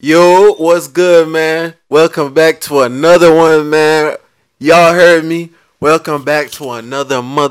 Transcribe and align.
Yo, 0.00 0.54
what's 0.58 0.86
good, 0.86 1.28
man? 1.28 1.74
Welcome 1.88 2.32
back 2.32 2.60
to 2.60 2.82
another 2.82 3.34
one, 3.34 3.68
man. 3.68 4.16
Y'all 4.60 4.94
heard 4.94 5.24
me. 5.24 5.50
Welcome 5.80 6.22
back 6.22 6.52
to 6.52 6.70
another 6.70 7.20
mother 7.20 7.50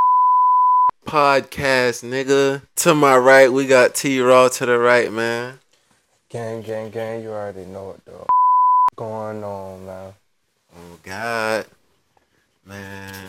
podcast, 1.05 2.05
nigga. 2.05 2.61
To 2.77 2.95
my 2.95 3.17
right, 3.17 3.51
we 3.51 3.67
got 3.67 3.95
T 3.95 4.21
Raw 4.21 4.47
to 4.47 4.65
the 4.65 4.79
right, 4.79 5.11
man. 5.11 5.59
Gang, 6.29 6.61
gang, 6.61 6.89
gang, 6.89 7.21
you 7.21 7.31
already 7.31 7.65
know 7.65 7.91
it 7.91 8.05
though. 8.05 8.25
Going 8.95 9.43
on, 9.43 9.85
man. 9.85 10.13
Oh 10.73 10.99
God, 11.03 11.65
man. 12.65 13.27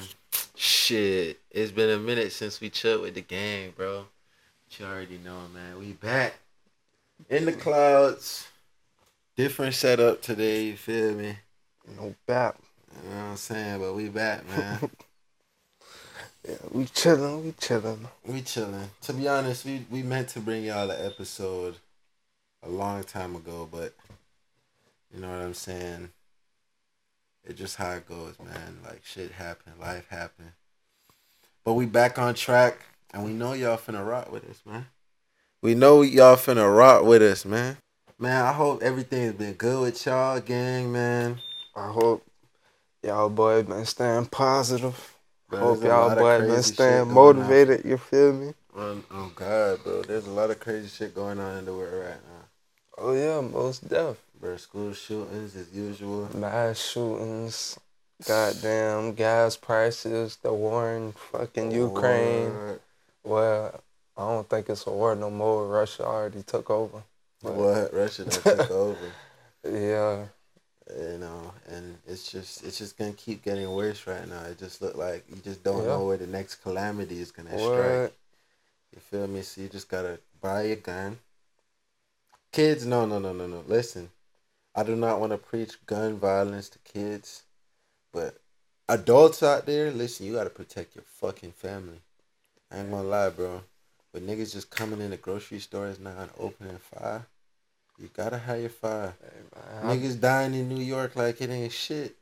Shit, 0.54 1.40
it's 1.50 1.72
been 1.72 1.90
a 1.90 1.98
minute 1.98 2.30
since 2.30 2.60
we 2.60 2.70
chilled 2.70 3.02
with 3.02 3.14
the 3.16 3.22
gang, 3.22 3.72
bro. 3.76 4.06
But 4.68 4.78
you 4.78 4.86
already 4.86 5.18
know, 5.18 5.40
man. 5.52 5.76
We 5.80 5.94
back 5.94 6.34
in 7.28 7.46
the 7.46 7.52
clouds. 7.52 8.47
Different 9.38 9.76
setup 9.76 10.20
today. 10.20 10.64
You 10.64 10.76
feel 10.76 11.14
me? 11.14 11.36
No 11.96 12.12
bap. 12.26 12.58
You 12.90 13.08
know 13.08 13.16
what 13.18 13.22
I'm 13.22 13.36
saying? 13.36 13.80
But 13.80 13.94
we 13.94 14.08
back, 14.08 14.44
man. 14.48 14.90
Yeah, 16.48 16.54
we 16.70 16.86
chilling, 16.86 17.44
we 17.44 17.52
chilling. 17.52 18.08
we 18.24 18.40
chilling. 18.40 18.90
To 19.02 19.12
be 19.12 19.28
honest, 19.28 19.64
we 19.64 19.84
we 19.90 20.02
meant 20.02 20.28
to 20.30 20.40
bring 20.40 20.64
y'all 20.64 20.90
an 20.90 21.04
episode 21.04 21.76
a 22.62 22.68
long 22.68 23.04
time 23.04 23.36
ago, 23.36 23.68
but 23.70 23.92
you 25.12 25.20
know 25.20 25.28
what 25.28 25.40
I'm 25.40 25.52
saying. 25.52 26.10
It's 27.44 27.58
just 27.58 27.76
how 27.76 27.90
it 27.90 28.08
goes, 28.08 28.36
man. 28.38 28.78
Like 28.84 29.04
shit 29.04 29.32
happened, 29.32 29.78
life 29.78 30.08
happened. 30.08 30.52
But 31.64 31.74
we 31.74 31.86
back 31.86 32.18
on 32.18 32.34
track, 32.34 32.78
and 33.12 33.24
we 33.24 33.32
know 33.32 33.52
y'all 33.52 33.76
finna 33.76 34.06
rock 34.06 34.32
with 34.32 34.48
us, 34.48 34.62
man. 34.64 34.86
We 35.60 35.74
know 35.74 36.02
y'all 36.02 36.36
finna 36.36 36.74
rock 36.74 37.04
with 37.04 37.20
us, 37.20 37.44
man. 37.44 37.76
Man, 38.20 38.44
I 38.44 38.52
hope 38.52 38.82
everything's 38.82 39.34
been 39.34 39.52
good 39.52 39.80
with 39.80 40.04
y'all, 40.04 40.40
gang, 40.40 40.90
man. 40.90 41.38
I 41.76 41.86
hope 41.92 42.26
y'all 43.00 43.28
boy 43.28 43.62
been 43.62 43.84
staying 43.84 44.26
positive. 44.26 45.16
Bro, 45.48 45.60
hope 45.60 45.84
y'all 45.84 46.08
lot 46.08 46.18
of 46.18 46.24
boy 46.24 46.40
been 46.40 46.62
staying 46.64 47.12
motivated, 47.12 47.84
you 47.84 47.96
feel 47.96 48.32
me? 48.32 48.54
Oh, 48.74 49.00
oh 49.12 49.32
God, 49.36 49.84
bro. 49.84 50.02
There's 50.02 50.26
a 50.26 50.32
lot 50.32 50.50
of 50.50 50.58
crazy 50.58 50.88
shit 50.88 51.14
going 51.14 51.38
on 51.38 51.58
in 51.58 51.66
the 51.66 51.72
world 51.72 52.06
right 52.06 52.20
now. 52.28 52.44
Oh 52.98 53.12
yeah, 53.12 53.40
most 53.40 53.88
def. 53.88 54.16
Bro, 54.40 54.56
school 54.56 54.92
shootings 54.94 55.54
as 55.54 55.72
usual. 55.72 56.28
Mass 56.36 56.90
shootings, 56.90 57.78
goddamn 58.26 59.14
gas 59.14 59.56
prices, 59.56 60.38
the 60.42 60.52
war 60.52 60.90
in 60.90 61.12
fucking 61.12 61.70
Ukraine. 61.70 62.80
Well, 63.22 63.80
I 64.16 64.22
don't 64.22 64.48
think 64.50 64.70
it's 64.70 64.88
a 64.88 64.90
war 64.90 65.14
no 65.14 65.30
more. 65.30 65.68
Russia 65.68 66.04
already 66.04 66.42
took 66.42 66.68
over. 66.68 67.04
But, 67.42 67.54
What? 67.54 67.94
Russia 67.94 68.24
took 68.24 68.70
over. 68.70 69.12
Yeah, 69.64 70.26
You 70.96 71.18
know, 71.18 71.52
and 71.68 71.98
it's 72.06 72.30
just 72.30 72.64
it's 72.64 72.78
just 72.78 72.96
gonna 72.96 73.12
keep 73.12 73.42
getting 73.42 73.70
worse 73.70 74.06
right 74.06 74.26
now. 74.28 74.42
It 74.44 74.58
just 74.58 74.80
look 74.80 74.96
like 74.96 75.24
you 75.28 75.36
just 75.36 75.62
don't 75.62 75.80
Yeah. 75.80 75.88
know 75.88 76.06
where 76.06 76.16
the 76.16 76.26
next 76.26 76.56
calamity 76.56 77.20
is 77.20 77.30
gonna 77.32 77.50
what? 77.50 77.58
strike. 77.58 78.12
You 78.94 79.00
feel 79.00 79.26
me? 79.26 79.42
So 79.42 79.60
you 79.62 79.68
just 79.68 79.88
gotta 79.88 80.20
buy 80.40 80.62
a 80.62 80.76
gun. 80.76 81.18
Kids, 82.52 82.86
no, 82.86 83.06
no, 83.06 83.18
no, 83.18 83.32
no, 83.32 83.46
no. 83.46 83.62
Listen, 83.66 84.10
I 84.74 84.82
do 84.82 84.96
not 84.96 85.20
want 85.20 85.32
to 85.32 85.38
preach 85.38 85.84
gun 85.86 86.18
violence 86.18 86.68
to 86.70 86.78
kids, 86.80 87.44
but 88.12 88.38
adults 88.88 89.42
out 89.42 89.66
there, 89.66 89.90
listen, 89.90 90.26
you 90.26 90.34
gotta 90.34 90.50
protect 90.50 90.94
your 90.96 91.04
fucking 91.04 91.52
family. 91.52 92.00
I 92.70 92.78
ain't 92.78 92.90
gonna 92.90 93.08
lie, 93.08 93.30
bro. 93.30 93.62
But 94.12 94.26
niggas 94.26 94.52
just 94.52 94.70
coming 94.70 95.00
in 95.00 95.10
the 95.10 95.16
grocery 95.16 95.58
stores 95.60 95.98
now 96.00 96.14
and 96.18 96.30
opening 96.38 96.78
fire. 96.78 97.26
You 97.98 98.08
gotta 98.14 98.38
have 98.38 98.60
your 98.60 98.70
fire. 98.70 99.14
Hey, 99.20 99.84
man, 99.84 99.98
Niggas 100.00 100.20
dying 100.20 100.54
in 100.54 100.68
New 100.68 100.82
York 100.82 101.16
like 101.16 101.40
it 101.40 101.50
ain't 101.50 101.72
shit. 101.72 102.16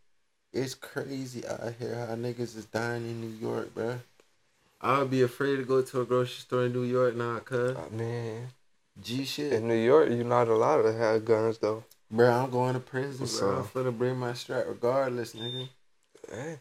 It's 0.52 0.74
crazy 0.74 1.46
out 1.46 1.74
here 1.78 2.06
how 2.06 2.14
niggas 2.14 2.56
is 2.56 2.64
dying 2.66 3.02
in 3.04 3.20
New 3.20 3.36
York, 3.46 3.74
bro. 3.74 4.00
I 4.80 4.98
would 4.98 5.10
be 5.10 5.22
afraid 5.22 5.56
to 5.56 5.64
go 5.64 5.82
to 5.82 6.00
a 6.00 6.04
grocery 6.04 6.40
store 6.40 6.64
in 6.66 6.72
New 6.72 6.82
York 6.84 7.14
now, 7.14 7.38
cuz. 7.40 7.76
I 7.76 7.88
mean, 7.94 8.48
G 9.02 9.24
shit. 9.24 9.52
in 9.52 9.68
New 9.68 9.74
York, 9.74 10.08
you're 10.08 10.24
not 10.24 10.48
allowed 10.48 10.82
to 10.82 10.92
have 10.94 11.24
guns 11.24 11.58
though. 11.58 11.84
Bro, 12.10 12.30
I'm 12.30 12.50
going 12.50 12.74
to 12.74 12.80
prison, 12.80 13.20
What's 13.20 13.38
bro. 13.40 13.50
I'm 13.56 13.58
up? 13.60 13.72
finna 13.72 13.96
bring 13.96 14.16
my 14.16 14.32
strap 14.32 14.64
regardless, 14.68 15.34
nigga. 15.34 15.68
Hey, 16.30 16.60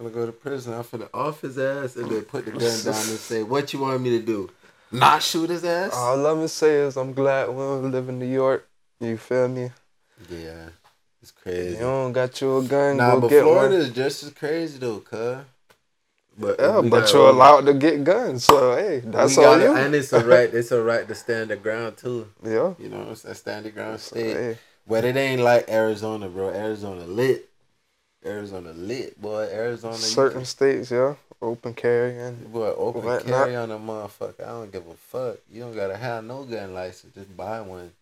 finna 0.00 0.12
go 0.12 0.26
to 0.26 0.32
prison. 0.32 0.74
I'm 0.74 0.82
finna 0.84 1.08
off 1.14 1.40
his 1.42 1.58
ass 1.58 1.96
and 1.96 2.10
then 2.10 2.22
put 2.22 2.44
the 2.44 2.52
gun 2.52 2.60
down 2.84 2.94
and 2.94 3.18
say, 3.18 3.42
what 3.42 3.72
you 3.72 3.80
want 3.80 4.02
me 4.02 4.10
to 4.10 4.20
do? 4.24 4.50
Not 4.92 5.22
shoot 5.22 5.50
his 5.50 5.64
ass? 5.64 5.92
all 5.94 6.16
let 6.16 6.36
me 6.36 6.46
say 6.46 6.76
is 6.76 6.96
I'm 6.96 7.12
glad 7.12 7.48
we 7.48 7.56
don't 7.56 7.90
live 7.90 8.08
in 8.08 8.18
New 8.18 8.26
York. 8.26 8.68
You 9.00 9.16
feel 9.16 9.48
me? 9.48 9.70
yeah. 10.30 10.68
It's 11.20 11.30
crazy. 11.32 11.74
You 11.76 11.80
don't 11.80 12.12
got 12.12 12.38
you 12.40 12.58
a 12.58 12.62
gun, 12.62 12.98
Nah, 12.98 13.14
go 13.14 13.20
but 13.22 13.28
get 13.28 13.42
Florida 13.42 13.76
is 13.76 13.90
just 13.90 14.22
as 14.22 14.30
crazy 14.30 14.78
though, 14.78 15.00
cuz. 15.00 15.38
But 16.36 16.60
Yeah, 16.60 16.82
but 16.82 17.12
you're 17.12 17.28
allowed 17.30 17.64
to 17.66 17.74
get 17.74 18.04
guns, 18.04 18.44
so 18.44 18.76
hey, 18.76 19.00
that's 19.04 19.38
all 19.38 19.58
you. 19.58 19.72
And 19.74 19.94
it's 19.94 20.12
a 20.12 20.24
right. 20.24 20.52
It's 20.52 20.70
a 20.70 20.82
right 20.82 21.08
to 21.08 21.14
stand 21.14 21.50
the 21.50 21.56
ground 21.56 21.96
too. 21.96 22.28
yeah. 22.44 22.74
You 22.78 22.88
know, 22.90 23.08
it's 23.10 23.24
a 23.24 23.34
stand 23.34 23.64
the 23.64 23.70
ground 23.70 24.00
So, 24.00 24.16
state. 24.16 24.36
hey, 24.36 24.58
But 24.86 25.04
it 25.04 25.16
ain't 25.16 25.40
like 25.40 25.68
Arizona, 25.70 26.28
bro. 26.28 26.50
Arizona 26.50 27.04
lit. 27.06 27.48
Arizona 28.24 28.72
lit, 28.72 29.20
boy. 29.20 29.48
Arizona. 29.52 29.94
certain 29.96 30.38
can- 30.40 30.46
states, 30.46 30.90
yeah, 30.90 31.14
open 31.42 31.74
carry 31.74 32.18
and 32.18 32.52
Boy, 32.52 32.68
open 32.76 33.02
carry 33.26 33.54
on 33.56 33.70
a 33.70 33.78
motherfucker. 33.78 34.40
I 34.42 34.48
don't 34.48 34.72
give 34.72 34.86
a 34.86 34.94
fuck. 34.94 35.36
You 35.52 35.60
don't 35.60 35.74
gotta 35.76 35.96
have 35.96 36.24
no 36.24 36.44
gun 36.44 36.72
license. 36.74 37.14
Just 37.14 37.36
buy 37.36 37.60
one. 37.60 37.92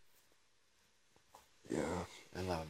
yeah. 1.71 2.05
And 2.35 2.51
um, 2.51 2.67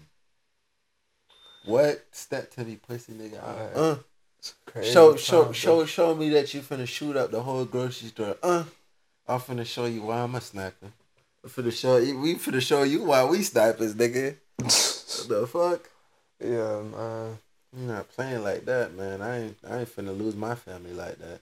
what 1.64 2.04
step 2.12 2.50
to 2.52 2.64
me, 2.64 2.76
pussy 2.76 3.12
nigga? 3.12 3.38
Uh, 3.76 3.96
It's 4.38 4.54
crazy 4.66 4.90
show, 4.92 5.16
show, 5.16 5.44
times, 5.44 5.56
show, 5.56 5.84
show 5.84 6.14
me 6.14 6.30
that 6.30 6.52
you 6.54 6.60
finna 6.62 6.88
shoot 6.88 7.16
up 7.16 7.30
the 7.30 7.42
whole 7.42 7.64
grocery 7.64 8.08
store. 8.08 8.36
Uh, 8.42 8.64
I'm 9.28 9.38
finna 9.40 9.64
show 9.66 9.84
you 9.84 10.02
why 10.02 10.18
I'm 10.20 10.34
a 10.34 10.40
sniper. 10.40 10.88
I'm 11.44 11.50
finna 11.50 11.72
show 11.72 11.98
you. 11.98 12.18
We 12.18 12.34
finna 12.36 12.60
show 12.60 12.82
you 12.82 13.04
why 13.04 13.24
we 13.24 13.42
snipers, 13.42 13.94
nigga. 13.94 14.36
What 15.12 15.28
the 15.28 15.46
fuck? 15.46 15.88
Yeah, 16.42 16.80
man. 16.82 17.38
I'm 17.74 17.86
not 17.86 18.10
playing 18.10 18.42
like 18.42 18.64
that, 18.66 18.94
man. 18.94 19.22
I 19.22 19.44
ain't, 19.44 19.56
I 19.68 19.78
ain't 19.80 19.96
finna 19.96 20.16
lose 20.16 20.36
my 20.36 20.54
family 20.54 20.92
like 20.92 21.18
that. 21.18 21.40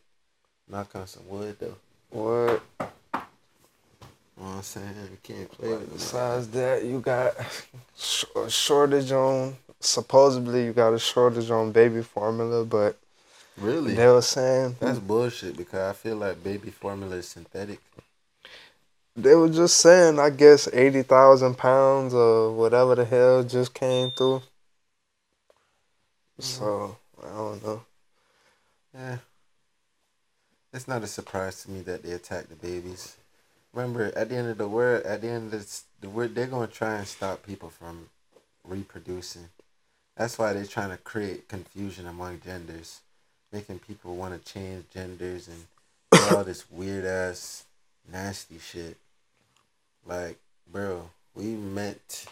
Knock 0.69 0.95
on 0.95 1.07
some 1.07 1.29
wood 1.29 1.57
though. 1.59 1.75
What? 2.11 2.63
You 2.81 4.47
know 4.47 4.53
what 4.53 4.57
I'm 4.57 4.63
saying? 4.63 4.87
You 5.11 5.19
can't 5.23 5.51
play 5.51 5.71
with 5.71 5.81
me. 5.83 5.87
Besides 5.95 6.49
that, 6.49 6.85
you 6.85 7.01
got 7.01 7.35
a 8.37 8.49
shortage 8.51 9.13
on. 9.13 9.57
Supposedly, 9.81 10.65
you 10.67 10.73
got 10.73 10.93
a 10.93 10.99
shortage 10.99 11.51
on 11.51 11.73
baby 11.73 12.03
formula, 12.03 12.65
but 12.65 12.99
Really? 13.59 13.95
they 13.95 14.07
were 14.07 14.23
saying 14.23 14.77
That's 14.79 14.99
bullshit 14.99 15.57
because 15.57 15.91
I 15.91 15.93
feel 15.95 16.17
like 16.17 16.43
baby 16.45 16.71
formula 16.71 17.17
is 17.17 17.29
synthetic. 17.29 17.81
they 19.17 19.35
were 19.35 19.49
just 19.49 19.79
saying. 19.79 20.19
I 20.19 20.31
guess 20.31 20.69
eighty 20.73 21.03
thousand 21.03 21.57
pounds 21.59 22.15
or 22.15 22.53
whatever 22.53 22.95
the 22.95 23.05
hell 23.05 23.43
just 23.43 23.75
came 23.75 24.11
through. 24.11 24.43
Mm-hmm. 26.41 26.65
So 26.65 26.97
I 27.23 27.29
don't 27.29 27.65
know. 27.65 27.83
Yeah. 28.95 29.19
It's 30.73 30.89
not 30.89 31.03
a 31.03 31.07
surprise 31.07 31.63
to 31.65 31.71
me 31.71 31.81
that 31.83 32.03
they 32.03 32.13
attack 32.13 32.49
the 32.49 32.55
babies. 32.55 33.17
Remember, 33.73 34.13
at 34.17 34.29
the 34.29 34.37
end 34.37 34.49
of 34.49 34.59
the 34.59 34.69
world, 34.69 35.05
at 35.05 35.21
the 35.21 35.29
end 35.29 35.47
of 35.47 35.51
this, 35.53 35.85
the 36.01 36.09
world, 36.09 36.35
they're 36.35 36.47
gonna 36.47 36.67
try 36.67 36.97
and 36.97 37.07
stop 37.07 37.45
people 37.45 37.69
from 37.69 38.09
reproducing. 38.65 39.49
That's 40.17 40.39
why 40.39 40.53
they're 40.53 40.65
trying 40.65 40.91
to 40.91 40.97
create 40.97 41.49
confusion 41.49 42.07
among 42.07 42.41
genders, 42.41 43.01
making 43.53 43.81
people 43.81 44.17
want 44.17 44.35
to 44.35 44.53
change 44.53 44.85
genders 44.93 45.49
and 45.49 45.67
all 46.33 46.45
this 46.45 46.71
weird 46.71 47.05
ass, 47.05 47.65
nasty 48.11 48.59
shit. 48.59 48.97
Like, 50.07 50.39
bro, 50.71 51.11
we 51.35 51.55
meant 51.55 52.27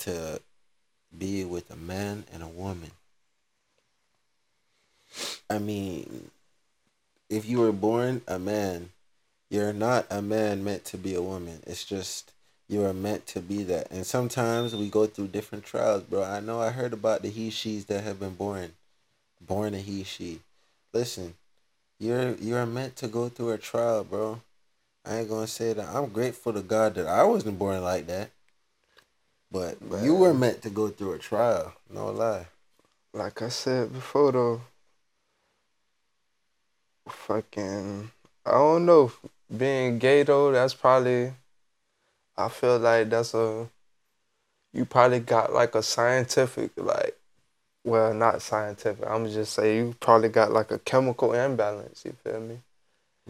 to 0.00 0.40
be 1.16 1.44
with 1.44 1.70
a 1.70 1.76
man 1.76 2.24
and 2.32 2.42
a 2.42 2.48
woman. 2.48 2.90
I 5.50 5.58
mean, 5.58 6.30
if 7.28 7.46
you 7.46 7.60
were 7.60 7.72
born 7.72 8.22
a 8.26 8.38
man, 8.38 8.90
you're 9.50 9.72
not 9.72 10.06
a 10.10 10.22
man 10.22 10.64
meant 10.64 10.84
to 10.86 10.96
be 10.96 11.14
a 11.14 11.22
woman. 11.22 11.62
It's 11.66 11.84
just 11.84 12.32
you 12.68 12.84
are 12.84 12.94
meant 12.94 13.26
to 13.28 13.40
be 13.40 13.62
that. 13.64 13.90
And 13.90 14.06
sometimes 14.06 14.74
we 14.74 14.88
go 14.88 15.06
through 15.06 15.28
different 15.28 15.64
trials, 15.64 16.04
bro. 16.04 16.22
I 16.22 16.40
know 16.40 16.60
I 16.60 16.70
heard 16.70 16.94
about 16.94 17.22
the 17.22 17.28
he 17.28 17.50
she's 17.50 17.84
that 17.86 18.02
have 18.02 18.18
been 18.18 18.34
born, 18.34 18.72
born 19.40 19.74
a 19.74 19.78
he 19.78 20.04
she. 20.04 20.40
Listen, 20.94 21.34
you're 21.98 22.34
you're 22.36 22.64
meant 22.64 22.96
to 22.96 23.08
go 23.08 23.28
through 23.28 23.50
a 23.50 23.58
trial, 23.58 24.04
bro. 24.04 24.40
I 25.04 25.18
ain't 25.18 25.28
gonna 25.28 25.46
say 25.46 25.72
that. 25.72 25.88
I'm 25.88 26.08
grateful 26.08 26.52
to 26.52 26.62
God 26.62 26.94
that 26.94 27.06
I 27.06 27.24
wasn't 27.24 27.58
born 27.58 27.82
like 27.82 28.06
that. 28.06 28.30
But 29.52 29.76
you 30.02 30.14
were 30.14 30.32
meant 30.32 30.62
to 30.62 30.70
go 30.70 30.88
through 30.88 31.12
a 31.12 31.18
trial. 31.18 31.74
No 31.90 32.10
lie. 32.10 32.46
Like 33.12 33.42
I 33.42 33.50
said 33.50 33.92
before, 33.92 34.32
though, 34.32 34.60
fucking, 37.08 38.10
I 38.46 38.50
don't 38.52 38.86
know. 38.86 39.12
Being 39.54 39.98
gay 39.98 40.22
though, 40.22 40.50
that's 40.52 40.72
probably. 40.72 41.34
I 42.38 42.48
feel 42.48 42.78
like 42.78 43.10
that's 43.10 43.34
a 43.34 43.68
you 44.72 44.84
probably 44.86 45.20
got 45.20 45.52
like 45.52 45.74
a 45.74 45.82
scientific 45.82 46.70
like 46.76 47.18
well 47.84 48.14
not 48.14 48.40
scientific 48.40 49.04
i'm 49.06 49.28
just 49.28 49.52
say 49.52 49.76
you 49.76 49.94
probably 50.00 50.28
got 50.28 50.50
like 50.52 50.70
a 50.70 50.78
chemical 50.78 51.32
imbalance 51.32 52.04
you 52.04 52.14
feel 52.24 52.40
me 52.40 52.58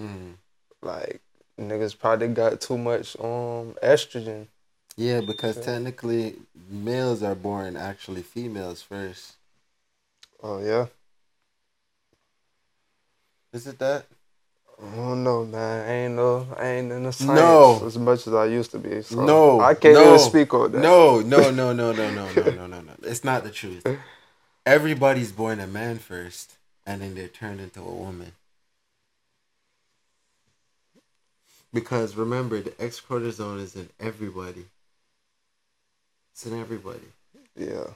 Mm. 0.01 0.37
like 0.81 1.21
niggas 1.61 1.99
probably 1.99 2.29
got 2.29 2.61
too 2.63 2.79
much 2.79 3.15
um 3.21 3.75
estrogen 3.83 4.47
Yeah, 4.97 5.21
because 5.23 5.57
technically 5.57 6.37
males 6.71 7.23
are 7.23 7.35
born 7.35 7.77
actually 7.77 8.23
females 8.23 8.83
first. 8.83 9.35
oh 10.43 10.61
yeah 10.61 10.87
Is 13.53 13.67
it 13.67 13.79
that? 13.79 14.07
I 14.83 14.97
don't 14.97 15.23
know, 15.23 15.45
man. 15.45 15.89
I 15.89 15.93
ain't 15.93 16.15
no, 16.15 16.47
I 16.59 16.67
ain't 16.67 16.91
in 16.93 17.05
the 17.05 17.13
science 17.13 17.37
No. 17.37 17.87
as 17.87 17.99
much 17.99 18.27
as 18.27 18.35
I 18.35 18.47
used 18.47 18.71
to 18.73 18.79
be. 18.79 19.03
So 19.03 19.25
No, 19.25 19.61
I 19.61 19.75
can't 19.75 19.95
no, 19.95 20.17
even 20.17 20.19
speak 20.19 20.53
on 20.55 20.73
that. 20.73 20.81
No, 20.81 21.21
no, 21.21 21.51
no, 21.51 21.73
no, 21.73 21.93
no, 21.93 22.11
no, 22.11 22.33
no, 22.33 22.51
no, 22.55 22.67
no, 22.67 22.81
no. 22.81 22.93
It's 23.03 23.25
not 23.25 23.45
the 23.45 23.51
truth. 23.51 23.87
Everybody's 24.67 25.33
born 25.33 25.61
a 25.61 25.67
man 25.67 25.99
first, 25.99 26.57
and 26.87 27.03
then 27.03 27.15
they're 27.15 27.29
turned 27.29 27.61
into 27.61 27.81
a 27.81 27.85
woman. 27.85 28.33
Because 31.73 32.17
remember, 32.17 32.61
the 32.61 32.75
X 32.83 33.01
cortisone 33.01 33.61
is 33.61 33.77
in 33.77 33.89
everybody. 34.01 34.67
It's 36.33 36.47
in 36.47 36.59
everybody. 36.59 37.01
Yeah, 37.57 37.95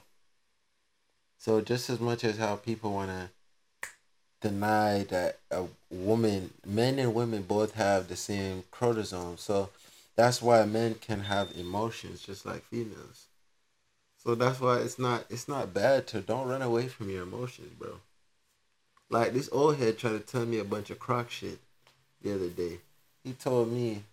So 1.39 1.61
just 1.61 1.89
as 1.91 2.01
much 2.01 2.25
as 2.25 2.39
how 2.39 2.57
people 2.57 2.93
want 2.93 3.11
to 3.11 3.31
deny 4.41 5.05
that 5.05 5.39
a 5.51 5.65
woman, 5.91 6.53
men 6.67 6.99
and 6.99 7.15
women 7.15 7.43
both 7.43 7.75
have 7.75 8.09
the 8.09 8.17
same 8.17 8.65
cortisone. 8.71 9.39
So 9.39 9.71
that's 10.17 10.43
why 10.43 10.65
men 10.67 10.95
can 10.97 11.21
have 11.21 11.57
emotions 11.57 12.23
just 12.23 12.45
like 12.45 12.65
females. 12.65 13.27
So 14.19 14.35
that's 14.35 14.61
why 14.61 14.79
it's 14.79 14.99
not 14.99 15.25
it's 15.31 15.49
not 15.49 15.73
bad 15.73 16.07
to 16.09 16.21
don't 16.21 16.49
run 16.49 16.63
away 16.63 16.89
from 16.89 17.11
your 17.11 17.23
emotions, 17.23 17.73
bro. 17.79 18.01
Like 19.09 19.33
this 19.33 19.49
old 19.53 19.77
head 19.77 19.99
tried 19.99 20.13
to 20.13 20.21
tell 20.21 20.45
me 20.45 20.59
a 20.59 20.65
bunch 20.65 20.91
of 20.91 20.99
crock 20.99 21.31
shit 21.31 21.59
the 22.23 22.35
other 22.35 22.49
day. 22.49 22.81
He 23.25 23.33
told 23.33 23.73
me, 23.73 24.05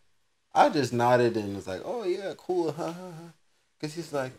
I 0.54 0.70
just 0.70 0.94
nodded 0.94 1.36
and 1.36 1.56
was 1.56 1.68
like, 1.68 1.81
"Oh 1.84 2.04
yeah, 2.04 2.34
cool, 2.38 2.72
ha 2.72 2.92
ha 2.92 3.12
ha," 3.12 3.34
because 3.83 3.95
he's 3.95 4.13
like, 4.13 4.31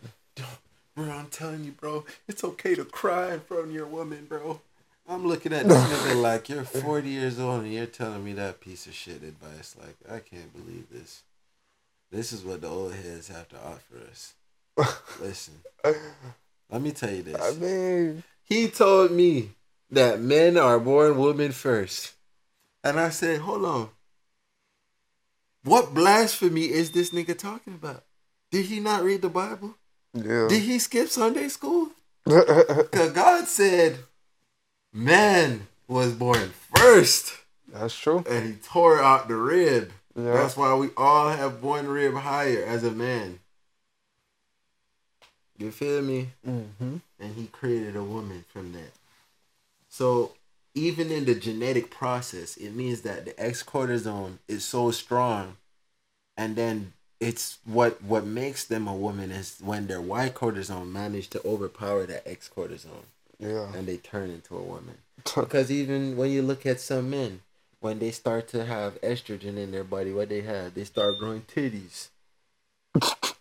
"Bro, 0.95 1.11
I'm 1.11 1.27
telling 1.27 1.63
you, 1.65 1.71
bro, 1.71 2.03
it's 2.27 2.43
okay 2.43 2.73
to 2.73 2.83
cry 2.83 3.31
in 3.31 3.41
front 3.41 3.65
of 3.65 3.71
your 3.71 3.85
woman, 3.85 4.25
bro." 4.25 4.59
I'm 5.07 5.27
looking 5.27 5.53
at 5.53 5.67
this 5.67 5.77
nigga 5.77 6.19
like 6.21 6.49
you're 6.49 6.63
40 6.63 7.07
years 7.07 7.39
old 7.39 7.61
and 7.61 7.71
you're 7.71 7.85
telling 7.85 8.25
me 8.25 8.33
that 8.33 8.59
piece 8.59 8.87
of 8.87 8.95
shit 8.95 9.21
advice. 9.21 9.75
Like 9.79 9.97
I 10.09 10.19
can't 10.19 10.51
believe 10.51 10.87
this. 10.91 11.21
This 12.11 12.33
is 12.33 12.43
what 12.43 12.61
the 12.61 12.69
old 12.69 12.95
heads 12.95 13.27
have 13.27 13.47
to 13.49 13.57
offer 13.57 13.97
us. 14.09 14.33
Listen, 15.21 15.53
let 16.71 16.81
me 16.81 16.89
tell 16.89 17.11
you 17.11 17.21
this. 17.23 17.39
I 17.39 17.51
mean, 17.59 18.23
He 18.43 18.67
told 18.67 19.11
me 19.11 19.51
that 19.91 20.19
men 20.19 20.57
are 20.57 20.79
born 20.79 21.19
women 21.19 21.51
first. 21.51 22.13
And 22.83 22.99
I 22.99 23.09
said, 23.09 23.41
hold 23.41 23.65
on. 23.65 23.89
What 25.63 25.93
blasphemy 25.93 26.65
is 26.71 26.91
this 26.91 27.11
nigga 27.11 27.37
talking 27.37 27.73
about? 27.73 28.03
Did 28.55 28.67
he 28.67 28.79
not 28.79 29.03
read 29.03 29.21
the 29.21 29.27
Bible? 29.27 29.75
yeah. 30.13 30.47
Did 30.47 30.61
he 30.61 30.79
skip 30.79 31.09
Sunday 31.09 31.49
school? 31.49 31.89
Because 32.25 33.11
God 33.11 33.49
said 33.49 33.97
man 34.93 35.67
was 35.89 36.13
born 36.13 36.53
first. 36.73 37.33
That's 37.67 37.93
true. 37.93 38.23
And 38.29 38.45
he 38.45 38.53
tore 38.53 39.01
out 39.01 39.27
the 39.27 39.35
rib. 39.35 39.91
Yeah, 40.15 40.31
That's 40.31 40.55
why 40.55 40.73
we 40.75 40.87
all 40.95 41.31
have 41.31 41.61
one 41.61 41.89
rib 41.89 42.15
higher 42.15 42.63
as 42.63 42.85
a 42.85 42.91
man. 42.91 43.39
You 45.57 45.71
feel 45.71 46.01
me? 46.01 46.29
mm-hmm. 46.47 46.97
and 47.19 47.35
he 47.35 47.47
created 47.47 47.97
a 47.97 48.03
woman 48.03 48.45
from 48.47 48.71
that. 48.71 48.93
So 49.89 50.31
even 50.73 51.11
in 51.11 51.25
the 51.25 51.35
genetic 51.35 51.91
process, 51.91 52.55
it 52.55 52.73
means 52.73 53.01
that 53.01 53.25
the 53.25 53.37
X 53.37 53.63
cortisone 53.63 54.37
is 54.47 54.63
so 54.63 54.91
strong, 54.91 55.57
and 56.37 56.55
then 56.55 56.93
it's 57.19 57.59
what 57.65 58.01
what 58.03 58.25
makes 58.25 58.65
them 58.65 58.87
a 58.87 58.93
woman 58.95 59.31
is 59.31 59.57
when 59.63 59.87
their 59.87 60.01
Y 60.01 60.29
cortisone 60.29 60.91
managed 60.91 61.31
to 61.33 61.41
overpower 61.45 62.05
that 62.05 62.27
X 62.27 62.49
cortisone, 62.55 63.05
yeah. 63.39 63.71
and 63.73 63.87
they 63.87 63.97
turn 63.97 64.29
into 64.29 64.55
a 64.57 64.61
woman. 64.63 64.97
Because 65.35 65.71
even 65.71 66.17
when 66.17 66.29
you 66.29 66.41
look 66.43 66.65
at 66.65 66.79
some 66.79 67.09
men, 67.09 67.41
when 67.79 67.99
they 67.99 68.11
start 68.11 68.47
to 68.49 68.65
have 68.65 68.99
estrogen 69.01 69.57
in 69.57 69.71
their 69.71 69.83
body, 69.83 70.11
what 70.13 70.29
they 70.29 70.41
have, 70.41 70.73
they 70.75 70.83
start 70.83 71.17
growing 71.17 71.41
titties. 71.41 72.09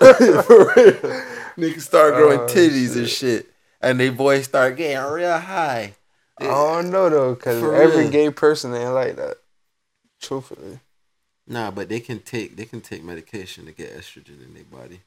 Niggas 0.00 1.80
start 1.82 2.14
growing 2.14 2.40
Oh, 2.40 2.46
titties 2.46 2.96
and 2.96 3.08
shit. 3.08 3.44
shit. 3.44 3.52
And 3.80 3.98
they 3.98 4.10
boys 4.10 4.44
start 4.44 4.76
getting 4.76 5.02
real 5.12 5.38
high. 5.38 5.94
I 6.40 6.44
don't 6.44 6.90
know 6.90 7.08
though, 7.10 7.34
cause 7.36 7.60
For 7.60 7.74
every 7.74 8.02
real. 8.04 8.10
gay 8.10 8.30
person 8.30 8.74
ain't 8.74 8.94
like 8.94 9.16
that. 9.16 9.36
Truthfully, 10.20 10.80
Nah, 11.50 11.72
but 11.72 11.88
they 11.88 11.98
can 11.98 12.20
take 12.20 12.54
they 12.56 12.64
can 12.64 12.80
take 12.80 13.02
medication 13.02 13.66
to 13.66 13.72
get 13.72 13.92
estrogen 13.92 14.40
in 14.40 14.54
their 14.54 14.62
body. 14.62 15.00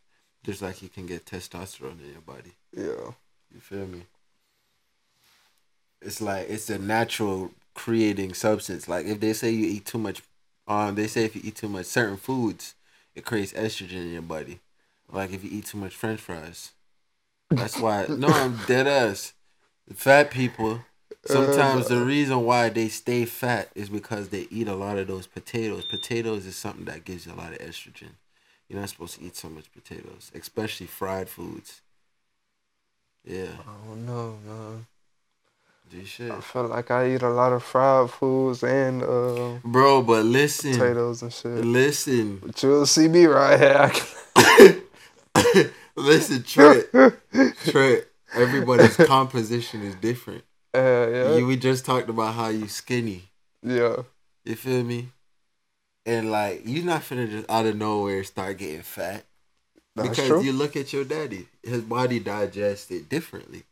Just 0.43 0.61
like 0.61 0.81
you 0.81 0.89
can 0.89 1.05
get 1.05 1.25
testosterone 1.25 2.01
in 2.01 2.11
your 2.11 2.21
body. 2.21 2.51
yeah. 2.75 3.11
You 3.53 3.61
feel 3.61 3.87
me? 3.87 4.03
It's 6.01 6.19
like 6.19 6.49
it's 6.49 6.69
a 6.69 6.77
natural 6.77 7.51
creating 7.75 8.33
substance. 8.33 8.89
Like 8.89 9.05
if 9.05 9.21
they 9.21 9.31
say 9.31 9.51
you 9.51 9.67
eat 9.67 9.85
too 9.85 9.97
much, 9.97 10.21
um, 10.67 10.95
they 10.95 11.07
say 11.07 11.23
if 11.23 11.33
you 11.33 11.41
eat 11.45 11.55
too 11.55 11.69
much 11.69 11.85
certain 11.85 12.17
foods, 12.17 12.75
it 13.15 13.23
creates 13.23 13.53
estrogen 13.53 14.01
in 14.01 14.11
your 14.11 14.21
body. 14.21 14.59
Like 15.09 15.31
if 15.31 15.45
you 15.45 15.49
eat 15.49 15.67
too 15.67 15.77
much 15.77 15.95
French 15.95 16.19
fries, 16.19 16.71
that's 17.51 17.79
why. 17.79 18.07
no, 18.09 18.27
I'm 18.27 18.59
dead 18.67 18.85
ass. 18.85 19.31
Fat 19.93 20.29
people. 20.29 20.81
Sometimes 21.25 21.87
the 21.87 22.03
reason 22.03 22.43
why 22.43 22.69
they 22.69 22.89
stay 22.89 23.25
fat 23.25 23.69
is 23.75 23.89
because 23.89 24.29
they 24.29 24.47
eat 24.49 24.67
a 24.67 24.75
lot 24.75 24.97
of 24.97 25.07
those 25.07 25.25
potatoes. 25.25 25.85
Potatoes 25.85 26.45
is 26.45 26.55
something 26.55 26.85
that 26.85 27.05
gives 27.05 27.25
you 27.25 27.33
a 27.33 27.35
lot 27.35 27.53
of 27.53 27.59
estrogen. 27.59 28.11
You're 28.67 28.79
not 28.79 28.89
supposed 28.89 29.19
to 29.19 29.23
eat 29.23 29.35
so 29.35 29.49
much 29.49 29.71
potatoes, 29.71 30.31
especially 30.35 30.87
fried 30.87 31.29
foods. 31.29 31.81
Yeah, 33.23 33.51
I 33.61 33.87
don't 33.87 34.05
know, 34.05 34.37
man. 34.45 34.87
Shit. 36.05 36.31
I 36.31 36.39
feel 36.41 36.65
like 36.65 36.89
I 36.89 37.13
eat 37.13 37.21
a 37.21 37.29
lot 37.29 37.53
of 37.53 37.61
fried 37.61 38.09
foods 38.09 38.63
and 38.63 39.03
uh, 39.03 39.59
Bro, 39.63 40.01
but 40.03 40.25
listen, 40.25 40.71
potatoes 40.71 41.21
and 41.21 41.31
shit. 41.31 41.63
listen, 41.63 42.39
But 42.43 42.63
you'll 42.63 42.87
see 42.87 43.07
me 43.07 43.25
right 43.25 43.59
here. 43.59 43.91
Listen, 45.95 46.41
Trent, 46.41 46.87
Trent. 47.67 48.05
Everybody's 48.33 48.95
composition 49.05 49.83
is 49.83 49.93
different. 49.95 50.43
Uh, 50.75 51.07
yeah, 51.11 51.37
You, 51.37 51.47
we 51.47 51.55
just 51.57 51.85
talked 51.85 52.09
about 52.09 52.33
how 52.35 52.47
you 52.49 52.67
skinny. 52.67 53.29
yeah, 53.63 54.03
You 54.45 54.55
feel 54.55 54.83
me? 54.83 55.11
And 56.05 56.31
like 56.31 56.61
you're 56.65 56.85
not 56.85 57.01
finna 57.01 57.29
just 57.29 57.49
out 57.49 57.65
of 57.65 57.75
nowhere 57.77 58.23
start 58.23 58.57
getting 58.57 58.81
fat 58.81 59.25
that's 59.95 60.09
because 60.09 60.27
true. 60.27 60.41
you 60.41 60.53
look 60.53 60.75
at 60.75 60.93
your 60.93 61.05
daddy. 61.05 61.47
His 61.63 61.81
body 61.81 62.19
digests 62.19 62.91
it 62.91 63.09
differently. 63.09 63.63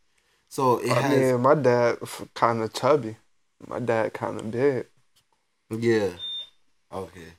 So 0.50 0.78
it 0.80 0.90
I 0.92 1.02
has 1.02 1.34
mean, 1.34 1.42
my 1.42 1.56
dad 1.56 2.00
kind 2.34 2.62
of 2.62 2.74
chubby. 2.74 3.18
My 3.68 3.80
dad 3.80 4.14
kind 4.14 4.40
of 4.40 4.52
big. 4.52 4.88
yeah. 5.70 6.12
Okay. 6.92 7.34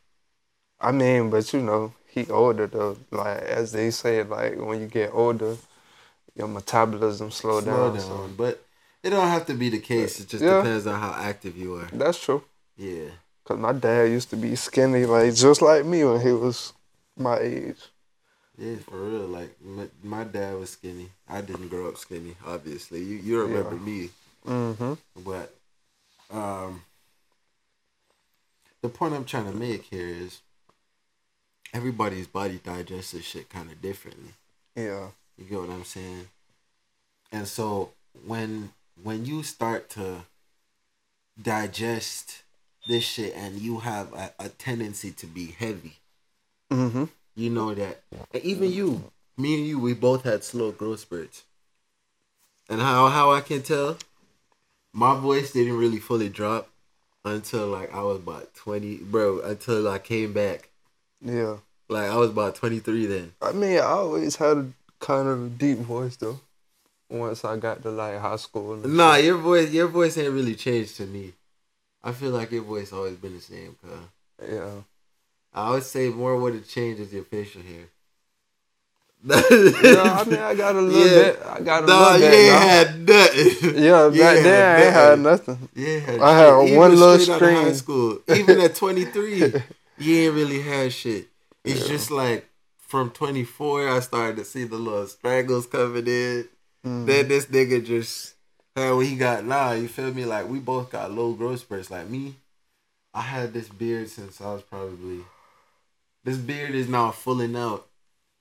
I 0.80 0.92
mean, 0.92 1.30
but 1.30 1.52
you 1.52 1.60
know, 1.62 1.94
he 2.08 2.26
older 2.30 2.66
though. 2.66 2.98
Like 3.10 3.38
as 3.42 3.72
they 3.72 3.90
say, 3.90 4.22
like 4.22 4.56
when 4.58 4.80
you 4.80 4.86
get 4.86 5.10
older, 5.12 5.56
your 6.34 6.48
metabolism 6.48 7.30
slow, 7.30 7.60
Slow 7.60 7.90
down. 7.90 7.98
down, 7.98 8.00
So 8.00 8.28
but 8.36 8.64
it 9.02 9.10
don't 9.10 9.28
have 9.28 9.46
to 9.46 9.54
be 9.54 9.68
the 9.68 9.78
case. 9.78 10.20
It 10.20 10.28
just 10.28 10.42
Yeah. 10.44 10.58
depends 10.58 10.86
on 10.86 10.98
how 11.00 11.12
active 11.12 11.56
you 11.56 11.74
are. 11.76 11.88
that's 11.92 12.22
true. 12.22 12.42
Yeah. 12.76 13.10
Cause 13.44 13.58
my 13.58 13.72
dad 13.72 14.04
used 14.10 14.30
to 14.30 14.36
be 14.36 14.54
skinny, 14.56 15.04
like 15.04 15.34
just 15.34 15.60
like 15.62 15.84
me 15.84 16.04
when 16.04 16.20
he 16.20 16.30
was 16.32 16.72
my 17.16 17.38
age. 17.38 17.78
Yeah, 18.56 18.76
for 18.76 18.96
real. 18.98 19.26
Like 19.26 19.56
my, 19.60 19.88
my 20.02 20.24
dad 20.24 20.56
was 20.58 20.70
skinny. 20.70 21.10
I 21.28 21.40
didn't 21.40 21.68
grow 21.68 21.88
up 21.88 21.96
skinny. 21.96 22.36
Obviously, 22.46 23.00
you 23.02 23.16
you 23.16 23.40
remember 23.40 23.74
Yeah. 23.76 23.80
me, 23.82 24.10
Mm-hmm. 24.46 24.94
but 25.24 25.54
um, 26.30 26.82
the 28.82 28.88
point 28.88 29.14
I'm 29.14 29.24
trying 29.24 29.50
to 29.50 29.56
make 29.56 29.84
here 29.84 30.06
is 30.08 30.40
everybody's 31.72 32.26
body 32.26 32.60
digests 32.62 33.12
this 33.12 33.24
shit 33.24 33.48
kind 33.48 33.70
of 33.70 33.80
differently. 33.82 34.34
Yeah. 34.76 35.08
You 35.38 35.44
get 35.44 35.60
what 35.60 35.70
I'm 35.70 35.84
saying? 35.84 36.28
And 37.30 37.46
so 37.48 37.90
when 38.26 38.70
when 39.00 39.24
you 39.24 39.42
start 39.42 39.88
to 39.90 40.24
digest 41.40 42.42
this 42.88 43.04
shit 43.04 43.34
and 43.36 43.60
you 43.60 43.78
have 43.80 44.12
a, 44.12 44.32
a 44.38 44.48
tendency 44.48 45.10
to 45.12 45.26
be 45.26 45.46
heavy, 45.58 45.96
Mm-hmm. 46.70 47.04
you 47.34 47.50
know 47.50 47.74
that 47.74 48.02
and 48.32 48.42
even 48.42 48.72
you, 48.72 49.10
me 49.36 49.56
and 49.58 49.66
you, 49.66 49.78
we 49.78 49.92
both 49.92 50.24
had 50.24 50.42
slow 50.42 50.72
growth 50.72 51.00
spurts. 51.00 51.42
And 52.70 52.80
how 52.80 53.08
how 53.08 53.30
I 53.32 53.42
can 53.42 53.60
tell, 53.62 53.98
my 54.94 55.18
voice 55.18 55.52
didn't 55.52 55.76
really 55.76 55.98
fully 55.98 56.30
drop 56.30 56.70
until 57.26 57.66
like 57.66 57.92
I 57.92 58.02
was 58.02 58.16
about 58.18 58.54
twenty, 58.54 58.96
bro. 58.96 59.40
Until 59.40 59.86
I 59.88 59.98
came 59.98 60.32
back, 60.32 60.70
Yeah. 61.20 61.58
Like 61.90 62.10
I 62.10 62.16
was 62.16 62.30
about 62.30 62.54
twenty 62.54 62.78
three 62.78 63.04
then. 63.04 63.34
I 63.42 63.52
mean, 63.52 63.78
I 63.78 63.82
always 63.82 64.36
had 64.36 64.56
a 64.56 64.66
kind 65.00 65.28
of 65.28 65.42
a 65.44 65.48
deep 65.50 65.78
voice 65.78 66.16
though. 66.16 66.40
Once 67.12 67.44
I 67.44 67.56
got 67.58 67.82
to 67.82 67.90
like 67.90 68.18
high 68.18 68.36
school. 68.36 68.72
and 68.74 68.96
Nah, 68.96 69.16
shit. 69.16 69.26
your 69.26 69.36
voice 69.36 69.70
your 69.70 69.88
voice 69.88 70.16
ain't 70.16 70.32
really 70.32 70.54
changed 70.54 70.96
to 70.96 71.06
me. 71.06 71.34
I 72.02 72.12
feel 72.12 72.30
like 72.30 72.50
your 72.50 72.62
voice 72.62 72.92
always 72.92 73.16
been 73.16 73.34
the 73.34 73.40
same, 73.40 73.76
cuz. 73.80 74.50
yeah. 74.50 74.70
I 75.52 75.70
would 75.70 75.82
say 75.84 76.08
more 76.08 76.36
what 76.38 76.54
it 76.54 76.66
changed 76.66 77.00
is 77.00 77.12
your 77.12 77.24
facial 77.24 77.62
hair. 77.62 77.86
Yeah, 79.24 80.18
I 80.20 80.24
mean, 80.24 80.40
I 80.40 80.54
got 80.54 80.74
a 80.74 80.80
little 80.80 81.06
Yeah. 81.06 81.32
bit. 81.32 81.42
I 81.46 81.60
got 81.60 81.84
a 81.84 81.86
Nah, 81.86 82.14
little 82.14 82.18
you 82.20 82.26
bit. 82.26 82.34
ain't 82.34 82.52
now. 82.52 82.58
had 82.60 83.08
nothing. 83.08 83.74
Yeah, 83.84 84.08
back 84.08 84.36
ain't 84.36 84.44
then 84.44 84.64
I 84.64 84.82
ain't 84.84 84.92
had 84.94 85.18
nothing. 85.20 85.68
Yeah, 85.74 86.18
I 86.20 86.38
had 86.38 86.68
shit. 86.68 86.78
one 86.78 86.90
little 86.98 87.34
of 87.34 87.40
high 87.42 87.72
school. 87.72 88.18
Even 88.34 88.60
at 88.60 88.74
23, 88.74 89.54
you 89.98 90.16
ain't 90.16 90.34
really 90.34 90.62
had 90.62 90.92
shit. 90.92 91.28
It's 91.64 91.82
Yeah. 91.82 91.86
just 91.88 92.10
like 92.10 92.48
from 92.78 93.10
24, 93.10 93.88
I 93.88 94.00
started 94.00 94.36
to 94.36 94.44
see 94.44 94.64
the 94.64 94.76
little 94.76 95.06
straggles 95.06 95.66
coming 95.66 96.06
in. 96.06 96.48
Mm. 96.86 97.06
Then 97.06 97.28
this 97.28 97.46
nigga 97.46 97.84
just 97.84 98.34
had 98.76 98.92
what 98.92 99.06
he 99.06 99.16
got 99.16 99.44
now. 99.44 99.72
You 99.72 99.88
feel 99.88 100.12
me? 100.12 100.24
Like 100.24 100.48
we 100.48 100.58
both 100.58 100.90
got 100.90 101.12
low 101.12 101.32
growth 101.32 101.60
spurts. 101.60 101.90
Like 101.90 102.08
me, 102.08 102.36
I 103.14 103.22
had 103.22 103.52
this 103.52 103.68
beard 103.68 104.08
since 104.08 104.40
I 104.40 104.52
was 104.52 104.62
probably. 104.62 105.20
This 106.24 106.36
beard 106.36 106.74
is 106.74 106.88
now 106.88 107.10
fulling 107.10 107.56
out, 107.56 107.86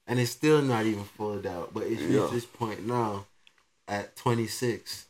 and 0.06 0.20
it's 0.20 0.32
still 0.32 0.62
not 0.62 0.86
even 0.86 1.04
fulled 1.04 1.46
out. 1.48 1.74
But 1.74 1.84
it's 1.84 2.02
Yeah. 2.02 2.28
this 2.32 2.46
point 2.46 2.86
now, 2.86 3.26
at 3.88 4.16
26, 4.16 5.08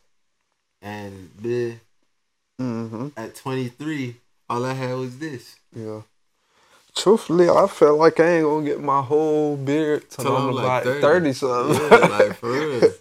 and 0.81 1.31
bleh, 1.39 1.79
hmm 2.57 3.09
at 3.17 3.35
23, 3.35 4.15
all 4.50 4.63
I 4.65 4.73
had 4.73 4.95
was 4.95 5.19
this. 5.19 5.57
Yeah. 5.75 6.01
Truthfully, 6.95 7.50
I 7.50 7.67
felt 7.67 8.00
like 8.00 8.19
I 8.19 8.38
ain't 8.38 8.45
gonna 8.45 8.65
get 8.65 8.81
my 8.81 9.01
whole 9.01 9.55
beard 9.57 10.09
till, 10.09 10.35
I'm, 10.35 10.53
like, 10.53 10.83
about 10.83 10.83
30. 10.83 11.01
30, 11.01 11.33
something. 11.33 11.75
Yeah, 11.91 12.07
like 12.07 12.33
for 12.35 12.51
real. 12.51 12.93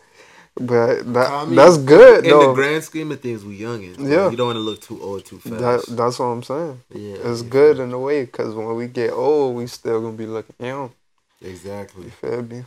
but 0.57 1.13
that, 1.13 1.47
mean, 1.47 1.57
that's 1.57 1.79
good 1.79 2.25
In 2.25 2.31
though. 2.31 2.49
the 2.49 2.55
grand 2.55 2.85
scheme 2.85 3.13
of 3.13 3.21
things, 3.21 3.45
we 3.45 3.59
youngin. 3.59 3.97
so 3.97 4.03
Yeah. 4.03 4.31
You 4.31 4.37
don't 4.37 4.49
want 4.49 4.57
to 4.57 4.61
look 4.61 4.81
too 4.81 5.01
old 5.03 5.25
too 5.25 5.39
fast. 5.39 5.59
That, 5.59 5.97
that's 5.97 6.19
what 6.19 6.27
I'm 6.27 6.43
saying. 6.43 6.83
yeah. 6.91 7.17
It's 7.25 7.43
yeah. 7.43 7.49
good 7.49 7.79
in 7.79 7.93
a 7.93 7.99
way 7.99 8.25
because 8.25 8.55
when 8.55 8.75
we 8.75 8.89
get 8.89 9.13
old, 9.13 9.57
we 9.57 9.67
still 9.67 10.01
gonna 10.01 10.17
be 10.17 10.27
looking 10.27 10.57
young. 10.59 10.93
Exactly. 11.41 12.05
You 12.05 12.11
feel 12.11 12.43
me? 12.43 12.65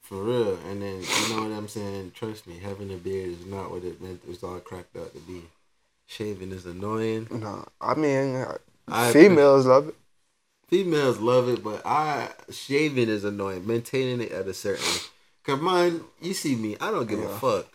For 0.00 0.22
real. 0.22 0.58
And 0.70 0.80
then, 0.80 1.02
you 1.02 1.36
know 1.36 1.42
what 1.42 1.52
I'm 1.52 1.68
saying? 1.68 2.12
Trust 2.14 2.46
me, 2.46 2.58
having 2.58 2.90
a 2.92 2.96
beard 2.96 3.30
is 3.30 3.44
not 3.44 3.70
what 3.70 3.84
it 3.84 4.00
meant 4.00 4.22
it 4.24 4.28
was 4.28 4.42
all 4.42 4.58
cracked 4.60 4.96
out 4.96 5.12
to 5.12 5.20
be. 5.20 5.42
Shaving 6.06 6.52
is 6.52 6.64
annoying. 6.64 7.28
No, 7.30 7.66
I 7.78 7.94
mean, 7.94 8.46
I 8.88 9.12
females 9.12 9.66
love 9.66 9.88
it. 9.88 9.94
Females 10.68 11.18
love 11.18 11.50
it, 11.50 11.62
but 11.62 11.82
I 11.84 12.30
shaving 12.50 13.10
is 13.10 13.24
annoying. 13.24 13.66
Maintaining 13.66 14.22
it 14.22 14.32
at 14.32 14.46
a 14.46 14.54
certain 14.54 14.86
Cause 15.48 15.60
mine, 15.62 16.02
you 16.20 16.34
see 16.34 16.54
me, 16.56 16.76
I 16.78 16.90
don't 16.90 17.08
give 17.08 17.20
a 17.20 17.22
Yeah. 17.22 17.38
fuck. 17.38 17.68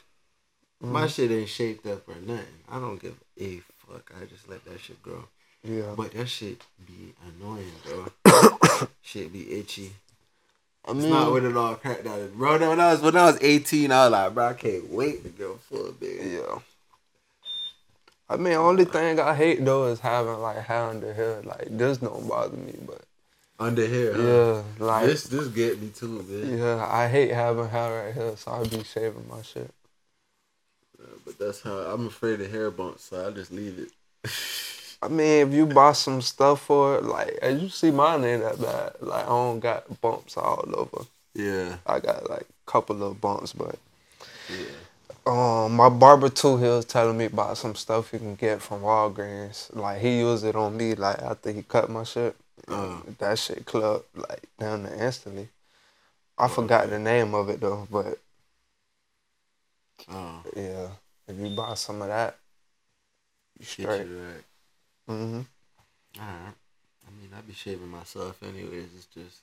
My 0.80 1.06
Mhm. 1.06 1.10
shit 1.10 1.32
ain't 1.32 1.50
shaped 1.50 1.88
up 1.88 2.08
or 2.08 2.14
nothing. 2.18 2.60
I 2.70 2.80
don't 2.80 3.02
give 3.02 3.16
a 3.40 3.64
fuck. 3.88 4.12
I 4.16 4.26
just 4.26 4.48
let 4.48 4.64
that 4.66 4.80
shit 4.80 5.02
grow. 5.02 5.24
Yeah. 5.64 5.96
But 5.98 6.12
that 6.12 6.28
shit 6.28 6.62
be 6.86 7.16
annoying, 7.26 7.74
bro. 7.84 8.12
shit 9.02 9.34
be 9.34 9.52
itchy. 9.60 9.96
I 10.86 10.92
It's 10.92 11.00
mean, 11.02 11.10
not 11.10 11.32
what 11.32 11.44
it 11.46 11.58
all 11.58 11.74
cracked 11.74 12.06
out. 12.06 12.34
Bro, 12.34 12.60
when 12.60 12.80
I 12.80 12.92
was 12.92 13.02
when 13.02 13.18
I 13.18 13.26
was 13.26 13.40
18, 13.42 13.92
I 13.92 14.04
was 14.04 14.12
like, 14.12 14.34
bro, 14.36 14.48
I 14.50 14.54
can't 14.54 14.90
wait 14.92 15.24
to 15.24 15.30
go 15.30 15.56
full 15.58 15.94
beard. 15.94 16.28
yeah. 16.28 16.60
I 18.30 18.36
mean, 18.38 18.54
only 18.54 18.86
thing 18.86 19.20
I 19.20 19.34
hate 19.34 19.66
though 19.66 19.86
is 19.88 20.00
having 20.00 20.40
like 20.42 20.58
hair 20.58 20.84
under 20.84 21.12
hair. 21.12 21.42
Like 21.42 21.70
this 21.76 21.98
don't 21.98 22.28
bother 22.28 22.56
me, 22.56 22.76
but 22.86 23.02
Under 23.60 23.86
here, 23.86 24.14
huh? 24.14 24.22
yeah, 24.22 24.86
like 24.86 25.06
this 25.06 25.26
this 25.26 25.48
get 25.48 25.80
me 25.80 25.90
too, 25.90 26.26
man. 26.28 26.58
yeah, 26.58 26.88
I 26.90 27.08
hate 27.08 27.32
having 27.32 27.70
hair 27.70 28.06
right 28.06 28.14
here, 28.14 28.36
so 28.36 28.52
I 28.52 28.64
be 28.64 28.84
shaving 28.84 29.28
my 29.30 29.42
shit. 29.44 29.70
Uh, 31.00 31.06
but 31.24 31.38
that's 31.38 31.62
how 31.62 31.72
I'm 31.72 32.08
afraid 32.08 32.42
of 32.42 32.52
hair 32.52 32.72
bumps, 32.72 33.06
so 33.06 33.28
I 33.28 33.32
just 33.32 33.52
leave 33.52 33.78
it. 33.78 34.30
I 35.04 35.08
mean, 35.10 35.48
if 35.48 35.54
you 35.54 35.68
buy 35.68 35.92
some 35.92 36.22
stuff 36.22 36.62
for 36.62 36.98
it, 36.98 37.04
like 37.04 37.38
as 37.42 37.62
you 37.62 37.70
see, 37.70 37.92
mine 37.92 38.24
ain't 38.24 38.42
that 38.42 38.60
bad. 38.60 38.94
Like 39.02 39.26
I 39.26 39.30
don't 39.30 39.60
got 39.60 40.02
bumps 40.02 40.36
all 40.36 40.66
over. 40.74 41.06
yeah, 41.36 41.78
I 41.86 42.00
got 42.00 42.30
like 42.30 42.42
a 42.42 42.72
couple 42.72 43.04
of 43.04 43.22
bumps, 43.22 43.54
but 43.54 43.78
yeah. 44.50 44.66
um, 45.28 45.76
my 45.76 45.90
barber 45.90 46.30
too, 46.30 46.58
he 46.58 46.64
was 46.64 46.86
telling 46.86 47.18
me 47.18 47.26
about 47.26 47.58
some 47.58 47.76
stuff 47.76 48.14
you 48.14 48.20
can 48.20 48.36
get 48.36 48.64
from 48.64 48.82
Walgreens. 48.82 49.76
Like 49.76 50.02
he 50.02 50.20
used 50.20 50.44
it 50.44 50.56
on 50.56 50.76
me, 50.76 50.96
like 50.96 51.20
after 51.20 51.52
he 51.52 51.62
cut 51.62 51.90
my 51.90 52.04
shit. 52.04 52.36
Uh. 52.68 53.02
That 53.20 53.38
shit 53.40 53.66
clubbed 53.66 54.06
like 54.16 54.48
down 54.60 54.84
there 54.84 54.96
instantly. 54.96 55.50
I 56.38 56.48
forgot 56.48 56.90
the 56.90 57.00
name 57.00 57.34
of 57.36 57.50
it 57.50 57.60
though, 57.60 57.88
but 57.92 58.18
Oh, 60.10 60.42
yeah, 60.56 60.90
if 61.28 61.38
you 61.38 61.50
buy 61.56 61.74
some 61.76 62.02
of 62.02 62.08
that, 62.08 62.38
you 63.60 63.66
get 63.66 63.68
straight. 63.68 64.08
you 64.08 64.20
right. 64.20 64.44
hmm 65.08 65.42
All 66.20 66.26
right. 66.26 66.54
I 67.08 67.12
mean, 67.22 67.30
I 67.38 67.42
be 67.42 67.54
shaving 67.54 67.88
myself 67.88 68.42
anyways. 68.44 68.90
It's 68.96 69.06
just 69.06 69.42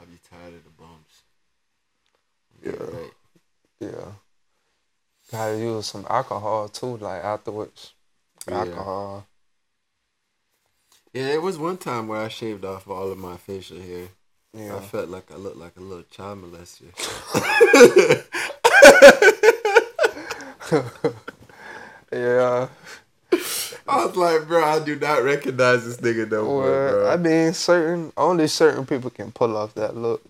I 0.00 0.04
be 0.04 0.18
tired 0.30 0.54
of 0.54 0.64
the 0.64 0.70
bumps. 0.70 1.22
Yeah. 2.64 2.98
right. 2.98 3.12
Yeah. 3.80 4.12
Gotta 5.30 5.58
use 5.58 5.86
some 5.86 6.06
alcohol 6.08 6.68
too, 6.68 6.98
like 6.98 7.24
afterwards. 7.24 7.92
Yeah. 8.46 8.54
Alcohol. 8.56 9.26
Yeah, 11.12 11.28
it 11.28 11.42
was 11.42 11.58
one 11.58 11.76
time 11.76 12.08
where 12.08 12.20
I 12.22 12.28
shaved 12.28 12.64
off 12.64 12.88
all 12.88 13.10
of 13.12 13.18
my 13.18 13.36
facial 13.36 13.78
hair. 13.80 14.08
Yeah. 14.54 14.76
I 14.76 14.80
felt 14.80 15.08
like 15.08 15.30
I 15.32 15.36
looked 15.36 15.56
like 15.56 15.76
a 15.76 15.80
little 15.80 16.04
child 16.04 16.42
molester. 16.42 16.92
yeah. 22.12 22.68
I 23.88 24.04
was 24.06 24.16
like, 24.16 24.46
bro, 24.46 24.64
I 24.64 24.78
do 24.84 24.96
not 24.96 25.22
recognize 25.22 25.84
this 25.84 25.96
nigga 25.98 26.30
no 26.30 26.44
more, 26.44 26.64
bro. 26.64 27.10
I 27.10 27.16
mean, 27.16 27.52
certain 27.52 28.12
only 28.16 28.46
certain 28.46 28.86
people 28.86 29.10
can 29.10 29.32
pull 29.32 29.56
off 29.56 29.74
that 29.74 29.96
look. 29.96 30.22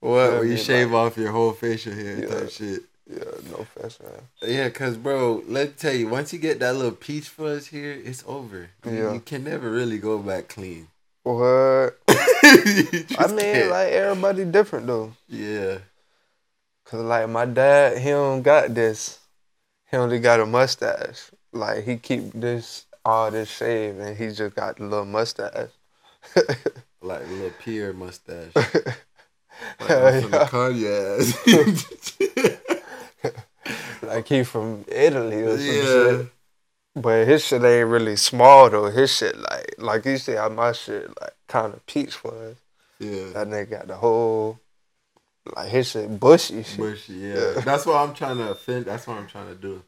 what? 0.00 0.32
When 0.32 0.42
you 0.44 0.54
mean, 0.54 0.56
shave 0.58 0.94
off 0.94 1.16
your 1.16 1.32
whole 1.32 1.52
facial 1.52 1.92
hair 1.92 2.18
Yeah. 2.20 2.26
type 2.26 2.50
shit. 2.50 2.82
Yeah, 3.10 3.24
no 3.50 3.64
fashion. 3.64 4.04
Yeah, 4.42 4.68
cause 4.68 4.96
bro, 4.98 5.42
let 5.48 5.68
me 5.68 5.74
tell 5.78 5.94
you, 5.94 6.08
once 6.08 6.32
you 6.32 6.38
get 6.38 6.58
that 6.60 6.74
little 6.76 6.92
peach 6.92 7.28
fuzz 7.28 7.66
here, 7.68 7.92
it's 8.04 8.22
over. 8.26 8.68
You- 8.84 8.92
Yeah. 8.92 9.12
You 9.14 9.20
can 9.20 9.44
never 9.44 9.70
really 9.70 9.98
go 9.98 10.18
back 10.18 10.48
clean. 10.48 10.88
What? 11.22 11.98
I 12.08 13.26
mean, 13.28 13.38
can't. 13.38 13.70
like 13.70 13.92
everybody 13.92 14.44
different 14.44 14.86
though. 14.86 15.12
yeah. 15.28 15.78
Cause 16.84 17.00
like 17.04 17.28
my 17.28 17.44
dad, 17.44 17.98
he 17.98 18.10
don't 18.10 18.40
got 18.42 18.74
this. 18.74 19.18
He 19.90 19.96
only 19.98 20.20
got 20.20 20.40
a 20.40 20.46
mustache. 20.46 21.30
Like 21.52 21.84
he 21.84 21.96
keep 21.96 22.32
this 22.32 22.86
all 23.04 23.30
this 23.30 23.48
shave, 23.50 23.98
and 23.98 24.16
he 24.16 24.28
just 24.32 24.54
got 24.56 24.76
the 24.76 24.84
little 24.84 25.04
mustache. 25.06 25.70
Like 27.00 27.22
a 27.22 27.30
little 27.30 27.52
Pierre 27.62 27.92
mustache. 27.92 28.52
Like 29.80 30.74
yeah. 30.76 31.18
ass. 31.20 32.58
like 34.02 34.28
he 34.28 34.44
from 34.44 34.84
Italy 34.88 35.42
or 35.42 35.58
some 35.58 35.74
yeah. 35.74 36.18
shit. 36.18 36.32
But 36.94 37.26
his 37.28 37.44
shit 37.44 37.62
ain't 37.62 37.88
really 37.88 38.16
small 38.16 38.70
though. 38.70 38.90
His 38.90 39.14
shit 39.14 39.38
like 39.38 39.74
like 39.78 40.04
you 40.04 40.18
see 40.18 40.32
how 40.32 40.48
my 40.48 40.72
shit 40.72 41.08
like 41.20 41.34
kind 41.46 41.72
of 41.74 41.84
peach 41.86 42.22
was. 42.24 42.56
Yeah. 42.98 43.30
That 43.34 43.48
nigga 43.48 43.70
got 43.70 43.86
the 43.86 43.96
whole 43.96 44.58
like 45.54 45.68
his 45.68 45.90
shit 45.90 46.18
bushy 46.18 46.62
shit. 46.62 46.78
Bushy, 46.78 47.14
yeah. 47.14 47.34
Yeah. 47.34 47.60
That's 47.64 47.86
what 47.86 47.96
I'm 47.96 48.14
trying 48.14 48.38
to 48.38 48.50
offend. 48.50 48.86
That's 48.86 49.06
what 49.06 49.18
I'm 49.18 49.26
trying 49.26 49.48
to 49.48 49.54
do. 49.54 49.82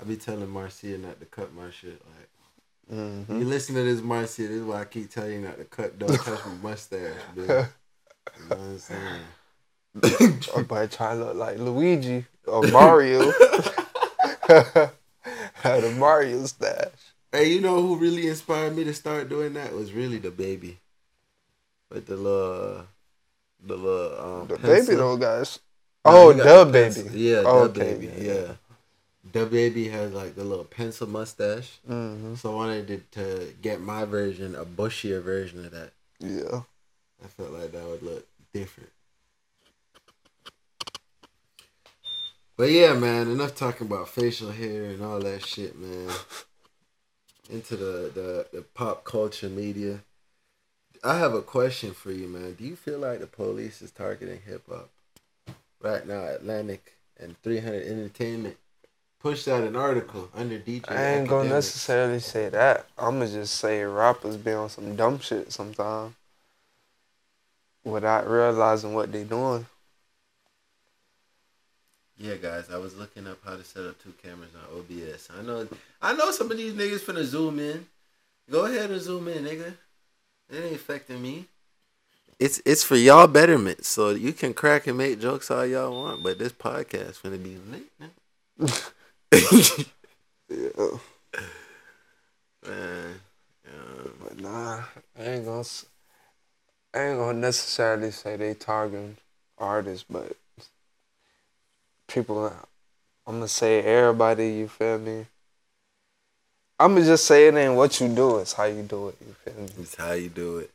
I 0.00 0.04
be 0.04 0.16
telling 0.16 0.48
Marcia 0.48 0.98
not 0.98 1.18
to 1.20 1.26
cut 1.26 1.52
my 1.52 1.70
shit. 1.70 2.00
Like, 2.06 2.98
hmm 2.98 3.40
you 3.40 3.44
listen 3.44 3.74
to 3.74 3.82
this, 3.82 4.00
Marcia. 4.00 4.42
This 4.42 4.50
is 4.50 4.62
why 4.62 4.80
I 4.80 4.84
keep 4.84 5.10
telling 5.10 5.32
you 5.32 5.40
not 5.40 5.58
to 5.58 5.64
cut. 5.64 5.98
Don't 5.98 6.08
touch 6.24 6.40
my 6.46 6.70
mustache, 6.70 7.00
bitch. 7.36 7.68
You 8.42 8.50
know 8.50 8.56
what 8.56 8.58
I'm 8.58 8.78
saying? 8.78 9.20
Everybody 10.50 10.88
trying 10.88 11.18
to 11.18 11.24
look 11.26 11.36
like 11.36 11.58
Luigi 11.58 12.24
or 12.48 12.62
Mario. 12.68 13.30
Had 15.54 15.84
a 15.84 15.90
Mario 15.92 16.46
stash. 16.46 16.92
Hey, 17.32 17.52
you 17.52 17.60
know 17.60 17.82
who 17.82 17.96
really 17.96 18.26
inspired 18.28 18.74
me 18.76 18.84
to 18.84 18.94
start 18.94 19.28
doing 19.28 19.52
that 19.54 19.74
was 19.74 19.92
really 19.92 20.18
the 20.18 20.30
baby. 20.30 20.78
With 21.90 22.06
the 22.06 22.16
little, 22.16 22.86
the 23.64 23.76
little 23.76 24.20
um. 24.42 24.46
The 24.48 24.56
pencil. 24.56 24.86
baby 24.86 24.96
though, 24.96 25.16
guys. 25.16 25.58
No, 26.04 26.12
Oh, 26.12 26.30
he 26.32 26.38
the 26.38 26.44
the 26.44 26.64
baby. 26.64 26.72
pencil. 26.94 27.10
Yeah, 27.12 27.40
the 27.42 27.48
Okay, 27.48 27.80
baby. 27.94 28.12
yeah. 28.18 28.32
Yeah. 28.32 28.52
The 29.32 29.46
baby 29.46 29.88
has 29.88 30.12
like 30.12 30.36
the 30.36 30.44
little 30.44 30.64
pencil 30.64 31.06
mustache. 31.06 31.78
hmm 31.86 32.34
So 32.36 32.52
I 32.52 32.54
wanted 32.54 32.86
to, 32.88 32.98
to 33.20 33.52
get 33.60 33.80
my 33.80 34.04
version, 34.04 34.54
a 34.54 34.64
bushier 34.64 35.22
version 35.22 35.64
of 35.66 35.72
that. 35.72 35.92
Yeah. 36.20 36.62
I 37.22 37.26
felt 37.28 37.50
like 37.50 37.72
that 37.72 37.84
would 37.86 38.02
look 38.02 38.26
different. 38.54 38.90
But 42.58 42.72
yeah, 42.72 42.92
man, 42.94 43.30
enough 43.30 43.54
talking 43.54 43.86
about 43.86 44.08
facial 44.08 44.50
hair 44.50 44.86
and 44.86 45.00
all 45.00 45.20
that 45.20 45.46
shit, 45.46 45.78
man. 45.78 46.10
Into 47.48 47.76
the, 47.76 48.10
the, 48.12 48.46
the 48.52 48.62
pop 48.62 49.04
culture 49.04 49.48
media. 49.48 50.00
I 51.04 51.18
have 51.18 51.34
a 51.34 51.40
question 51.40 51.94
for 51.94 52.10
you, 52.10 52.26
man. 52.26 52.54
Do 52.54 52.64
you 52.64 52.74
feel 52.74 52.98
like 52.98 53.20
the 53.20 53.28
police 53.28 53.80
is 53.80 53.92
targeting 53.92 54.40
hip 54.44 54.64
hop 54.68 54.90
right 55.80 56.04
now? 56.04 56.24
Atlantic 56.24 56.94
and 57.20 57.40
300 57.42 57.86
Entertainment 57.86 58.56
pushed 59.20 59.46
out 59.46 59.62
an 59.62 59.76
article 59.76 60.28
under 60.34 60.58
DJ. 60.58 60.90
I 60.90 61.14
ain't 61.14 61.28
gonna 61.28 61.50
necessarily 61.50 62.18
say 62.18 62.48
that. 62.48 62.86
I'ma 62.98 63.26
just 63.26 63.54
say 63.54 63.84
rappers 63.84 64.36
be 64.36 64.50
on 64.50 64.68
some 64.68 64.96
dumb 64.96 65.20
shit 65.20 65.52
sometimes 65.52 66.12
without 67.84 68.28
realizing 68.28 68.94
what 68.94 69.12
they 69.12 69.22
doing. 69.22 69.66
Yeah, 72.18 72.34
guys, 72.34 72.68
I 72.70 72.78
was 72.78 72.96
looking 72.96 73.26
up 73.28 73.38
how 73.44 73.56
to 73.56 73.62
set 73.64 73.84
up 73.84 74.02
two 74.02 74.12
cameras 74.22 74.50
on 74.54 74.78
OBS. 74.80 75.28
I 75.38 75.42
know, 75.42 75.68
I 76.02 76.14
know 76.14 76.30
some 76.32 76.50
of 76.50 76.56
these 76.56 76.72
niggas 76.74 77.00
finna 77.00 77.22
zoom 77.24 77.58
in. 77.60 77.86
Go 78.50 78.64
ahead 78.66 78.90
and 78.90 79.00
zoom 79.00 79.28
in, 79.28 79.44
nigga. 79.44 79.74
It 80.50 80.64
ain't 80.64 80.74
affecting 80.74 81.22
me. 81.22 81.46
It's 82.38 82.60
it's 82.64 82.84
for 82.84 82.96
y'all 82.96 83.26
betterment, 83.26 83.84
so 83.84 84.10
you 84.10 84.32
can 84.32 84.54
crack 84.54 84.86
and 84.86 84.96
make 84.98 85.20
jokes 85.20 85.50
all 85.50 85.66
y'all 85.66 85.92
want, 86.02 86.22
but 86.22 86.38
this 86.38 86.52
podcast 86.52 87.20
finna 87.20 87.42
be 87.42 87.58
lit. 87.70 88.90
Yeah. 90.50 90.98
Man, 92.66 93.20
um, 93.66 94.12
But 94.24 94.40
nah, 94.40 94.82
I 95.18 95.22
ain't 95.22 95.44
gonna. 95.44 95.60
s- 95.60 95.84
I 96.94 97.02
ain't 97.02 97.18
gonna 97.18 97.38
necessarily 97.38 98.10
say 98.10 98.36
they 98.36 98.54
targeting 98.54 99.18
artists, 99.58 100.06
but 100.08 100.36
people. 102.08 102.52
I'm 103.26 103.34
gonna 103.34 103.48
say 103.48 103.82
everybody. 103.82 104.48
You 104.48 104.68
feel 104.68 104.98
me? 104.98 105.26
I'm 106.80 106.94
gonna 106.94 107.06
just 107.06 107.26
say 107.26 107.46
it 107.46 107.54
ain't 107.54 107.74
what 107.74 108.00
you 108.00 108.08
do; 108.08 108.38
it's 108.38 108.54
how 108.54 108.64
you 108.64 108.82
do 108.82 109.08
it. 109.08 109.16
You 109.26 109.34
feel 109.44 109.62
me? 109.62 109.70
it's 109.78 109.94
how 109.94 110.12
you 110.12 110.28
do 110.28 110.58
it. 110.58 110.70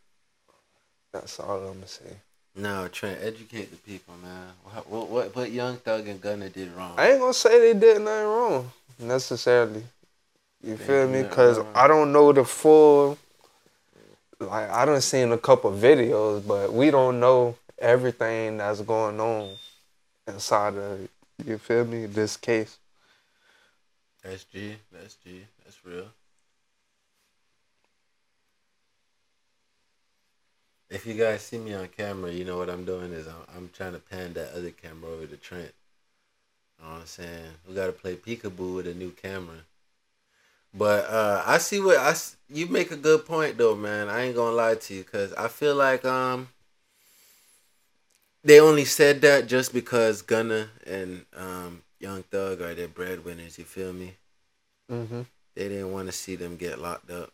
That's 1.11 1.39
all 1.39 1.59
I'm 1.59 1.73
gonna 1.73 1.87
say. 1.87 2.15
No, 2.55 2.87
Trent, 2.87 3.19
educate 3.21 3.71
the 3.71 3.77
people, 3.77 4.13
man. 4.21 4.49
What 4.63 4.89
what 4.89 5.09
what, 5.09 5.35
what 5.35 5.51
Young 5.51 5.77
Thug 5.77 6.07
and 6.07 6.21
Gunna 6.21 6.49
did 6.49 6.71
wrong? 6.73 6.93
I 6.97 7.11
ain't 7.11 7.19
gonna 7.19 7.33
say 7.33 7.59
they 7.59 7.79
did 7.79 8.01
nothing 8.01 8.25
wrong 8.25 8.71
necessarily. 8.99 9.83
You 10.63 10.75
They 10.75 10.83
feel 10.83 11.07
me? 11.07 11.23
Cause 11.23 11.59
wrong. 11.59 11.71
I 11.75 11.87
don't 11.87 12.11
know 12.11 12.31
the 12.31 12.45
full. 12.45 13.17
Like 14.39 14.69
I 14.69 14.85
done 14.85 15.01
seen 15.01 15.31
a 15.31 15.37
couple 15.37 15.71
videos, 15.71 16.45
but 16.45 16.71
we 16.73 16.91
don't 16.91 17.19
know 17.19 17.55
everything 17.79 18.57
that's 18.57 18.81
going 18.81 19.19
on 19.19 19.49
inside 20.27 20.75
of. 20.75 21.07
You 21.45 21.57
feel 21.57 21.85
me? 21.85 22.05
This 22.05 22.37
case. 22.37 22.77
That's 24.23 24.43
G. 24.45 24.75
That's 24.91 25.15
G. 25.15 25.45
That's 25.63 25.85
real. 25.85 26.07
If 30.89 31.05
you 31.07 31.15
guys 31.15 31.41
see 31.41 31.57
me 31.57 31.73
on 31.73 31.87
camera, 31.87 32.31
you 32.31 32.45
know 32.45 32.57
what 32.57 32.69
I'm 32.69 32.85
doing 32.85 33.13
is 33.13 33.27
I'm, 33.27 33.33
I'm 33.55 33.69
trying 33.73 33.93
to 33.93 33.99
pan 33.99 34.33
that 34.33 34.53
other 34.55 34.69
camera 34.69 35.11
over 35.11 35.25
to 35.25 35.37
Trent. 35.37 35.73
You 36.79 36.85
know 36.85 36.93
what 36.93 37.01
I'm 37.01 37.07
saying? 37.07 37.51
We 37.67 37.73
got 37.73 37.87
to 37.87 37.93
play 37.93 38.15
peekaboo 38.15 38.75
with 38.75 38.87
a 38.87 38.93
new 38.93 39.11
camera. 39.11 39.65
But 40.73 41.05
uh, 41.09 41.43
I 41.45 41.59
see 41.59 41.79
what 41.79 41.97
I 41.97 42.15
you 42.49 42.65
make 42.67 42.91
a 42.91 42.95
good 42.95 43.25
point 43.25 43.57
though, 43.57 43.75
man. 43.75 44.09
I 44.09 44.23
ain't 44.23 44.35
gonna 44.35 44.55
lie 44.55 44.75
to 44.75 44.93
you 44.93 45.03
because 45.03 45.31
I 45.33 45.47
feel 45.47 45.75
like 45.75 46.03
um 46.03 46.49
they 48.43 48.59
only 48.59 48.85
said 48.85 49.21
that 49.21 49.47
just 49.47 49.73
because 49.73 50.21
Gunna 50.21 50.69
and 50.85 51.25
um 51.35 51.81
Young 51.99 52.23
Thug 52.23 52.61
are 52.61 52.73
their 52.73 52.87
breadwinners. 52.89 53.57
You 53.57 53.63
feel 53.63 53.93
me? 53.93 54.15
Mm-hmm. 54.91 55.21
They 55.55 55.69
didn't 55.69 55.91
want 55.93 56.07
to 56.07 56.11
see 56.11 56.35
them 56.35 56.57
get 56.57 56.79
locked 56.79 57.09
up. 57.09 57.31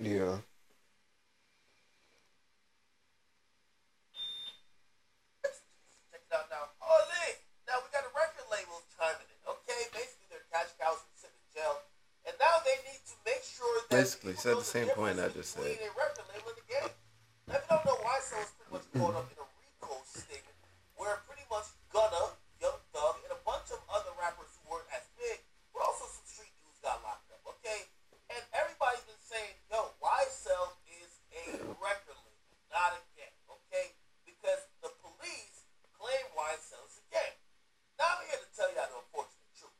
Yeah. 0.00 0.38
Check 6.10 6.22
it 6.26 6.34
out 6.34 6.50
now. 6.50 6.66
Oh, 6.82 7.06
Now 7.68 7.78
we 7.78 7.88
got 7.94 8.02
a 8.02 8.12
record 8.16 8.48
label 8.50 8.82
chiming 8.98 9.30
in. 9.30 9.38
Okay, 9.46 9.80
basically 9.94 10.26
they're 10.32 10.46
cash 10.50 10.74
cows 10.80 10.98
and 10.98 11.14
sit 11.14 11.32
jail, 11.54 11.78
and 12.26 12.34
now 12.42 12.58
they 12.66 12.76
need 12.90 13.00
to 13.06 13.14
make 13.22 13.44
sure 13.46 13.68
Basically, 13.90 14.34
people 14.34 14.42
said 14.42 14.56
the 14.58 14.66
same 14.66 14.88
point 14.96 15.20
I 15.22 15.28
just 15.30 15.54
said. 15.54 15.62
between 15.62 15.86
a 15.86 15.92
record 15.94 16.26
label 16.34 16.50
and 16.50 16.58
the 16.58 16.66
game. 16.66 16.90
Now, 17.46 17.54
if 17.60 17.62
you 17.62 17.76
don't 17.78 17.84
know 17.86 17.98
why, 18.02 18.18
so 18.18 18.36
it's 18.92 19.00
pretty 19.00 19.08
much 19.08 19.16
caught 19.16 19.16
up 19.16 19.28
in 19.32 19.38
a 19.40 19.46
RICO 19.48 19.94
sting, 20.04 20.46
where 21.00 21.16
pretty 21.24 21.46
much 21.48 21.64
Gunna, 21.88 22.36
Young 22.60 22.80
Thug, 22.92 23.16
and 23.24 23.32
a 23.32 23.40
bunch 23.44 23.72
of 23.72 23.80
other 23.88 24.12
rappers 24.20 24.52
who 24.60 24.76
weren't 24.76 24.88
as 24.92 25.04
big, 25.16 25.40
but 25.72 25.80
also 25.80 26.04
some 26.12 26.28
street 26.28 26.52
dudes 26.60 26.76
got 26.84 27.00
locked 27.00 27.24
up. 27.32 27.40
Okay, 27.56 27.88
and 28.28 28.42
everybody's 28.52 29.04
been 29.08 29.24
saying, 29.24 29.56
"Yo, 29.72 29.96
YSL 30.00 30.76
is 30.84 31.10
a 31.32 31.44
record 31.80 32.20
label, 32.20 32.56
not 32.68 32.92
a 32.92 33.00
gang." 33.16 33.32
Okay, 33.48 33.96
because 34.28 34.60
the 34.84 34.92
police 35.00 35.64
claim 35.96 36.24
YSL 36.36 36.84
is 36.84 37.00
a 37.00 37.04
gang. 37.08 37.36
Now 37.96 38.20
I'm 38.20 38.28
here 38.28 38.40
to 38.44 38.50
tell 38.52 38.68
y'all 38.76 38.92
the 38.92 38.98
unfortunate 39.00 39.52
truth. 39.56 39.78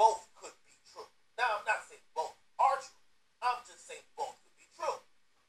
Both 0.00 0.32
could 0.32 0.56
be 0.64 0.76
true. 0.88 1.08
Now 1.36 1.60
I'm 1.60 1.66
not 1.68 1.84
saying 1.84 2.04
both 2.16 2.36
are 2.56 2.80
true. 2.80 3.04
I'm 3.44 3.60
just 3.68 3.84
saying 3.84 4.04
both 4.16 4.36
could 4.40 4.56
be 4.56 4.68
true. 4.76 4.96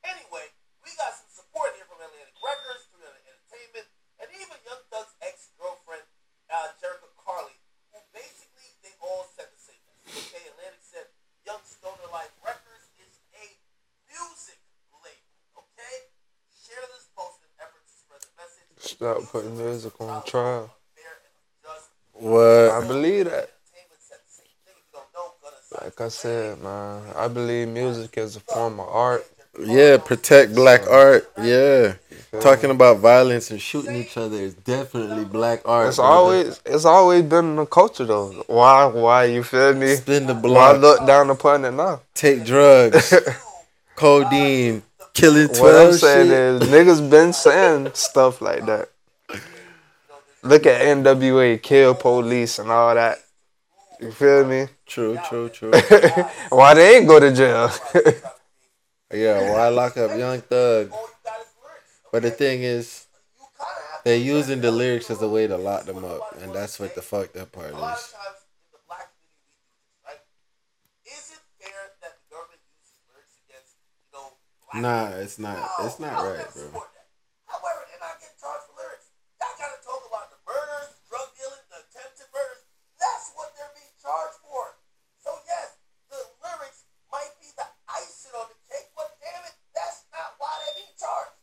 Anyway, 0.04 0.52
we 0.88 0.96
got 0.96 1.12
some 1.20 1.28
support 1.28 1.76
here 1.76 1.84
from 1.84 2.00
Atlantic 2.00 2.32
Records, 2.40 2.88
300 2.96 3.12
Entertainment, 3.28 3.88
and 4.24 4.28
even 4.40 4.56
Young 4.64 4.80
Thug's 4.88 5.12
ex-girlfriend, 5.20 6.08
uh, 6.48 6.72
Jerrika 6.80 7.12
Karlae, 7.20 7.60
who 7.92 8.00
basically 8.16 8.72
they 8.80 8.96
all 9.04 9.28
said 9.36 9.52
the 9.52 9.60
same 9.60 9.84
message. 9.84 10.32
Okay, 10.32 10.48
Atlantic 10.48 10.80
said 10.80 11.12
Young 11.44 11.60
Stoner 11.68 12.08
Life 12.16 12.32
Records 12.40 12.88
is 13.04 13.20
a 13.36 13.46
music 14.08 14.64
label. 15.04 15.60
Okay, 15.60 16.08
share 16.56 16.88
this 16.96 17.12
post 17.12 17.44
in 17.44 17.52
an 17.52 17.68
effort 17.68 17.84
to 17.84 17.92
spread 17.92 18.24
the 18.24 18.32
message. 18.40 18.68
Stop 18.80 19.27
putting 19.42 19.58
music 19.58 19.94
on 20.02 20.24
trial. 20.24 20.72
What? 22.14 22.72
I 22.72 22.88
believe 22.88 23.26
that. 23.26 23.50
Entertainment 23.50 24.02
said 24.02 24.18
the 24.26 24.34
same 24.34 24.46
thing. 24.66 24.76
If 24.78 24.94
you 24.94 24.94
don't 24.94 25.14
know, 25.14 25.34
Gunna 25.44 25.58
signed 25.62 25.84
Like 25.86 26.02
I 26.02 26.08
said, 26.10 26.60
man, 26.62 27.04
I 27.16 27.28
believe 27.28 27.68
music 27.68 28.18
is 28.18 28.36
a 28.36 28.40
form 28.40 28.80
of 28.80 28.88
art. 28.90 29.26
Yeah, 29.60 29.98
protect 29.98 30.56
black 30.56 30.88
art. 30.90 31.30
Yeah. 31.42 31.94
Talking 32.42 32.72
about 32.72 32.98
violence 33.00 33.50
and 33.52 33.60
shooting 33.62 33.96
each 33.96 34.18
other 34.18 34.38
is 34.38 34.54
definitely 34.54 35.26
black 35.26 35.62
art. 35.66 35.88
It's 35.90 35.98
brother. 35.98 36.14
always 36.14 36.62
it's 36.66 36.86
always 36.86 37.24
been 37.24 37.46
in 37.46 37.56
the 37.58 37.66
culture 37.66 38.06
though. 38.06 38.32
Why 38.48 38.86
why 38.86 39.26
you 39.26 39.44
feel 39.44 39.74
me? 39.74 39.96
spin 39.96 40.28
the 40.28 40.34
Why 40.36 40.42
block, 40.42 40.82
look 40.82 41.08
down 41.08 41.30
upon 41.32 41.66
it 41.66 41.72
now? 41.72 42.02
take 42.14 42.46
drugs, 42.46 43.14
codeine, 43.96 44.84
killing 45.14 45.48
What 45.48 45.58
I'm 45.60 45.60
twelve 45.60 45.96
saying 45.96 46.28
shit. 46.28 46.38
is 46.38 46.62
niggas 46.70 47.10
been 47.10 47.34
saying 47.34 47.92
stuff 47.94 48.42
like 48.42 48.66
that. 48.68 48.90
Look 50.48 50.66
at 50.66 50.82
NWA, 50.82 51.62
kill 51.62 51.94
police 51.94 52.60
and 52.60 52.72
all 52.72 52.96
that. 52.96 53.20
You 54.00 54.12
feel 54.12 54.46
me? 54.46 54.68
True, 54.86 55.20
true, 55.28 55.50
true. 55.50 55.72
Why 56.50 56.74
they 56.74 56.98
ain't 56.98 57.08
go 57.08 57.20
to 57.20 57.34
jail? 57.34 57.70
yeah, 59.14 59.52
why 59.52 59.68
lock 59.70 59.98
up 59.98 60.18
Young 60.18 60.40
Thug? 60.42 60.92
all 60.92 61.02
you 61.02 61.14
got 61.26 61.40
is 61.42 61.48
lyrics. 61.62 62.00
But 62.12 62.22
the 62.24 62.32
thing 62.32 62.62
is, 62.64 63.08
You 63.40 63.46
kind 63.58 63.68
of 63.68 63.92
have 63.92 64.04
to 64.04 64.10
they're 64.10 64.18
using 64.18 64.62
the 64.62 64.72
lyrics 64.72 65.10
as 65.10 65.22
a 65.22 65.28
way 65.28 65.48
to 65.48 65.58
lock 65.58 65.86
them 65.86 66.06
up, 66.06 66.38
and 66.42 66.54
that's 66.54 66.80
what 66.80 66.94
the 66.96 67.02
fucked 67.02 67.36
up 67.38 67.52
part 67.52 67.72
A 67.72 67.78
lot 67.78 67.98
of 67.98 68.00
is. 68.00 68.14
times 68.14 68.40
in 68.46 68.70
the 68.72 68.80
black 68.88 69.10
community, 69.18 69.50
we 69.50 69.74
do 69.74 69.82
this, 69.82 70.00
right? 70.06 70.22
Is 71.10 71.26
it 71.34 71.44
fair 71.60 71.82
that 72.06 72.14
the 72.22 72.26
government 72.30 72.62
uses 72.78 73.02
lyrics 73.10 73.36
against, 73.50 73.74
you 73.98 74.10
know, 74.14 74.38
black 74.72 74.80
Nah, 74.80 75.18
it's 75.20 75.40
not. 75.42 75.58
It's 75.84 76.00
not 76.00 76.16
right, 76.22 76.46
bro. 76.54 76.70
support 76.70 76.94
that. 76.94 77.10
However, 77.50 77.82
they're 77.90 78.00
not 78.04 78.16
getting 78.22 78.38
charged 78.40 78.70
for 78.70 78.78
lyrics. 78.78 79.10
Y'all 79.42 79.58
gotta 79.58 79.82
talk 79.82 80.02
about 80.06 80.30
the 80.30 80.40
murders, 80.46 80.94
the 80.94 81.02
drug 81.10 81.28
dealing, 81.34 81.66
the 81.74 81.80
attempted 81.82 82.30
murders. 82.30 82.62
That's 83.02 83.32
what 83.38 83.54
they're 83.58 83.72
being 83.78 83.94
charged 84.02 84.42
for. 84.42 84.74
So 85.22 85.30
yes, 85.46 85.78
the 86.10 86.18
lyrics 86.42 86.88
might 87.14 87.30
be 87.38 87.52
the 87.54 87.68
icing 87.88 88.34
on 88.34 88.50
the 88.50 88.58
cake, 88.68 88.90
but 88.98 89.14
damn 89.22 89.46
it, 89.46 89.54
that's 89.78 90.08
not 90.10 90.36
why 90.42 90.50
they're 90.66 90.82
being 90.82 90.98
charged. 90.98 91.38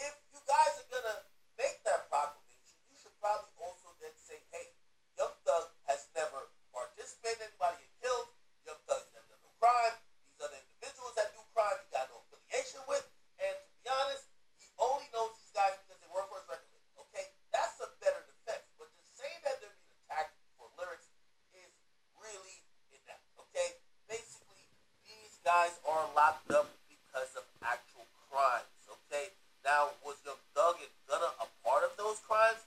If 0.00 0.14
you 0.32 0.40
guys 0.48 0.72
are 0.80 0.88
gonna 0.90 1.18
make 1.60 1.84
that 1.84 2.08
proclamation, 2.08 2.80
you 2.88 2.96
should 2.96 3.12
probably 3.20 3.52
also 3.60 3.92
then 4.00 4.16
say, 4.16 4.40
hey, 4.50 4.72
Young 5.20 5.36
Thug 5.44 5.68
has 5.86 6.08
never 6.16 6.48
participated 6.72 7.44
in 7.44 7.52
anybody 7.52 7.84
get 7.84 7.92
killed. 8.00 8.32
Young 8.64 8.80
Thug 8.88 9.04
has 9.04 9.12
never 9.12 9.28
done 9.28 9.44
no 9.44 9.52
crime. 9.60 9.94
These 10.32 10.40
other 10.40 10.56
individuals 10.56 11.14
that 11.20 11.28
do 11.36 11.40
crime, 11.52 11.76
he 11.84 11.86
got 11.92 12.08
no 12.08 12.24
affiliation 12.24 12.80
with. 12.88 13.04
And 13.38 13.52
to 13.60 13.68
be 13.84 13.86
honest, 13.92 14.24
he 14.56 14.66
only 14.80 15.06
knows 15.12 15.36
these 15.36 15.52
guys 15.52 15.76
because 15.84 16.00
they 16.00 16.08
work 16.10 16.32
for 16.32 16.40
his 16.40 16.48
record 16.48 16.70
label. 16.72 17.04
Okay, 17.12 17.26
that's 17.52 17.76
a 17.84 17.88
better 18.00 18.22
defense. 18.24 18.64
But 18.80 18.88
just 18.96 19.12
saying 19.20 19.40
that 19.44 19.60
they're 19.60 19.76
being 19.84 19.92
attacked 20.08 20.34
for 20.56 20.66
lyrics 20.80 21.06
is 21.54 21.70
really 22.18 22.56
inept. 22.96 23.22
Okay, 23.48 23.78
basically, 24.08 24.64
these 25.06 25.36
guys 25.46 25.76
are 25.86 26.08
locked 26.16 26.48
up 26.50 26.72
because 26.88 27.30
of 27.38 27.44
actual 27.62 28.08
crimes. 28.32 28.66
Okay, 28.88 29.30
now 29.62 29.92
was 30.02 30.16
Young 30.26 30.40
Thug 30.56 30.80
and 30.82 30.90
Gunna 31.06 31.30
a 31.38 31.46
part 31.62 31.84
of 31.86 31.92
those 32.00 32.18
crimes? 32.26 32.58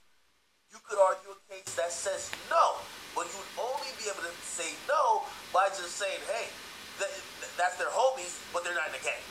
you 0.73 0.81
could 0.83 0.99
argue 0.99 1.31
a 1.31 1.39
case 1.47 1.71
that 1.79 1.87
says 1.87 2.27
no, 2.51 2.75
but 3.15 3.23
you 3.31 3.37
would 3.39 3.53
only 3.63 3.87
be 3.95 4.11
able 4.11 4.19
to 4.27 4.33
say 4.43 4.75
no 4.91 5.23
by 5.55 5.71
just 5.71 5.95
saying, 5.95 6.19
hey, 6.27 6.51
th- 6.99 7.07
th- 7.39 7.53
that's 7.55 7.79
their 7.79 7.87
homies, 7.87 8.35
but 8.51 8.65
they're 8.67 8.75
not 8.75 8.91
in 8.91 8.99
the 8.99 9.03
gang. 9.07 9.23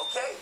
Okay? 0.00 0.34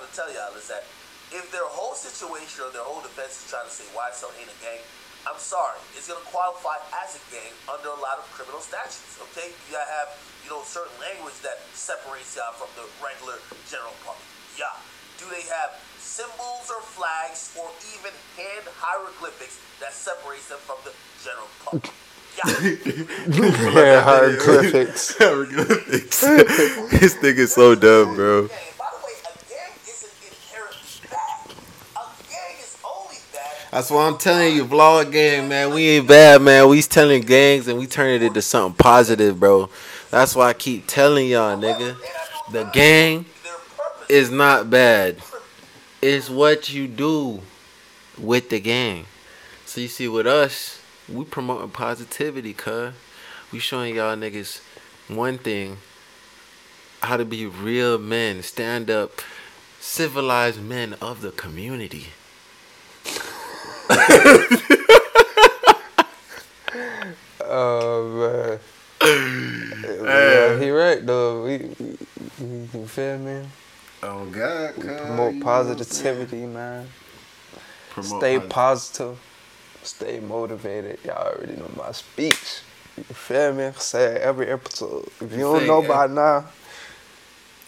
to 0.00 0.08
tell 0.16 0.32
y'all 0.32 0.54
is 0.56 0.68
that 0.72 0.84
if 1.30 1.46
their 1.52 1.66
whole 1.68 1.94
situation 1.94 2.64
or 2.64 2.72
their 2.72 2.82
whole 2.84 3.04
defense 3.04 3.44
is 3.44 3.46
trying 3.52 3.68
to 3.68 3.72
say 3.74 3.86
why 3.92 4.10
some 4.10 4.32
ain't 4.40 4.48
a 4.50 4.58
gang, 4.64 4.80
I'm 5.28 5.36
sorry, 5.38 5.76
it's 5.92 6.08
gonna 6.08 6.24
qualify 6.32 6.80
as 7.04 7.14
a 7.14 7.22
gang 7.28 7.52
under 7.68 7.92
a 7.92 8.00
lot 8.00 8.16
of 8.16 8.24
criminal 8.32 8.58
statutes. 8.64 9.20
Okay, 9.30 9.52
you 9.68 9.76
gotta 9.76 9.92
have 10.00 10.10
you 10.42 10.48
know 10.48 10.64
certain 10.64 10.96
language 10.96 11.36
that 11.44 11.60
separates 11.76 12.34
y'all 12.34 12.56
from 12.56 12.72
the 12.74 12.88
regular 13.02 13.40
general 13.68 13.96
public. 14.04 14.24
Yeah. 14.56 14.72
Do 15.18 15.26
they 15.28 15.42
have 15.48 15.76
symbols 15.98 16.70
or 16.70 16.80
flags 16.80 17.56
or 17.58 17.68
even 17.96 18.12
hand 18.36 18.64
hieroglyphics 18.76 19.60
that 19.80 19.92
separates 19.92 20.48
them 20.48 20.58
from 20.64 20.78
the 20.84 20.92
general 21.24 21.48
public? 21.64 21.92
Yeah. 22.36 22.44
Yeah, 23.80 24.02
hieroglyphics. 24.02 25.16
Hieroglyphics. 25.18 26.20
this 26.20 27.14
nigga's 27.16 27.52
so 27.54 27.74
dumb, 27.74 28.14
bro. 28.14 28.42
By 28.42 28.48
the 28.48 28.54
way, 29.04 29.12
a 29.24 29.32
gang 29.48 29.72
isn't 29.84 30.14
inherently 30.22 31.08
bad. 31.10 31.52
A 31.96 32.06
gang 32.28 32.56
is 32.60 32.76
only 32.84 33.16
bad 33.32 33.68
That's 33.70 33.90
why 33.90 34.06
I'm 34.06 34.18
telling 34.18 34.56
you, 34.56 34.64
vlog 34.64 35.12
gang, 35.12 35.48
man. 35.48 35.74
We 35.74 35.88
ain't 35.88 36.08
bad, 36.08 36.42
man. 36.42 36.68
We 36.68 36.82
telling 36.82 37.22
gangs 37.22 37.68
and 37.68 37.78
we 37.78 37.86
turn 37.86 38.10
it 38.10 38.22
into 38.22 38.42
something 38.42 38.76
positive, 38.76 39.38
bro. 39.38 39.68
That's 40.10 40.34
why 40.34 40.48
I 40.48 40.52
keep 40.54 40.86
telling 40.86 41.28
y'all, 41.28 41.56
nigga. 41.56 41.96
The 42.52 42.64
gang 42.72 43.26
is 44.08 44.30
not 44.30 44.70
bad. 44.70 45.18
It's 46.02 46.28
what 46.28 46.70
you 46.72 46.88
do 46.88 47.42
with 48.18 48.50
the 48.50 48.58
gang. 48.60 49.06
So 49.66 49.80
you 49.80 49.88
see, 49.88 50.08
with 50.08 50.26
us, 50.26 50.80
we 51.08 51.24
promoting 51.24 51.70
positivity, 51.70 52.52
cuz. 52.54 52.94
We 53.52 53.58
showing 53.58 53.94
y'all 53.94 54.16
niggas 54.16 54.60
one 55.08 55.38
thing. 55.38 55.78
How 57.02 57.16
to 57.16 57.24
be 57.24 57.46
real 57.46 57.98
men, 57.98 58.42
stand 58.42 58.90
up, 58.90 59.20
civilized 59.80 60.60
men 60.62 60.94
of 61.00 61.22
the 61.22 61.30
community. 61.30 62.08
Oh 67.42 68.60
man. 69.00 69.02
yeah, 69.02 70.58
he 70.58 70.70
right 70.70 71.04
though. 71.04 71.42
We, 71.44 71.58
we, 71.78 71.86
we- 71.88 71.96
you 72.40 72.86
feel 72.86 73.18
me? 73.18 73.42
Oh 74.02 74.24
God, 74.26 74.76
we 74.78 74.82
Promote 74.84 75.40
positivity, 75.42 76.46
man. 76.46 76.88
Stay 78.00 78.40
positive. 78.40 79.18
Stay 79.82 80.20
motivated. 80.20 80.98
Y'all 81.04 81.28
already 81.34 81.56
know 81.56 81.70
my 81.76 81.92
speech. 81.92 82.60
You 82.96 83.04
feel 83.04 83.52
me? 83.52 83.70
Say 83.76 84.16
it 84.16 84.22
every 84.22 84.46
episode. 84.48 85.06
If 85.20 85.32
you 85.32 85.38
don't 85.40 85.66
know 85.66 85.82
it. 85.82 85.88
by 85.88 86.06
now, 86.06 86.46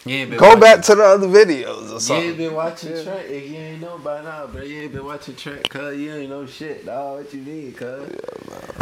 You 0.04 0.26
been 0.26 0.38
go 0.38 0.48
watching- 0.48 0.60
back 0.60 0.82
to 0.82 0.94
the 0.94 1.04
other 1.04 1.26
videos 1.26 1.92
or 1.92 2.00
something. 2.00 2.16
You 2.24 2.28
ain't 2.30 2.38
been 2.38 2.54
watching 2.54 3.02
Trent. 3.04 3.30
If 3.30 3.50
you 3.50 3.56
ain't 3.56 3.80
know 3.80 3.98
by 3.98 4.22
now, 4.22 4.46
bro. 4.46 4.62
You 4.62 4.82
ain't 4.82 4.92
been 4.92 5.04
watching 5.04 5.36
Trent, 5.36 5.68
cuz 5.68 5.96
you 5.98 6.14
ain't 6.14 6.30
know 6.30 6.46
shit, 6.46 6.86
dog. 6.86 7.18
What 7.24 7.34
you 7.34 7.40
need, 7.42 7.76
cuz? 7.76 8.08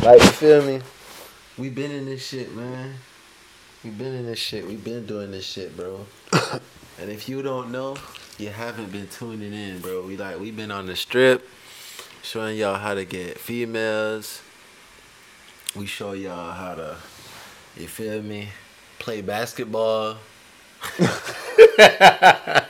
Like, 0.02 0.22
you 0.22 0.28
feel 0.30 0.62
me? 0.64 0.80
We 1.58 1.68
been 1.68 1.90
in 1.90 2.06
this 2.06 2.24
shit, 2.26 2.54
man. 2.54 2.94
We 3.82 3.88
been 3.88 4.14
in 4.14 4.26
this 4.26 4.38
shit. 4.38 4.66
We've 4.66 4.84
been 4.84 5.06
doing 5.06 5.30
this 5.30 5.46
shit, 5.46 5.74
bro. 5.74 6.04
and 7.00 7.10
if 7.10 7.30
you 7.30 7.40
don't 7.40 7.72
know, 7.72 7.96
you 8.36 8.50
haven't 8.50 8.92
been 8.92 9.08
tuning 9.08 9.54
in, 9.54 9.78
bro. 9.78 10.02
We 10.02 10.18
like 10.18 10.38
we've 10.38 10.54
been 10.54 10.70
on 10.70 10.84
the 10.84 10.94
strip, 10.94 11.48
showing 12.22 12.58
y'all 12.58 12.76
how 12.76 12.92
to 12.92 13.06
get 13.06 13.38
females. 13.38 14.42
We 15.74 15.86
show 15.86 16.12
y'all 16.12 16.52
how 16.52 16.74
to, 16.74 16.96
you 17.74 17.86
feel 17.86 18.20
me, 18.20 18.50
play 18.98 19.22
basketball. 19.22 20.18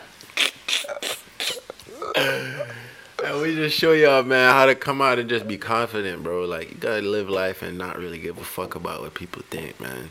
And 3.22 3.42
we 3.42 3.54
just 3.54 3.76
show 3.76 3.92
y'all, 3.92 4.22
man, 4.22 4.52
how 4.52 4.66
to 4.66 4.74
come 4.74 5.02
out 5.02 5.18
and 5.18 5.28
just 5.28 5.46
be 5.46 5.58
confident, 5.58 6.22
bro. 6.22 6.46
Like, 6.46 6.70
you 6.70 6.76
gotta 6.76 7.02
live 7.02 7.28
life 7.28 7.62
and 7.62 7.76
not 7.76 7.98
really 7.98 8.18
give 8.18 8.38
a 8.38 8.44
fuck 8.44 8.74
about 8.74 9.02
what 9.02 9.14
people 9.14 9.42
think, 9.50 9.78
man. 9.78 10.10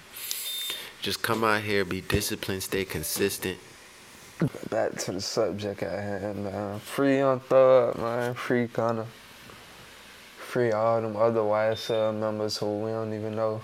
Just 1.10 1.24
come 1.24 1.44
out 1.44 1.64
here, 1.64 1.84
be 1.84 2.02
disciplined, 2.02 2.62
stay 2.62 2.86
consistent. 2.86 3.58
Back 4.70 4.96
to 4.98 5.14
the 5.14 5.22
subject 5.22 5.82
at 5.82 5.98
hand, 6.22 6.44
man. 6.44 6.80
Free 6.82 7.18
Young 7.18 7.40
Thug, 7.40 7.98
man. 7.98 8.36
Free 8.36 8.68
Gunna. 8.68 9.08
Free 10.38 10.72
all 10.72 11.02
them 11.02 11.18
other 11.18 11.40
YSL 11.40 12.16
members 12.16 12.58
who 12.58 12.82
we 12.82 12.92
don't 12.92 13.12
even 13.16 13.36
know. 13.36 13.60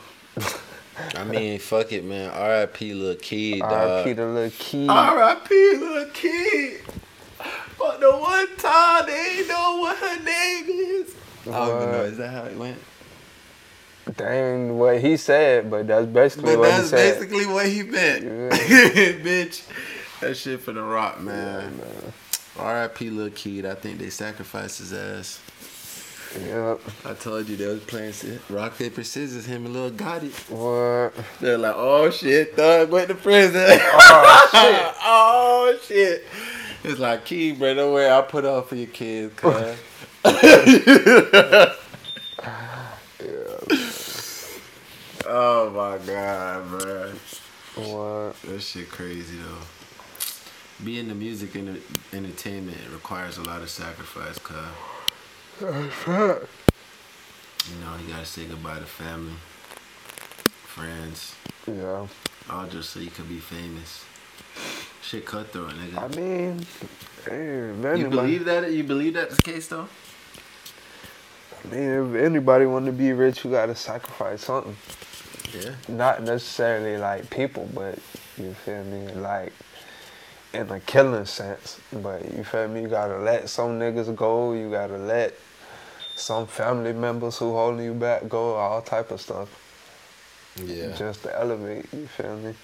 I 1.14 1.24
mean, 1.24 1.60
fuck 1.70 1.92
it, 1.92 2.04
man. 2.04 2.32
R.I.P. 2.32 2.96
Lil 2.96 3.16
Keed, 3.18 3.62
R.I.P. 3.62 4.14
dog. 4.14 4.16
the 4.16 4.26
little 4.26 4.58
key. 4.58 4.90
R.I.P. 4.90 5.78
Lil 5.78 6.10
Keed. 6.16 6.80
But 7.78 8.00
the 8.00 8.12
one 8.12 8.58
time 8.58 9.06
they 9.06 9.38
ain't 9.38 9.48
know 9.48 9.78
what 9.82 9.98
her 10.00 10.24
name 10.24 10.66
is. 10.68 11.16
I 11.46 11.52
don't 11.52 11.82
even 11.84 11.92
know. 11.92 12.04
Is 12.06 12.18
that 12.18 12.30
how 12.32 12.46
it 12.46 12.58
went? 12.58 12.80
Dang 14.18 14.78
what 14.78 15.02
he 15.02 15.18
said, 15.18 15.70
but 15.70 15.88
that's 15.88 16.08
basically 16.08 16.52
But 16.54 16.60
what 16.60 16.70
that's 16.70 16.84
he 16.84 16.90
said. 16.90 17.20
basically 17.20 17.46
what 17.48 17.68
he 17.68 17.84
meant. 17.84 18.24
Yeah. 18.24 18.30
Bitch. 19.22 19.64
That 20.22 20.36
shit 20.38 20.62
for 20.62 20.72
the 20.72 20.82
rock, 20.82 21.20
man. 21.20 21.82
R.I.P. 22.58 23.10
Lil 23.10 23.30
Keed. 23.32 23.66
I 23.66 23.76
think 23.76 24.00
they 24.00 24.10
sacrificed 24.10 24.80
his 24.80 24.94
ass. 24.94 25.42
Yep. 26.40 26.80
I 27.06 27.14
told 27.14 27.48
you 27.50 27.56
they 27.58 27.68
was 27.68 27.82
playing 27.84 28.14
rock, 28.50 28.78
paper, 28.78 29.04
scissors, 29.04 29.46
him 29.46 29.66
and 29.66 29.74
Lil 29.74 29.92
Gotit. 29.92 30.34
What? 30.50 31.14
They're 31.42 31.58
like, 31.58 31.76
oh 31.78 32.10
shit, 32.10 32.56
Thug 32.56 32.90
went 32.92 33.10
to 33.10 33.16
prison. 33.16 33.62
Oh, 33.98 34.50
shit. 34.52 34.96
oh 35.04 35.78
shit. 35.86 36.24
It's 36.84 37.00
like, 37.00 37.26
Key, 37.26 37.52
bro, 37.54 37.74
don't 37.74 37.94
worry, 37.94 38.08
I'll 38.08 38.24
put 38.24 38.46
up 38.46 38.70
for 38.70 38.76
your 38.76 38.88
kids, 38.88 39.34
cuz. 39.36 39.76
Oh 45.28 45.70
my 45.72 45.98
god, 46.06 46.70
bro. 46.70 47.12
What? 47.76 48.42
That 48.44 48.62
shit 48.62 48.90
crazy 48.90 49.38
though. 49.38 50.84
Being 50.84 51.08
the 51.08 51.16
music 51.16 51.56
and 51.56 51.82
entertainment 52.14 52.78
requires 52.92 53.38
a 53.38 53.44
lot 53.44 53.62
of 53.62 53.70
sacrifice, 53.70 54.38
cuz. 54.40 54.56
You 55.62 55.68
know, 57.82 57.96
you 58.06 58.14
gotta 58.14 58.26
say 58.26 58.46
goodbye 58.46 58.80
to 58.80 58.86
family, 58.86 59.34
friends, 60.68 61.34
Yeah. 61.66 62.08
all 62.50 62.68
just 62.68 62.92
so 62.92 63.00
you 63.00 63.10
could 63.10 63.28
be 63.28 63.40
famous. 63.40 64.04
Shit 65.02 65.26
cutthroat, 65.26 65.72
nigga. 65.72 65.98
I 66.04 66.08
mean, 66.16 66.66
hey, 67.26 68.00
you 68.00 68.08
believe 68.10 68.46
that? 68.46 68.72
You 68.72 68.84
believe 68.84 69.14
that's 69.16 69.38
the 69.38 69.44
case 69.44 69.68
though? 69.68 69.88
I 71.64 71.68
mean, 71.76 72.16
if 72.16 72.22
anybody 72.22 72.66
want 72.66 72.86
to 72.86 72.92
be 72.92 73.12
rich, 73.14 73.44
you 73.44 73.52
gotta 73.52 73.76
sacrifice 73.76 74.44
something. 74.44 74.76
Yeah. 75.54 75.76
Not 75.88 76.24
necessarily 76.24 76.98
like 76.98 77.30
people, 77.30 77.70
but 77.74 78.00
you 78.38 78.54
feel 78.54 78.84
me? 78.84 79.12
Like 79.14 79.54
in 80.54 80.70
a 80.70 80.80
killing 80.80 81.26
sense. 81.26 81.80
But 81.92 82.32
you 82.32 82.44
feel 82.44 82.68
me? 82.68 82.82
You 82.82 82.88
gotta 82.88 83.18
let 83.18 83.50
some 83.50 83.80
niggas 83.80 84.16
go. 84.16 84.54
You 84.54 84.70
gotta 84.70 84.98
let 84.98 85.34
some 86.16 86.48
family 86.48 86.94
members 86.94 87.38
who 87.38 87.52
holding 87.52 87.86
you 87.86 87.94
back 87.94 88.28
go. 88.30 88.56
All 88.56 88.82
type 88.82 89.12
of 89.12 89.22
stuff. 89.22 89.50
Yeah. 90.64 90.96
Just 90.96 91.24
to 91.24 91.38
elevate. 91.38 91.86
You 91.94 92.08
feel 92.08 92.38
me? 92.38 92.56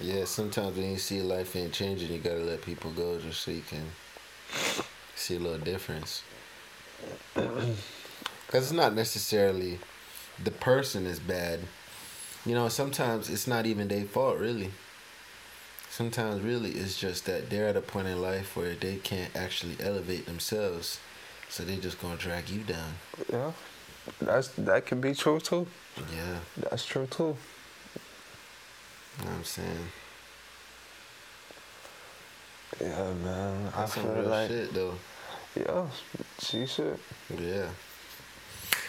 Yeah. 0.00 0.24
Sometimes 0.24 0.76
when 0.76 0.92
you 0.92 0.98
see 0.98 1.20
life 1.22 1.54
ain't 1.56 1.72
changing, 1.72 2.12
you 2.12 2.18
gotta 2.18 2.38
let 2.38 2.62
people 2.62 2.90
go 2.92 3.18
just 3.18 3.40
so 3.42 3.50
you 3.50 3.62
can 3.68 3.84
see 5.14 5.36
a 5.36 5.40
little 5.40 5.58
difference. 5.58 6.22
Because 8.46 8.64
it's 8.64 8.72
not 8.72 8.94
necessarily 8.94 9.78
the 10.42 10.50
person 10.50 11.06
is 11.06 11.18
bad. 11.18 11.60
You 12.46 12.54
know, 12.54 12.68
sometimes 12.68 13.28
it's 13.28 13.46
not 13.46 13.66
even 13.66 13.88
their 13.88 14.04
fault, 14.04 14.38
really. 14.38 14.70
Sometimes, 15.90 16.42
really, 16.42 16.70
it's 16.72 16.98
just 16.98 17.24
that 17.26 17.50
they're 17.50 17.66
at 17.66 17.76
a 17.76 17.80
point 17.80 18.08
in 18.08 18.20
life 18.22 18.56
where 18.56 18.74
they 18.74 18.96
can't 18.96 19.34
actually 19.34 19.76
elevate 19.80 20.26
themselves. 20.26 21.00
So 21.48 21.64
they're 21.64 21.76
just 21.80 22.00
gonna 22.00 22.16
drag 22.16 22.48
you 22.50 22.60
down. 22.62 22.94
Yeah. 23.32 23.52
That's 24.20 24.48
that 24.48 24.86
can 24.86 25.00
be 25.00 25.14
true 25.14 25.40
too. 25.40 25.66
Yeah, 26.14 26.38
That's 26.70 26.84
true 26.86 27.06
too. 27.10 27.36
you 29.18 29.24
know 29.24 29.30
what 29.30 29.36
I'm 29.38 29.44
saying? 29.44 29.88
Yeah, 32.80 33.12
man. 33.24 33.64
That's 33.64 33.76
I 33.76 33.86
some 33.86 34.02
feel 34.04 34.14
real 34.14 34.28
like 34.30 34.48
shit, 34.48 34.74
though. 34.74 34.94
yeah, 35.56 35.86
she 36.38 36.66
should. 36.66 36.98
Yeah. 37.38 37.66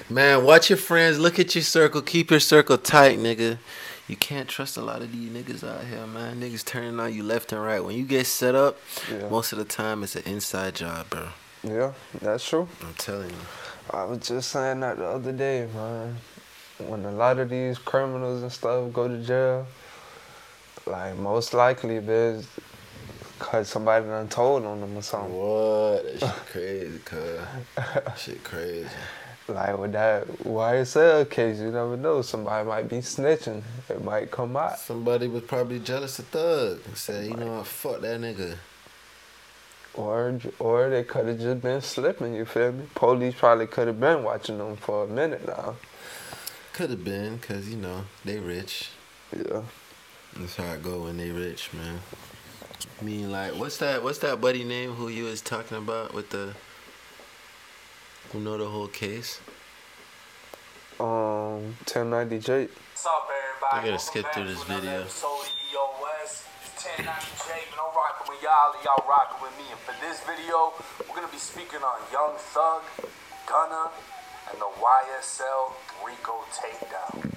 Man, 0.08 0.44
watch 0.44 0.70
your 0.70 0.78
friends. 0.78 1.20
Look 1.20 1.40
at 1.40 1.56
your 1.56 1.64
circle. 1.64 2.02
Keep 2.02 2.32
your 2.32 2.40
circle 2.40 2.78
tight, 2.78 3.18
nigga. 3.20 3.58
You 4.08 4.16
can't 4.16 4.48
trust 4.48 4.78
a 4.78 4.82
lot 4.82 5.02
of 5.02 5.12
these 5.12 5.30
niggas 5.30 5.68
out 5.68 5.84
here, 5.86 6.06
man. 6.08 6.40
Niggas 6.42 6.66
turning 6.66 7.00
on 7.00 7.14
you 7.14 7.22
left 7.24 7.52
and 7.52 7.62
right. 7.62 7.84
When 7.84 7.96
you 7.96 8.04
get 8.06 8.26
set 8.26 8.56
up, 8.56 8.78
Yeah. 9.12 9.30
most 9.30 9.52
of 9.52 9.58
the 9.60 9.66
time 9.66 10.04
it's 10.04 10.16
an 10.16 10.24
inside 10.26 10.76
job, 10.76 11.10
bro. 11.10 11.28
Yeah, 11.64 11.92
that's 12.22 12.48
true. 12.48 12.68
I'm 12.82 12.94
telling 12.96 13.30
you. 13.30 13.36
I 13.92 14.04
was 14.06 14.20
just 14.20 14.50
saying 14.50 14.80
that 14.80 14.98
the 14.98 15.06
other 15.06 15.32
day, 15.32 15.68
man. 15.74 16.18
When 16.80 17.04
a 17.06 17.12
lot 17.12 17.38
of 17.40 17.50
these 17.50 17.78
criminals 17.78 18.42
and 18.42 18.52
stuff 18.52 18.94
go 18.94 19.08
to 19.10 19.18
jail, 19.18 19.68
like 20.88 21.16
most 21.18 21.54
likely 21.54 22.00
there's 22.00 22.48
Cause 23.38 23.70
somebody 23.70 24.06
done 24.06 24.28
told 24.28 24.66
on 24.66 24.82
them 24.82 24.98
or 24.98 25.02
something. 25.02 25.34
What? 25.34 26.04
That 26.04 26.20
shit 26.20 26.46
crazy, 26.52 27.00
cuz. 27.06 27.40
shit 28.18 28.44
crazy. 28.44 28.88
Like 29.50 29.78
with 29.78 29.94
that 29.94 30.28
YSL 30.28 31.30
case, 31.30 31.60
you 31.60 31.72
never 31.72 31.98
know. 31.98 32.22
Somebody 32.22 32.68
might 32.68 32.88
be 32.88 32.98
snitching. 32.98 33.64
It 33.90 34.04
might 34.04 34.30
come 34.30 34.56
out. 34.56 34.78
Somebody 34.78 35.28
was 35.28 35.44
probably 35.44 35.80
jealous 35.80 36.20
of 36.20 36.28
Thug 36.28 36.80
and 36.86 36.96
said, 36.96 37.26
you 37.26 37.36
know 37.36 37.58
what, 37.58 37.68
fuck 37.68 38.02
that 38.02 38.22
nigga. 38.22 38.58
Or 39.96 40.40
or 40.60 40.90
they 40.90 41.04
could 41.04 41.28
have 41.28 41.40
just 41.40 41.62
been 41.62 41.82
slipping, 41.82 42.36
you 42.36 42.46
feel 42.46 42.72
me? 42.72 42.86
Police 42.94 43.36
probably 43.36 43.66
could 43.66 43.88
have 43.88 44.00
been 44.00 44.24
watching 44.24 44.60
them 44.60 44.76
for 44.76 45.06
a 45.06 45.08
minute 45.08 45.48
now. 45.48 45.76
Could 46.74 46.92
have 46.92 47.04
been, 47.04 47.38
because, 47.38 47.68
you 47.70 47.78
know, 47.78 48.06
they 48.24 48.38
rich. 48.38 48.90
Yeah. 49.36 49.64
That's 50.38 50.56
how 50.56 50.74
it 50.74 50.84
go 50.84 51.02
when 51.04 51.18
they 51.18 51.32
rich, 51.32 51.74
man. 51.74 52.00
I 53.02 53.04
mean, 53.04 53.32
like, 53.32 53.54
what's 53.54 53.78
that? 53.78 54.04
What's 54.04 54.20
that 54.20 54.40
buddy 54.40 54.64
name 54.64 54.92
who 54.92 55.08
you 55.08 55.26
was 55.26 55.42
talking 55.42 55.78
about 55.78 56.14
with 56.14 56.30
the? 56.30 56.54
Who 58.32 58.40
know 58.40 58.62
the 58.62 58.70
whole 58.70 58.88
case? 58.88 59.42
Um 61.02 61.74
1090 61.90 62.38
Jake. 62.38 62.70
What's 62.70 63.02
up, 63.10 63.26
everybody? 63.26 63.74
I 63.74 63.90
gotta 63.90 63.98
skip 63.98 64.26
through 64.30 64.46
this 64.46 64.62
video. 64.70 65.02
episode 65.02 65.50
of 65.50 65.58
EOS. 65.66 66.46
It's 66.62 66.86
1090 67.02 67.10
Jake, 67.50 67.74
and 67.74 67.82
I'm 67.82 67.90
rocking 67.90 68.30
with 68.30 68.38
y'all, 68.46 68.78
and 68.78 68.86
y'all 68.86 69.02
rocking 69.10 69.42
with 69.42 69.58
me. 69.58 69.66
And 69.74 69.82
for 69.82 69.98
this 69.98 70.22
video, 70.30 70.78
we're 71.10 71.18
gonna 71.18 71.34
be 71.34 71.42
speaking 71.42 71.82
on 71.82 71.98
Young 72.14 72.38
Thug, 72.54 72.86
Gunna, 73.50 73.90
and 74.54 74.62
the 74.62 74.72
YSL 74.78 75.74
Rico 76.06 76.46
takedown. 76.54 77.34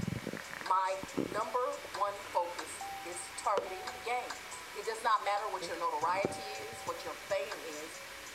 my 0.69 0.93
number 1.33 1.65
one 1.97 2.13
focus 2.37 2.69
is 3.09 3.17
targeting 3.41 3.81
gangs. 4.05 4.37
It 4.77 4.85
does 4.85 5.01
not 5.01 5.25
matter 5.25 5.49
what 5.57 5.65
your 5.65 5.81
notoriety 5.81 6.45
is, 6.61 6.77
what 6.85 7.01
your 7.09 7.17
fame 7.33 7.57
is. 7.72 7.72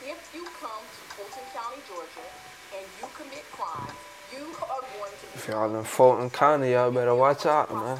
If 0.04 0.30
you 0.34 0.44
come 0.60 0.82
to 0.86 1.02
Fulton 1.14 1.46
County, 1.52 1.82
Georgia, 1.88 2.26
and 2.76 2.86
you 3.00 3.06
commit 3.16 3.44
crimes, 3.52 3.92
you 4.32 4.44
are 4.62 4.82
going 4.94 5.10
to 5.10 5.26
be. 5.26 5.34
If 5.34 5.48
y'all 5.48 5.74
in 5.74 5.84
Fulton 5.84 6.30
County, 6.30 6.72
y'all 6.72 6.90
better 6.90 7.14
watch 7.14 7.46
out, 7.46 7.72
man. 7.74 7.98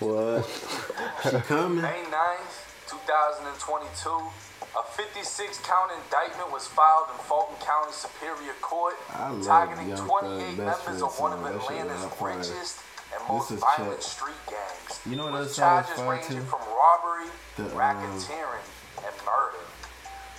What? 0.00 0.46
she 1.22 1.36
coming? 1.48 1.82
May 1.82 2.04
9th, 2.08 2.88
2022, 2.88 4.08
a 4.78 4.82
56 4.94 5.58
count 5.64 5.90
indictment 5.92 6.50
was 6.52 6.66
filed 6.66 7.06
in 7.12 7.18
Fulton 7.24 7.56
County 7.60 7.92
Superior 7.92 8.54
Court, 8.62 8.94
targeting 9.44 9.94
28 9.96 10.56
members 10.56 11.02
of 11.02 11.18
one 11.18 11.32
of 11.32 11.40
song. 11.40 11.54
Atlanta's 11.60 12.06
richest 12.20 12.80
and 13.12 13.20
This 13.20 13.28
most 13.28 13.50
is 13.50 13.60
violent 13.60 14.00
Chet. 14.00 14.02
street 14.02 14.42
gangs. 14.48 15.00
You 15.04 15.16
know 15.16 15.24
what 15.24 15.40
with 15.40 15.56
that 15.56 15.84
song 15.84 15.84
charges 15.84 16.30
ranging 16.30 16.46
from 16.46 16.60
robbery, 16.68 17.28
The, 17.56 17.64
um, 17.64 17.70
racketeering, 17.72 18.64
and 19.04 19.14
murder. 19.26 19.64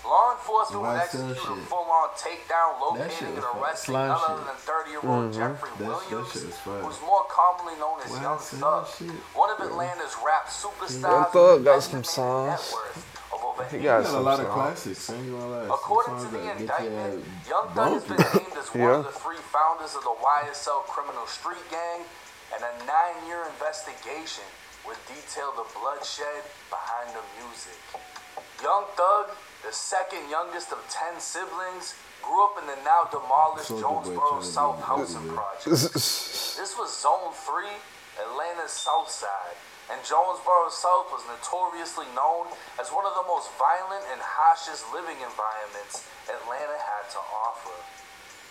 Law 0.05 0.31
enforcement 0.31 0.83
The 0.83 0.89
would 0.89 0.99
execute 0.99 1.37
a 1.37 1.61
full-on 1.67 2.09
takedown, 2.15 2.71
That 2.79 2.81
locating 2.81 3.35
and 3.35 3.43
arresting 3.59 3.93
none 3.93 4.11
other 4.11 4.43
than 4.43 4.55
30-year-old 4.55 5.35
uh-huh. 5.35 5.53
Jeffrey 5.53 5.69
That- 5.77 5.79
that 5.79 6.09
Williams, 6.09 6.33
was 6.33 6.95
who's 6.97 7.01
more 7.05 7.25
commonly 7.29 7.75
known 7.79 7.99
as 8.01 8.11
Young 8.21 8.39
Thug, 8.39 8.87
one 9.35 9.49
of 9.51 9.59
Atlanta's 9.59 10.15
rap 10.25 10.47
superstars. 10.47 11.01
Young 11.03 11.25
Thug 11.31 11.63
got 11.65 11.83
some 11.83 12.03
songs. 12.03 12.47
net 12.49 12.73
worth 12.73 12.97
of 13.33 13.43
over 13.43 13.63
He 13.69 13.77
got 13.79 14.03
got 14.03 14.13
a 14.15 14.19
lot 14.19 14.39
of 14.39 14.47
classics. 14.49 15.09
I 15.09 15.15
ain't 15.15 15.31
gonna 15.31 15.47
lie. 15.47 15.61
Some 15.67 15.71
According 15.71 16.17
to 16.25 16.27
the 16.31 16.51
indictment, 16.57 17.25
Young 17.47 17.67
Thug 17.75 17.93
has 17.93 18.03
been 18.05 18.17
named 18.17 18.57
as 18.57 18.69
one 18.73 18.81
Yeah. 18.81 18.95
of 19.03 19.05
the 19.05 19.11
three 19.19 19.43
founders 19.51 19.93
of 19.95 20.03
the 20.03 20.15
YSL 20.15 20.81
criminal 20.87 21.27
street 21.27 21.65
gang, 21.69 22.05
and 22.55 22.63
a 22.63 22.73
nine-year 22.85 23.45
investigation 23.51 24.47
would 24.87 24.97
detail 25.05 25.51
the 25.59 25.67
bloodshed 25.77 26.41
behind 26.71 27.11
the 27.13 27.21
music. 27.37 27.77
Young 28.63 28.85
Thug, 28.95 29.35
the 29.65 29.73
second 29.73 30.29
youngest 30.29 30.71
of 30.71 30.79
ten 30.89 31.19
siblings, 31.19 31.95
grew 32.23 32.45
up 32.45 32.55
in 32.61 32.67
the 32.67 32.77
now 32.83 33.07
demolished 33.11 33.71
Boy 33.71 33.81
Jonesboro 33.81 34.19
trying 34.19 34.41
to 34.41 34.47
be 34.47 34.53
South 34.53 34.79
Housing. 34.83 35.27
Project. 35.29 35.95
This 36.59 36.75
was 36.75 36.91
Zone 36.91 37.31
3, 37.31 37.71
Atlanta's 38.19 38.75
South 38.75 39.07
Side, 39.07 39.55
and 39.87 40.03
Jonesboro 40.03 40.67
South 40.67 41.07
was 41.07 41.23
notoriously 41.23 42.03
known 42.11 42.51
as 42.75 42.91
one 42.91 43.07
of 43.07 43.15
the 43.15 43.23
most 43.23 43.47
violent 43.55 44.03
and 44.11 44.19
harshest 44.19 44.83
living 44.91 45.15
environments 45.23 46.03
Atlanta 46.27 46.75
had 46.75 47.07
to 47.15 47.21
offer. 47.31 47.71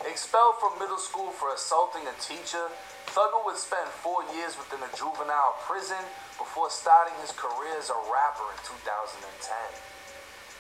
Expelled 0.09 0.57
from 0.57 0.81
middle 0.81 0.97
school 0.97 1.29
for 1.37 1.53
assaulting 1.53 2.09
a 2.09 2.17
teacher, 2.17 2.73
Thugger 3.13 3.45
would 3.45 3.61
spend 3.61 3.93
four 4.01 4.25
years 4.33 4.57
within 4.57 4.81
a 4.81 4.91
juvenile 4.97 5.61
prison 5.69 6.01
before 6.41 6.73
starting 6.73 7.15
his 7.21 7.37
career 7.37 7.77
as 7.77 7.93
a 7.93 7.99
rapper 8.09 8.49
in 8.57 8.61
2010. 8.65 9.98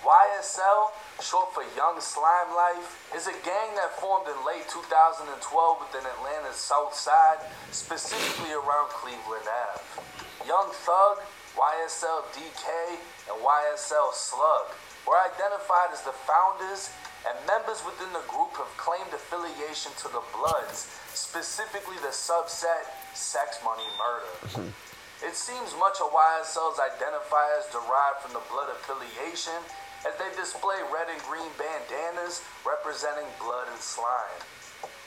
YSL, 0.03 0.95
short 1.21 1.51
for 1.53 1.67
Young 1.75 2.01
Slime 2.01 2.55
Life, 2.55 3.11
is 3.15 3.27
a 3.27 3.35
gang 3.43 3.75
that 3.75 3.99
formed 3.99 4.31
in 4.31 4.39
late 4.47 4.63
2012 4.71 5.27
within 5.27 6.07
Atlanta's 6.07 6.57
South 6.57 6.95
Side, 6.95 7.43
specifically 7.73 8.55
around 8.55 8.95
Cleveland 8.95 9.45
Ave. 9.45 9.83
Young 10.47 10.71
Thug, 10.87 11.19
YSL 11.59 12.23
DK, 12.31 12.67
and 13.27 13.37
YSL 13.43 14.15
Slug 14.15 14.71
were 15.03 15.19
identified 15.19 15.91
as 15.91 16.07
the 16.07 16.15
founders, 16.15 16.95
and 17.27 17.35
members 17.51 17.83
within 17.83 18.13
the 18.15 18.23
group 18.31 18.55
have 18.55 18.71
claimed 18.79 19.11
affiliation 19.11 19.91
to 19.99 20.09
the 20.15 20.23
Bloods, 20.31 20.87
specifically 21.11 21.99
the 22.07 22.15
subset 22.15 22.87
Sex 23.19 23.59
Money 23.67 23.89
Murder. 23.99 24.35
Hmm. 24.55 24.71
It 25.27 25.35
seems 25.35 25.75
much 25.75 25.99
of 25.99 26.15
YSL's 26.15 26.79
identifiers 26.79 27.67
derive 27.75 28.23
from 28.23 28.39
the 28.39 28.45
blood 28.47 28.71
affiliation, 28.71 29.59
as 30.07 30.15
they 30.19 30.31
display 30.39 30.79
red 30.93 31.11
and 31.11 31.23
green 31.27 31.51
bandanas 31.59 32.45
representing 32.63 33.27
blood 33.41 33.67
and 33.71 33.81
slime. 33.81 34.39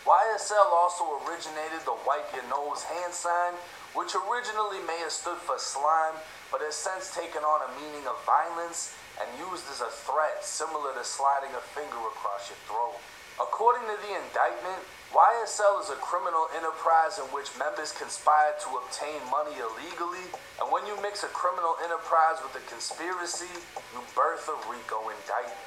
YSL 0.03 0.73
also 0.73 1.21
originated 1.23 1.85
the 1.85 1.95
wipe 2.03 2.25
your 2.33 2.43
nose 2.49 2.83
hand 2.83 3.13
sign, 3.13 3.53
which 3.93 4.17
originally 4.17 4.81
may 4.89 4.97
have 5.05 5.13
stood 5.13 5.37
for 5.37 5.61
slime, 5.61 6.17
but 6.49 6.59
has 6.65 6.75
since 6.75 7.13
taken 7.13 7.45
on 7.45 7.61
a 7.63 7.73
meaning 7.77 8.03
of 8.09 8.17
violence 8.25 8.97
and 9.21 9.29
used 9.37 9.63
as 9.69 9.79
a 9.79 9.93
threat 9.93 10.41
similar 10.41 10.91
to 10.97 11.05
sliding 11.05 11.53
a 11.53 11.63
finger 11.77 12.01
across 12.11 12.49
your 12.49 12.59
throat. 12.65 12.97
According 13.37 13.85
to 13.87 13.97
the 14.01 14.13
indictment, 14.17 14.81
YSL 15.11 15.83
is 15.83 15.91
a 15.91 15.99
criminal 15.99 16.47
enterprise 16.55 17.19
in 17.19 17.27
which 17.35 17.51
members 17.59 17.91
conspire 17.91 18.55
to 18.63 18.79
obtain 18.79 19.19
money 19.27 19.59
illegally, 19.59 20.23
and 20.55 20.71
when 20.71 20.87
you 20.87 20.95
mix 21.03 21.27
a 21.27 21.31
criminal 21.35 21.75
enterprise 21.83 22.39
with 22.39 22.55
a 22.55 22.63
conspiracy, 22.71 23.51
you 23.91 23.99
birth 24.15 24.47
a 24.47 24.55
RICO 24.71 25.11
indictment. 25.11 25.59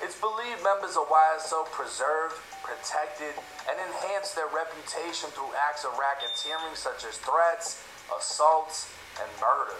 It's 0.00 0.16
believed 0.16 0.64
members 0.64 0.96
of 0.96 1.04
YSL 1.04 1.68
preserved, 1.68 2.40
protected, 2.64 3.36
and 3.68 3.76
enhanced 3.76 4.40
their 4.40 4.48
reputation 4.48 5.28
through 5.36 5.52
acts 5.52 5.84
of 5.84 5.92
racketeering 6.00 6.72
such 6.72 7.04
as 7.04 7.20
threats, 7.20 7.84
assaults, 8.08 8.88
and 9.20 9.28
murder. 9.36 9.76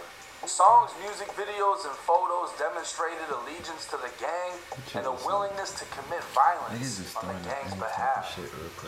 Songs, 0.46 0.90
music 1.00 1.28
videos, 1.38 1.86
and 1.86 1.94
photos 2.02 2.50
demonstrated 2.58 3.24
allegiance 3.30 3.86
to 3.88 3.96
the 3.96 4.10
gang 4.18 4.52
and 4.98 5.06
a 5.06 5.14
willingness 5.24 5.70
to 5.78 5.86
commit 5.94 6.20
violence 6.34 6.98
on 7.16 7.30
the 7.30 7.38
gang's 7.46 7.72
behalf. 7.78 8.26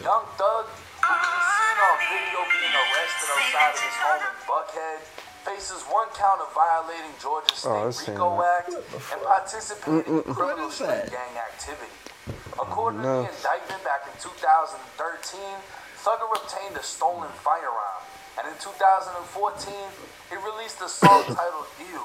Young 0.03 0.27
Thug, 0.35 0.67
who 0.67 1.15
can 1.15 1.31
be 1.31 1.43
seen 1.55 1.77
on 1.79 1.97
video 2.11 2.41
being 2.51 2.75
arrested 2.75 3.29
outside 3.39 3.71
of 3.71 3.81
his 3.87 3.97
home 4.03 4.23
in 4.27 4.37
Buckhead, 4.51 4.99
faces 5.47 5.81
one 5.89 6.09
count 6.19 6.43
of 6.43 6.51
violating 6.53 7.15
Georgia 7.23 7.55
Oh, 7.71 7.91
State 7.91 8.13
seen 8.13 8.19
RICO. 8.19 8.43
Act 8.43 8.69
and 9.15 9.21
participating 9.23 10.15
in 10.27 10.35
criminal 10.35 10.71
street 10.75 11.07
gang 11.15 11.35
activity. 11.39 11.95
According 12.59 13.01
to 13.03 13.07
No. 13.07 13.23
the 13.23 13.31
indictment 13.31 13.83
back 13.87 14.05
in 14.11 14.15
2013, 14.21 15.41
Thugger 16.05 16.29
obtained 16.37 16.77
a 16.77 16.83
stolen 16.85 17.31
firearm, 17.41 18.04
and 18.39 18.51
in 18.51 18.57
2014, 18.59 19.75
he 20.31 20.37
released 20.43 20.83
a 20.83 20.89
song 20.89 21.23
titled 21.39 21.71
You, 21.79 22.03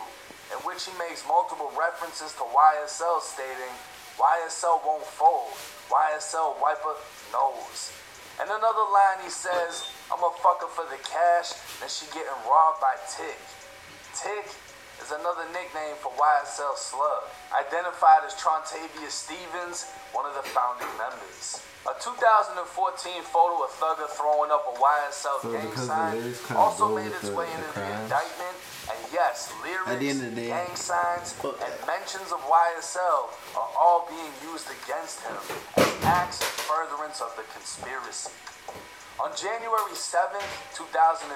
in 0.53 0.57
which 0.61 0.85
he 0.85 0.93
makes 1.01 1.25
multiple 1.25 1.73
references 1.73 2.33
to 2.37 2.45
YSL 2.45 3.21
stating, 3.21 3.73
YSL 4.19 4.83
won't 4.85 5.05
fold, 5.05 5.57
YSL 5.89 6.61
wipe 6.61 6.83
a 6.85 6.95
nose. 7.33 7.93
And 8.39 8.47
another 8.47 8.85
line 8.93 9.25
he 9.25 9.29
says, 9.29 9.89
I'm 10.13 10.21
a 10.21 10.31
fucker 10.39 10.69
for 10.69 10.85
the 10.87 11.01
cash, 11.01 11.51
and 11.81 11.89
she 11.89 12.05
getting 12.13 12.39
robbed 12.45 12.79
by 12.79 12.93
Tick. 13.09 13.39
Tick 14.13 14.45
is 15.01 15.11
another 15.11 15.47
nickname 15.51 15.95
for 15.99 16.11
YSL 16.13 16.75
Slug, 16.75 17.23
identified 17.55 18.23
as 18.27 18.35
Trontavia 18.35 19.09
Stevens, 19.09 19.89
one 20.13 20.25
of 20.25 20.35
the 20.35 20.43
founding 20.51 20.91
members. 20.99 21.63
A 21.87 21.95
2014 21.95 23.23
photo 23.23 23.63
of 23.63 23.71
Thugger 23.79 24.11
throwing 24.11 24.51
up 24.51 24.67
a 24.67 24.75
YSL 24.75 25.39
So 25.41 25.51
gang 25.51 25.71
sign 25.79 26.19
also 26.55 26.93
made 26.93 27.07
its 27.07 27.31
way 27.31 27.47
into 27.47 27.71
the 27.71 27.87
indictment. 28.03 28.55
And 28.91 28.99
yes, 29.13 29.47
lyrics, 29.63 29.87
At 29.87 29.99
the 29.99 30.09
end 30.09 30.21
of 30.21 30.35
the 30.35 30.41
day, 30.41 30.49
gang 30.51 30.75
signs, 30.75 31.39
and 31.39 31.73
mentions 31.87 32.35
of 32.35 32.43
YSL 32.43 33.31
are 33.55 33.71
all 33.79 34.05
being 34.11 34.33
used 34.43 34.67
against 34.67 35.23
him 35.23 35.39
as 35.77 35.87
acts 36.03 36.41
of 36.41 36.51
furtherance 36.67 37.21
of 37.21 37.31
the 37.39 37.47
conspiracy. 37.55 38.35
On 39.19 39.31
January 39.35 39.95
7th, 39.95 40.75
2015, 40.75 41.31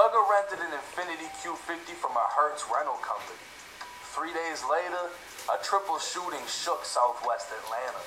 Thugger 0.00 0.24
rented 0.32 0.64
an 0.64 0.72
Infiniti 0.72 1.28
Q50 1.44 1.92
from 2.00 2.16
a 2.16 2.24
Hertz 2.32 2.64
rental 2.72 2.96
company. 3.04 3.36
Three 4.16 4.32
days 4.32 4.64
later, 4.64 5.12
a 5.52 5.60
triple 5.60 6.00
shooting 6.00 6.40
shook 6.48 6.88
southwest 6.88 7.52
Atlanta. 7.52 8.00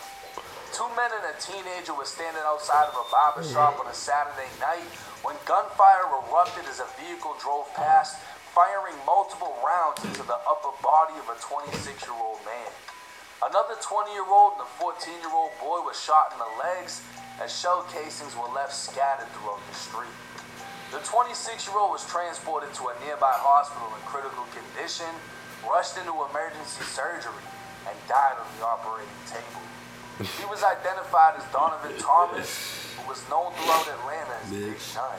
Two 0.73 0.89
men 0.97 1.13
and 1.13 1.29
a 1.29 1.37
teenager 1.37 1.93
were 1.93 2.09
standing 2.09 2.41
outside 2.49 2.89
of 2.89 2.97
a 2.97 3.05
barber 3.13 3.45
shop 3.45 3.77
on 3.77 3.85
a 3.85 3.93
Saturday 3.93 4.49
night 4.57 4.89
when 5.21 5.37
gunfire 5.45 6.09
erupted 6.09 6.65
as 6.65 6.81
a 6.81 6.89
vehicle 6.97 7.37
drove 7.37 7.69
past, 7.77 8.17
firing 8.57 8.97
multiple 9.05 9.53
rounds 9.61 10.01
into 10.01 10.25
the 10.25 10.41
upper 10.49 10.73
body 10.81 11.13
of 11.21 11.29
a 11.29 11.37
26 11.45 11.77
year 11.77 12.17
old 12.17 12.41
man. 12.41 12.73
Another 13.45 13.77
20 13.77 14.17
year 14.17 14.25
old 14.25 14.57
and 14.57 14.65
a 14.65 14.71
14 14.81 14.97
year 15.21 15.29
old 15.29 15.53
boy 15.61 15.85
were 15.85 15.93
shot 15.93 16.33
in 16.33 16.41
the 16.41 16.53
legs 16.57 17.05
and 17.37 17.45
shell 17.45 17.85
casings 17.93 18.33
were 18.33 18.49
left 18.49 18.73
scattered 18.73 19.29
throughout 19.37 19.61
the 19.69 19.77
street. 19.77 20.32
The 20.93 21.01
26 21.01 21.65
year 21.65 21.73
old 21.73 21.89
was 21.89 22.05
transported 22.05 22.69
to 22.77 22.93
a 22.93 22.95
nearby 23.01 23.33
hospital 23.33 23.89
in 23.97 24.01
critical 24.05 24.45
condition, 24.53 25.09
rushed 25.65 25.97
into 25.97 26.13
emergency 26.13 26.85
surgery, 26.85 27.41
and 27.89 27.97
died 28.05 28.37
on 28.37 28.45
the 28.53 28.61
operating 28.61 29.17
table. 29.25 29.65
He 30.21 30.45
was 30.45 30.61
identified 30.61 31.41
as 31.41 31.49
Donovan 31.49 31.97
Thomas, 31.97 32.93
who 32.93 33.09
was 33.09 33.25
known 33.25 33.57
throughout 33.57 33.89
Atlanta 33.89 34.37
as 34.37 34.53
Big 34.53 34.77
Nut. 34.93 35.17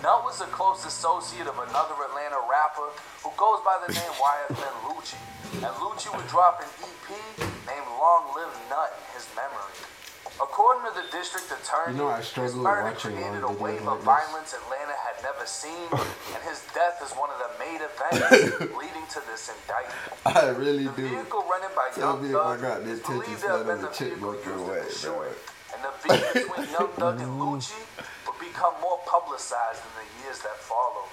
Nut 0.00 0.24
was 0.24 0.40
a 0.40 0.48
close 0.48 0.88
associate 0.88 1.44
of 1.44 1.60
another 1.68 1.92
Atlanta 2.08 2.40
rapper 2.48 2.88
who 3.20 3.28
goes 3.36 3.60
by 3.60 3.76
the 3.84 3.92
name 3.92 4.12
YFN 4.16 4.74
Lucci. 4.88 5.20
And 5.60 5.72
Lucci 5.84 6.08
would 6.16 6.24
drop 6.32 6.64
an 6.64 6.70
EP 6.80 7.06
named 7.44 7.88
Long 8.00 8.32
Live 8.32 8.56
Nut 8.72 8.88
in 8.88 9.20
his 9.20 9.28
memory. 9.36 9.97
According 10.40 10.86
to 10.86 10.92
the 10.94 11.06
district 11.10 11.50
attorney, 11.50 11.98
You 11.98 11.98
know, 11.98 12.08
I 12.08 12.22
his 12.22 12.54
murder 12.54 12.94
created 12.94 13.42
a 13.42 13.50
wave 13.50 13.82
of 13.88 13.98
this. 13.98 14.04
violence 14.06 14.54
Atlanta 14.54 14.94
had 14.94 15.18
never 15.22 15.44
seen, 15.46 15.88
and 16.34 16.40
his 16.46 16.62
death 16.74 17.02
is 17.02 17.10
one 17.18 17.30
of 17.30 17.38
the 17.42 17.50
main 17.58 17.80
events 17.82 18.60
leading 18.78 19.06
to 19.18 19.20
this 19.26 19.50
indictment. 19.50 20.14
I 20.26 20.48
really 20.54 20.86
The 20.86 20.92
do. 20.94 21.08
vehicle 21.08 21.44
running 21.50 21.74
by 21.74 21.90
Tell 21.94 22.22
Young 22.22 22.32
Thug 22.32 22.60
got 22.62 22.84
the 22.84 22.90
is 22.90 23.00
believed 23.00 23.40
to 23.42 23.48
have 23.48 23.66
been 23.66 23.82
the 23.82 23.88
vehicle 23.90 24.34
used 24.34 24.46
a 24.46 24.78
in 24.78 24.84
the 24.86 24.92
shooting. 24.94 25.38
And 25.74 25.80
the 25.82 25.92
beef 26.06 26.22
between 26.34 26.70
Young 26.70 26.90
Thug 26.94 27.16
and 27.20 27.32
Lucci 27.40 27.82
would 28.26 28.38
become 28.38 28.74
more 28.80 28.98
publicized 29.10 29.82
in 29.82 29.92
the 29.98 30.06
years 30.22 30.38
that 30.46 30.54
followed. 30.56 31.10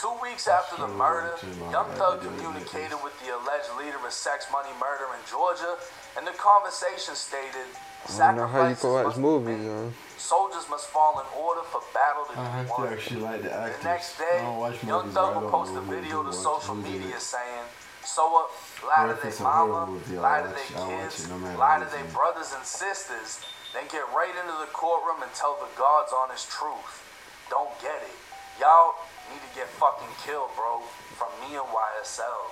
Two 0.00 0.16
weeks 0.24 0.48
after 0.48 0.80
the 0.80 0.88
murder, 0.88 1.36
Young 1.70 1.86
Thug 2.00 2.24
communicated 2.24 2.96
with 3.04 3.12
the 3.20 3.36
alleged 3.36 3.68
leader 3.78 4.00
of 4.00 4.12
sex 4.12 4.46
money 4.50 4.72
murder 4.80 5.06
in 5.12 5.20
Georgia, 5.28 5.76
and 6.16 6.26
the 6.26 6.32
conversation 6.32 7.14
stated, 7.14 7.68
I 8.08 8.18
don't 8.18 8.36
know 8.36 8.46
how 8.46 8.68
you 8.68 8.74
"Sacrifices 8.74 8.80
can 8.80 8.92
watch 8.92 9.16
movies, 9.16 9.58
man. 9.66 9.94
Soldiers 10.18 10.66
must 10.70 10.86
fall 10.88 11.18
in 11.20 11.26
order 11.38 11.62
for 11.62 11.80
battle 11.94 12.24
to 12.26 12.38
I 12.38 12.44
be 12.44 12.50
have 12.50 12.68
won." 12.70 12.86
to 12.88 12.92
actually 12.94 13.20
like 13.20 13.42
the 13.42 13.48
The 13.48 13.54
actors. 13.54 13.84
next 13.84 14.20
I 14.20 14.24
day, 14.24 14.38
don't 14.42 14.58
watch 14.58 14.84
Young 14.84 15.00
movies, 15.02 15.14
Thug 15.14 15.24
I 15.24 15.34
will 15.34 15.40
don't 15.42 15.50
post 15.50 15.74
a 15.76 15.80
video 15.82 16.22
to 16.22 16.32
social 16.32 16.74
media 16.74 17.18
saying, 17.20 17.66
So 18.04 18.22
uh, 18.26 18.86
lie 18.86 19.06
to 19.14 19.20
their 19.22 19.30
a 19.32 19.36
horror 19.36 19.68
mama, 19.68 19.92
movie, 19.92 20.16
I'll 20.16 20.22
lie 20.22 20.42
to 20.42 20.48
their 20.48 20.72
kids, 20.86 21.28
no 21.28 21.36
lie 21.58 21.78
to 21.78 21.86
their 21.90 22.04
brothers 22.10 22.50
and 22.56 22.64
sisters, 22.66 23.38
then 23.74 23.84
get 23.90 24.02
right 24.14 24.34
into 24.34 24.56
the 24.58 24.70
courtroom 24.74 25.22
and 25.22 25.32
tell 25.34 25.54
the 25.62 25.70
God's 25.78 26.12
honest 26.12 26.50
truth. 26.50 27.02
Don't 27.50 27.70
get 27.80 28.02
it. 28.02 28.16
Y'all 28.60 28.94
need 29.30 29.40
to 29.40 29.52
get 29.54 29.68
fucking 29.68 30.10
killed, 30.26 30.50
bro, 30.58 30.80
from 31.16 31.30
me 31.42 31.54
and 31.56 31.66
YSL. 31.70 32.50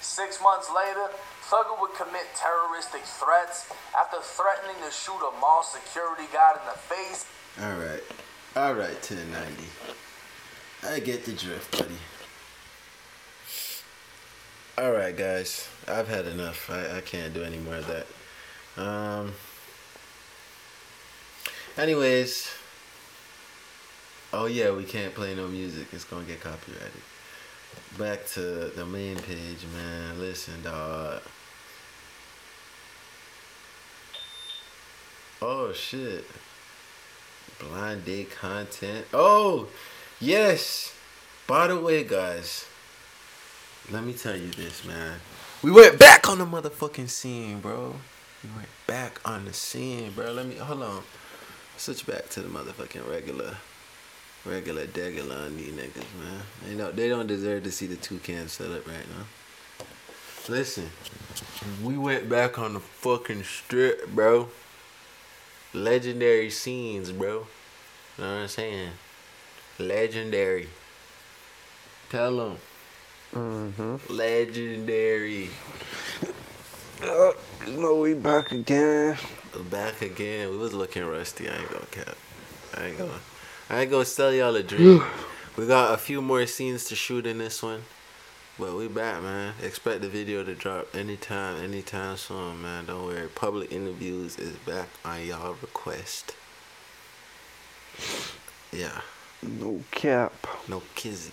Six 0.00 0.40
months 0.42 0.68
later, 0.70 1.08
Thugger 1.50 1.78
would 1.80 1.94
commit 1.94 2.26
terroristic 2.34 3.02
threats 3.02 3.70
after 3.98 4.18
threatening 4.20 4.82
to 4.84 4.90
shoot 4.90 5.20
a 5.20 5.40
mall 5.40 5.62
security 5.62 6.24
guard 6.32 6.58
in 6.60 6.66
the 6.66 6.78
face 6.78 7.26
All 7.60 7.76
right, 7.76 8.02
all 8.56 8.74
right, 8.74 8.94
1090. 8.94 9.64
I 10.88 11.00
get 11.00 11.24
the 11.24 11.32
drift, 11.32 11.70
buddy. 11.72 11.96
All 14.76 14.92
right, 14.92 15.16
guys, 15.16 15.68
I've 15.86 16.08
had 16.08 16.26
enough. 16.26 16.68
I, 16.70 16.98
I 16.98 17.00
can't 17.00 17.32
do 17.32 17.42
any 17.44 17.58
more 17.58 17.76
of 17.76 17.86
that. 17.86 18.06
Um. 18.76 19.32
Anyways. 21.76 22.50
Oh 24.32 24.46
yeah, 24.46 24.72
we 24.72 24.82
can't 24.84 25.14
play 25.14 25.34
no 25.34 25.46
music. 25.46 25.88
It's 25.92 26.04
gonna 26.04 26.24
get 26.24 26.40
copyrighted. 26.40 27.02
Back 27.98 28.26
to 28.28 28.40
the 28.74 28.84
main 28.84 29.16
page, 29.16 29.64
man. 29.74 30.18
Listen, 30.18 30.62
dog. 30.62 31.22
Oh 35.40 35.72
shit. 35.72 36.24
Blind 37.58 38.04
date 38.04 38.30
content. 38.30 39.06
Oh, 39.12 39.68
yes. 40.20 40.94
By 41.46 41.68
the 41.68 41.78
way, 41.78 42.04
guys, 42.04 42.66
let 43.90 44.02
me 44.02 44.14
tell 44.14 44.36
you 44.36 44.50
this, 44.50 44.84
man. 44.84 45.20
We 45.62 45.70
went 45.70 45.98
back 45.98 46.28
on 46.28 46.38
the 46.38 46.46
motherfucking 46.46 47.08
scene, 47.08 47.60
bro. 47.60 47.94
We 48.42 48.50
went 48.56 48.68
back 48.86 49.20
on 49.24 49.44
the 49.44 49.52
scene, 49.52 50.12
bro. 50.12 50.32
Let 50.32 50.46
me 50.46 50.56
hold 50.56 50.82
on. 50.82 51.02
Switch 51.76 52.06
back 52.06 52.28
to 52.30 52.40
the 52.40 52.48
motherfucking 52.48 53.08
regular, 53.10 53.56
regular 54.44 54.86
degular 54.86 55.46
on 55.46 55.56
these 55.56 55.72
niggas, 55.72 55.94
man. 56.18 56.42
They 56.66 56.74
know 56.74 56.92
they 56.92 57.08
don't 57.08 57.26
deserve 57.26 57.64
to 57.64 57.70
see 57.70 57.86
the 57.86 57.96
toucan 57.96 58.48
set 58.48 58.70
up 58.70 58.86
right 58.86 59.06
now. 59.16 59.86
Listen, 60.48 60.90
we 61.82 61.96
went 61.96 62.28
back 62.28 62.58
on 62.58 62.74
the 62.74 62.80
fucking 62.80 63.44
strip, 63.44 64.08
bro 64.08 64.48
legendary 65.74 66.50
scenes, 66.50 67.10
bro. 67.10 67.46
You 68.16 68.24
know 68.24 68.34
what 68.34 68.42
I'm 68.42 68.48
saying? 68.48 68.90
Legendary. 69.78 70.68
Tell 72.10 72.36
them. 72.36 72.58
Mm-hmm. 73.34 74.14
Legendary. 74.14 75.50
Uh, 77.02 77.32
you 77.66 77.76
know 77.76 77.96
we 77.96 78.14
back 78.14 78.52
again. 78.52 79.16
Back 79.70 80.00
again. 80.00 80.50
We 80.50 80.56
was 80.56 80.72
looking 80.72 81.04
rusty. 81.04 81.48
I 81.48 81.56
ain't 81.56 81.70
gonna 81.70 81.86
cap. 81.86 82.16
I 82.76 82.86
ain't 82.86 82.98
gonna. 82.98 83.10
I 83.70 83.82
ain't 83.82 83.90
gonna 83.90 84.04
sell 84.04 84.32
y'all 84.32 84.54
a 84.56 84.62
dream. 84.62 85.02
we 85.56 85.66
got 85.66 85.94
a 85.94 85.96
few 85.98 86.20
more 86.20 86.46
scenes 86.46 86.84
to 86.86 86.94
shoot 86.96 87.26
in 87.26 87.38
this 87.38 87.62
one. 87.62 87.82
But 88.58 88.76
we 88.76 88.86
back, 88.86 89.20
man. 89.22 89.54
Expect 89.62 90.00
the 90.02 90.08
video 90.08 90.44
to 90.44 90.54
drop 90.54 90.94
anytime, 90.94 91.60
anytime 91.62 92.16
soon, 92.16 92.62
man. 92.62 92.86
Don't 92.86 93.04
worry. 93.06 93.26
Public 93.34 93.72
interviews 93.72 94.38
is 94.38 94.54
back 94.58 94.88
on 95.04 95.26
y'all 95.26 95.56
request. 95.60 96.36
Yeah. 98.70 99.00
No 99.42 99.82
cap. 99.90 100.32
No 100.68 100.82
kizzy. 100.94 101.32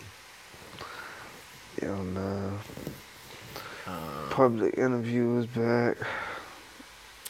Yo, 1.81 1.95
man. 1.97 2.57
Uh, 3.85 4.29
Public 4.31 4.77
interviews 4.77 5.45
back. 5.45 5.97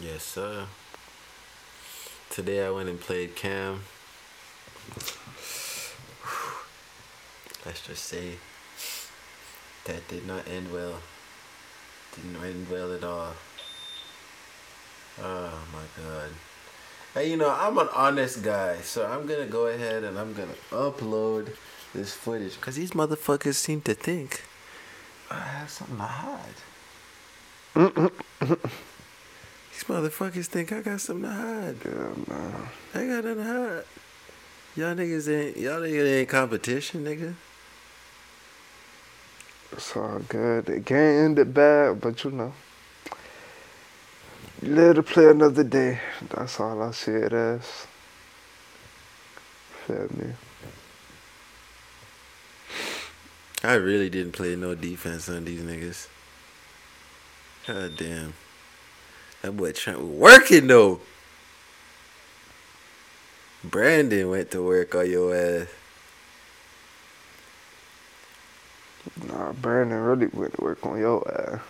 yes, 0.01 0.23
sir. 0.23 0.65
Today 2.29 2.65
I 2.65 2.69
went 2.69 2.87
and 2.87 2.99
played 2.99 3.35
Cam. 3.35 3.81
Let's 7.65 7.85
just 7.85 8.05
say 8.05 8.37
that 9.85 10.07
did 10.07 10.25
not 10.27 10.47
end 10.47 10.71
well. 10.71 10.95
Didn't 12.15 12.43
end 12.43 12.67
well 12.69 12.93
at 12.93 13.03
all. 13.03 13.33
Oh 15.21 15.59
my 15.73 16.03
god. 16.03 16.29
Hey, 17.13 17.29
you 17.29 17.37
know, 17.37 17.49
I'm 17.49 17.77
an 17.77 17.89
honest 17.93 18.41
guy, 18.41 18.77
so 18.77 19.05
I'm 19.05 19.27
gonna 19.27 19.45
go 19.45 19.67
ahead 19.67 20.03
and 20.03 20.17
I'm 20.17 20.33
gonna 20.33 20.55
upload 20.71 21.55
this 21.93 22.13
footage 22.13 22.55
because 22.55 22.75
these 22.75 22.91
motherfuckers 22.91 23.55
seem 23.55 23.81
to 23.81 23.93
think 23.93 24.43
I 25.29 25.39
have 25.39 25.69
something 25.69 25.97
to 25.97 26.03
hide. 26.03 26.61
These 29.71 29.85
motherfuckers 29.85 30.47
think 30.47 30.73
I 30.73 30.81
got 30.81 30.99
something 30.99 31.23
to 31.23 31.35
hide. 31.35 31.77
Yeah, 31.85 32.13
man. 32.27 32.67
I 32.93 33.05
got 33.07 33.23
nothing 33.23 33.35
to 33.35 33.43
hide. 33.43 33.83
Y'all 34.75 34.95
niggas 34.95 35.29
ain't 35.29 35.57
y'all 35.57 35.81
niggas 35.81 36.19
ain't 36.19 36.29
competition, 36.29 37.03
nigga. 37.03 37.33
It's 39.73 39.95
all 39.97 40.19
good. 40.29 40.69
It 40.69 40.85
can't 40.85 41.25
end 41.25 41.39
it 41.39 41.53
bad, 41.53 41.99
but 41.99 42.23
you 42.23 42.31
know. 42.31 42.53
You 44.61 44.75
live 44.75 44.95
to 44.95 45.03
play 45.03 45.27
another 45.27 45.63
day. 45.63 45.99
That's 46.29 46.59
all 46.59 46.81
I 46.81 46.91
see 46.91 47.11
it 47.11 47.33
as. 47.33 47.87
Feel 49.87 50.07
me? 50.15 50.33
I 53.63 53.73
really 53.73 54.09
didn't 54.09 54.31
play 54.31 54.55
no 54.55 54.75
defense 54.75 55.27
on 55.29 55.45
these 55.45 55.61
niggas. 55.61 56.07
God 57.67 57.97
damn. 57.97 58.33
That 59.41 59.57
boy 59.57 59.71
Trent 59.71 59.99
was 59.99 60.07
working 60.07 60.67
though. 60.67 61.01
Brandon 63.63 64.29
went 64.29 64.51
to 64.51 64.63
work 64.63 64.95
on 64.95 65.09
your 65.09 65.35
ass. 65.35 65.67
Nah, 69.27 69.51
Brandon 69.53 69.99
really 69.99 70.27
went 70.27 70.53
to 70.55 70.63
work 70.63 70.85
on 70.85 70.99
your 70.99 71.27
ass. 71.31 71.61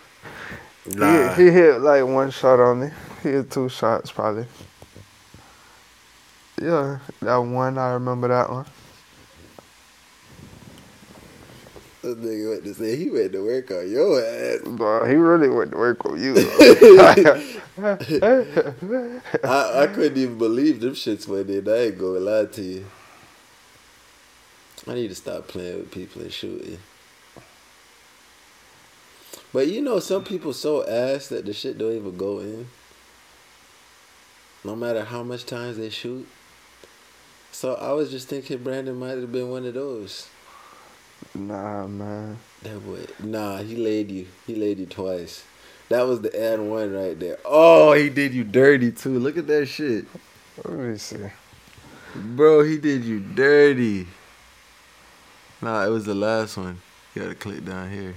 Nah. 0.96 1.34
He, 1.34 1.44
he 1.44 1.52
hit 1.52 1.82
like 1.82 2.06
one 2.06 2.32
shot 2.32 2.60
on 2.60 2.82
me. 2.82 2.90
He 3.24 3.30
hit 3.30 3.52
two 3.52 3.70
shots 3.70 4.12
probably. 4.12 4.46
Yeah, 6.62 7.00
that 7.22 7.38
one 7.38 7.78
I 7.78 7.94
remember 7.94 8.28
that 8.28 8.50
one. 8.50 8.66
That 12.02 12.20
nigga 12.20 12.50
went 12.50 12.64
to 12.64 12.74
say 12.74 12.96
he 12.96 13.12
went 13.12 13.32
to 13.34 13.44
work 13.44 13.70
on 13.70 13.90
your 13.90 14.20
ass. 14.20 14.62
Bro, 14.66 15.06
he 15.06 15.14
really 15.14 15.50
went 15.50 15.72
to 15.72 15.78
work 15.78 16.04
on 16.04 16.20
you. 16.20 16.34
I, 19.44 19.84
I 19.84 19.88
couldn't 19.88 20.18
even 20.18 20.40
believe 20.40 20.80
them 20.80 20.94
shits 20.94 21.28
went 21.28 21.52
in. 21.52 21.70
I 21.70 21.78
ain't 21.78 22.00
gonna 22.00 22.20
lie 22.20 22.46
to 22.46 22.62
you. 22.62 22.86
I 24.88 24.96
need 24.96 25.10
to 25.10 25.16
stop 25.16 25.48
playing 25.48 25.78
with 25.78 25.92
people 25.92 26.24
and 26.24 26.34
shooting. 26.34 26.80
But 29.54 29.68
you 29.68 29.84
know, 29.84 30.00
some 30.00 30.24
people 30.24 30.54
so 30.54 30.84
ass 30.88 31.28
that 31.28 31.46
the 31.46 31.54
shit 31.54 31.78
don't 31.78 31.96
even 31.96 32.18
go 32.18 32.40
in. 32.40 32.68
No 34.64 34.76
matter 34.76 35.04
how 35.04 35.22
much 35.22 35.46
times 35.46 35.78
they 35.78 35.90
shoot. 35.90 36.28
So 37.52 37.76
I 37.76 37.92
was 37.92 38.10
just 38.10 38.28
thinking 38.28 38.64
Brandon 38.64 38.98
might 38.98 39.20
have 39.20 39.32
been 39.32 39.52
one 39.52 39.66
of 39.66 39.76
those. 39.76 40.31
Nah, 41.36 41.88
man. 41.88 42.38
That 42.64 42.80
boy, 42.86 43.06
nah, 43.24 43.58
he 43.58 43.76
laid 43.76 44.12
you. 44.12 44.28
He 44.48 44.56
laid 44.56 44.80
you 44.80 44.86
twice. 44.86 45.44
That 45.90 46.08
was 46.08 46.22
the 46.22 46.54
and 46.54 46.70
one 46.70 46.94
right 46.94 47.20
there. 47.20 47.38
Oh, 47.44 47.94
he 47.94 48.10
did 48.10 48.34
you 48.34 48.44
dirty 48.44 48.92
too. 48.92 49.20
Look 49.20 49.38
at 49.38 49.48
that 49.48 49.66
shit, 49.66 50.06
Let 50.64 50.78
me 50.78 50.98
see. 50.98 51.18
bro. 52.16 52.64
He 52.64 52.78
did 52.78 53.04
you 53.04 53.20
dirty. 53.20 54.08
Nah, 55.62 55.86
it 55.86 55.90
was 55.90 56.06
the 56.06 56.16
last 56.16 56.58
one. 56.58 56.80
You 57.14 57.24
gotta 57.24 57.36
click 57.36 57.66
down 57.66 57.92
here. 57.92 58.16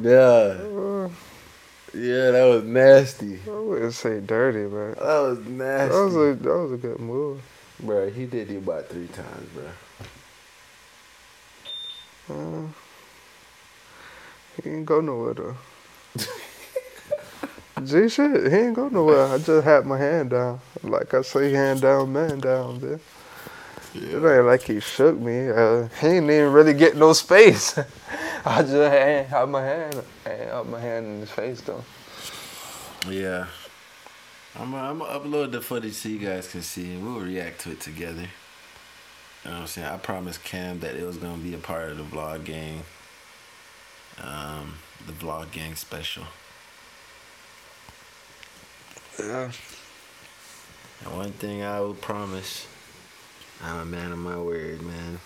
Yeah, 0.00 1.08
yeah, 1.92 2.30
that 2.30 2.44
was 2.48 2.64
nasty. 2.64 3.40
I 3.46 3.50
wouldn't 3.58 3.92
say 3.94 4.20
dirty, 4.20 4.64
but 4.66 4.98
That 4.98 5.18
was 5.20 5.38
nasty, 5.40 5.88
that 5.88 6.04
was 6.04 6.14
a 6.16 6.34
that 6.34 6.58
was 6.58 6.72
a 6.72 6.76
good 6.76 7.00
move. 7.00 7.42
Bro. 7.82 8.10
He 8.10 8.26
did 8.26 8.48
you 8.48 8.58
about 8.58 8.88
three 8.88 9.08
times, 9.08 9.48
bro. 9.54 9.64
Uh, 12.30 12.68
he 14.62 14.70
ain't 14.70 14.86
go 14.86 15.00
nowhere 15.00 15.34
though. 15.34 15.56
G 17.84 18.08
shit, 18.08 18.52
he 18.52 18.58
ain't 18.58 18.74
go 18.76 18.88
nowhere. 18.88 19.26
I 19.26 19.38
just 19.38 19.64
had 19.64 19.86
my 19.86 19.98
hand 19.98 20.30
down. 20.30 20.60
Like 20.82 21.14
I 21.14 21.22
say, 21.22 21.52
hand 21.52 21.80
down, 21.80 22.12
man 22.12 22.38
down, 22.40 22.80
man. 22.80 23.00
It 23.94 24.14
ain't 24.14 24.46
like 24.46 24.62
he 24.62 24.80
shook 24.80 25.18
me. 25.18 25.48
Uh, 25.48 25.88
he 26.00 26.06
ain't 26.06 26.30
even 26.30 26.52
really 26.52 26.74
get 26.74 26.96
no 26.96 27.12
space. 27.12 27.76
I 28.44 28.62
just 28.62 28.74
had, 28.74 29.26
had 29.26 29.48
my 29.48 29.62
hand, 29.62 30.02
had 30.24 30.66
my 30.66 30.80
hand 30.80 31.06
in 31.06 31.20
his 31.20 31.30
face 31.30 31.60
though. 31.62 31.82
Yeah. 33.08 33.46
I'm 34.56 34.72
gonna 34.72 35.04
upload 35.04 35.52
the 35.52 35.60
footage 35.60 35.94
so 35.94 36.08
you 36.08 36.18
guys 36.18 36.50
can 36.50 36.62
see 36.62 36.94
and 36.94 37.04
we'll 37.06 37.20
react 37.20 37.60
to 37.62 37.72
it 37.72 37.80
together. 37.80 38.28
You 39.44 39.50
know 39.50 39.52
what 39.52 39.60
I'm 39.62 39.66
saying? 39.68 39.88
I 39.88 39.96
promised 39.96 40.42
Cam 40.44 40.80
that 40.80 40.96
it 40.96 41.04
was 41.06 41.16
gonna 41.16 41.38
be 41.38 41.54
a 41.54 41.58
part 41.58 41.90
of 41.90 41.96
the 41.98 42.04
vlog 42.04 42.44
gang. 42.44 42.82
Um, 44.20 44.74
the 45.06 45.12
vlog 45.12 45.52
gang 45.52 45.76
special. 45.76 46.24
Yeah. 49.18 49.50
And 51.04 51.16
one 51.16 51.32
thing 51.32 51.62
I 51.62 51.80
will 51.80 51.94
promise, 51.94 52.66
I'm 53.62 53.78
a 53.78 53.84
man 53.84 54.12
of 54.12 54.18
my 54.18 54.36
word, 54.36 54.82
man. 54.82 55.20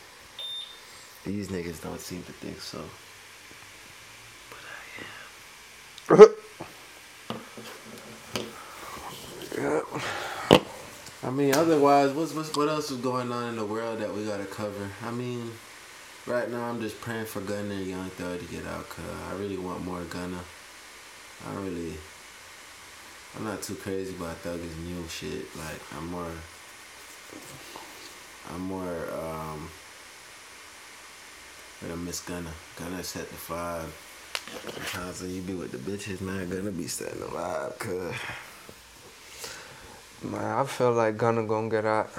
These 1.25 1.49
niggas 1.49 1.83
don't 1.83 2.01
seem 2.01 2.23
to 2.25 2.33
think 2.33 2.61
so. 2.61 2.81
yeah. 6.11 6.17
I 6.17 6.29
mean, 11.31 11.55
otherwise, 11.55 12.13
what's, 12.13 12.35
what's 12.35 12.57
what 12.57 12.69
else 12.69 12.91
is 12.91 12.99
going 12.99 13.31
on 13.31 13.51
in 13.51 13.57
the 13.57 13.65
world 13.65 14.01
that 14.01 14.13
we 14.13 14.25
gotta 14.25 14.47
cover? 14.47 14.91
I 15.05 15.13
mean, 15.13 15.51
right 16.27 16.51
now 16.51 16.65
I'm 16.65 16.81
just 16.81 17.01
praying 17.01 17.27
for 17.27 17.41
Gunna 17.41 17.75
and 17.75 17.87
Young 17.87 18.11
Thug 18.11 18.41
to 18.41 18.47
get 18.47 18.67
out, 18.67 18.89
cause 18.89 19.05
I 19.31 19.35
really 19.37 19.57
want 19.57 19.85
more 19.85 20.01
Gunna. 20.03 20.41
I 21.47 21.55
really, 21.55 21.95
I'm 23.37 23.45
not 23.45 23.63
too 23.63 23.77
crazy 23.77 24.17
about 24.17 24.39
Thug's 24.39 24.77
new 24.79 25.07
shit. 25.09 25.55
Like, 25.57 25.81
I'm 25.97 26.09
more, 26.09 26.33
I'm 28.53 28.61
more, 28.63 29.09
um, 29.13 29.69
gonna 31.81 31.97
miss 31.97 32.21
Gunna. 32.23 32.51
Gunna 32.77 33.05
set 33.05 33.29
the 33.29 33.37
vibe. 33.37 33.87
Sometimes 34.69 35.23
when 35.23 35.35
you 35.35 35.43
be 35.43 35.55
with 35.55 35.71
the 35.71 35.79
bitches, 35.79 36.21
man, 36.21 36.51
Gunna 36.51 36.73
be 36.73 36.89
setting 36.89 37.21
the 37.21 37.27
vibe, 37.27 37.79
cause. 37.79 38.15
Man, 40.31 40.43
I 40.59 40.65
feel 40.65 40.93
like 40.93 41.17
Gunna 41.17 41.45
gonna 41.47 41.69
get 41.69 41.85
out. 41.85 42.11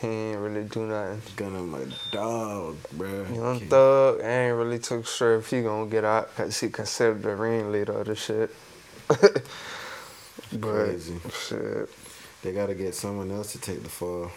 He 0.00 0.06
ain't 0.08 0.38
really 0.40 0.64
do 0.64 0.84
nothing. 0.86 1.22
Gunna 1.36 1.62
my 1.62 1.80
dog, 2.10 2.76
bruh. 2.94 3.34
Young 3.34 3.58
Can't- 3.58 3.70
Thug 3.70 4.20
I 4.20 4.24
ain't 4.48 4.56
really 4.56 4.78
took 4.78 5.06
sure 5.06 5.36
if 5.36 5.48
he 5.50 5.62
gonna 5.62 5.86
get 5.90 6.04
out 6.04 6.28
because 6.28 6.60
he 6.60 6.68
considered 6.68 7.22
the 7.22 7.34
ringleader 7.34 7.92
of 8.00 8.06
the 8.06 8.14
shit. 8.14 8.54
but 9.08 9.44
Crazy. 10.60 11.18
shit, 11.48 11.88
They 12.42 12.52
gotta 12.52 12.74
get 12.74 12.94
someone 12.94 13.30
else 13.30 13.52
to 13.52 13.58
take 13.60 13.82
the 13.82 13.88
fall. 13.88 14.30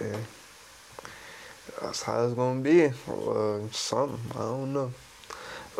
yeah. 0.00 0.16
That's 1.82 2.02
how 2.02 2.24
it's 2.24 2.34
gonna 2.34 2.60
be. 2.60 2.90
Or 3.06 3.60
something. 3.72 4.20
I 4.34 4.38
don't 4.38 4.72
know. 4.72 4.92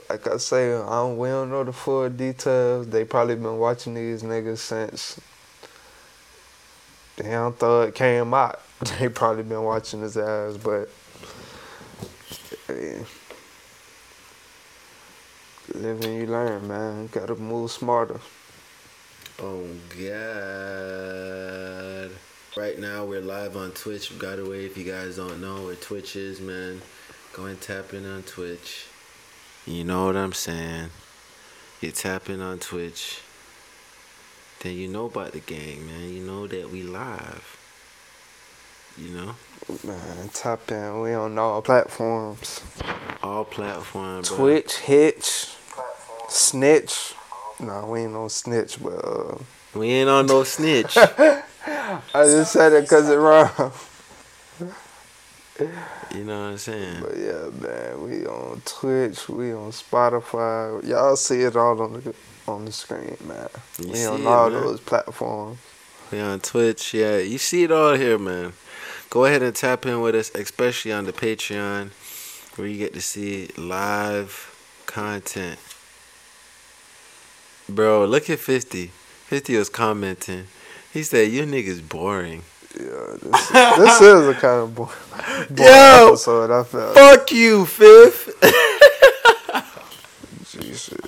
Like 0.09 0.27
I 0.27 0.37
say, 0.39 0.75
I 0.75 0.79
don't, 0.79 1.19
we 1.19 1.29
don't 1.29 1.51
know 1.51 1.65
the 1.65 1.73
full 1.73 2.09
details. 2.09 2.89
They 2.89 3.05
probably 3.05 3.37
been 3.37 3.59
watching 3.59 3.95
these 3.95 4.23
niggas 4.23 4.59
since 4.59 5.21
Young 7.23 7.53
Thug 7.55 7.95
came 7.95 8.35
out. 8.35 8.61
They 8.99 9.09
probably 9.09 9.43
been 9.43 9.63
watching 9.63 10.03
his 10.03 10.19
ass, 10.19 10.59
but 10.59 10.91
yeah. 12.69 12.99
live 15.73 16.05
and 16.05 16.15
you 16.15 16.27
learn, 16.27 16.69
man. 16.69 17.07
Gotta 17.11 17.37
move 17.37 17.71
smarter. 17.71 18.21
Oh 19.39 19.67
God. 19.99 20.77
Right 22.55 22.79
now 22.79 23.07
we're 23.07 23.23
live 23.23 23.57
on 23.57 23.71
Twitch. 23.71 24.19
By 24.19 24.37
the 24.37 24.49
way, 24.49 24.67
if 24.67 24.77
you 24.77 24.85
guys 24.85 25.17
don't 25.17 25.41
know 25.41 25.65
where 25.65 25.75
Twitch 25.75 26.17
is, 26.17 26.41
man, 26.41 26.83
go 27.33 27.47
and 27.47 27.59
tap 27.61 27.95
in 27.95 28.05
on 28.05 28.25
Twitch. 28.25 28.87
You 29.67 29.83
know 29.83 30.07
what 30.07 30.17
I'm 30.17 30.33
saying? 30.33 30.91
You 31.81 31.91
tap 31.91 32.31
in 32.31 32.41
on 32.41 32.61
Twitch. 32.61 33.21
Then 34.61 34.75
you 34.75 34.87
know 34.87 35.07
about 35.07 35.33
the 35.33 35.41
gang, 35.41 35.85
man. 35.85 36.09
You 36.15 36.23
know 36.25 36.47
that 36.47 36.71
we 36.71 36.85
live. 36.85 37.59
You 38.97 39.09
know? 39.09 39.35
Man, 39.83 40.29
tap 40.33 40.71
in. 40.71 41.01
We 41.01 41.15
on 41.15 41.37
all 41.37 41.63
platforms. 41.63 42.63
All 43.25 43.45
platforms. 43.45 44.29
bro. 44.29 44.39
Twitch, 44.39 44.77
Hitch, 44.77 45.49
Snitch. 46.29 47.15
Nah, 47.59 47.87
we 47.87 48.03
ain't 48.03 48.13
no 48.13 48.29
snitch, 48.29 48.81
but 48.81 49.05
uh, 49.05 49.39
We 49.75 49.89
ain't 49.89 50.09
on 50.09 50.27
no 50.27 50.45
snitch. 50.45 50.97
I 50.97 51.43
just 52.15 52.53
said 52.53 52.73
it 52.73 52.83
because 52.83 53.09
it 53.09 53.17
rhymed. 53.17 53.73
You 55.59 56.25
know 56.25 56.41
what 56.41 56.51
I'm 56.53 56.59
saying? 56.59 57.03
But 57.03 57.17
yeah, 57.17 57.51
man, 57.61 58.03
we 58.03 58.27
on 58.27 58.63
Twitch, 58.65 59.29
we 59.29 59.53
on 59.53 59.71
Spotify. 59.71 60.87
Y'all 60.87 61.17
see 61.17 61.43
it 61.43 61.57
all 61.57 61.81
on 61.81 61.95
the 61.95 62.15
on 62.47 62.65
the 62.65 62.73
screen, 62.73 63.17
man. 63.27 63.49
You 63.79 63.93
we 63.93 64.05
on 64.05 64.21
it, 64.21 64.27
all 64.27 64.51
man. 64.51 64.61
those 64.63 64.81
platforms. 64.81 65.59
We 66.13 66.21
on 66.21 66.41
Twitch, 66.41 66.95
yeah. 66.95 67.19
You 67.19 67.39
see 67.39 67.65
it 67.65 67.73
all 67.73 67.95
here, 67.95 68.19
man. 68.19 68.53
Go 69.11 69.25
ahead 69.25 69.43
and 69.43 69.55
tap 69.55 69.87
in 69.87 70.01
with 70.01 70.15
us, 70.15 70.31
especially 70.35 70.93
on 70.93 71.05
the 71.05 71.13
Patreon, 71.13 71.91
where 72.57 72.69
you 72.69 72.79
get 72.79 72.95
to 72.95 73.01
see 73.01 73.49
live 73.57 74.53
content. 74.87 75.59
Bro, 77.69 78.07
look 78.07 78.31
at 78.31 78.39
50. 78.39 78.87
50 78.87 79.57
was 79.57 79.69
commenting. 79.69 80.47
He 80.93 81.03
said, 81.03 81.33
You 81.33 81.45
niggas 81.45 81.89
boring. 81.89 82.43
Yeah, 82.79 83.17
this, 83.23 83.49
this 83.79 84.01
is 84.03 84.29
a 84.29 84.35
kind 84.35 84.61
of 84.63 84.75
boring, 84.75 84.93
boring 85.49 85.73
Yo! 85.73 86.09
episode. 86.09 86.51
I 86.51 86.63
felt. 86.63 86.95
Fuck 86.95 87.33
you, 87.33 87.65
Fifth. 87.65 88.35
Gee, 90.51 90.75
shit. 90.75 91.01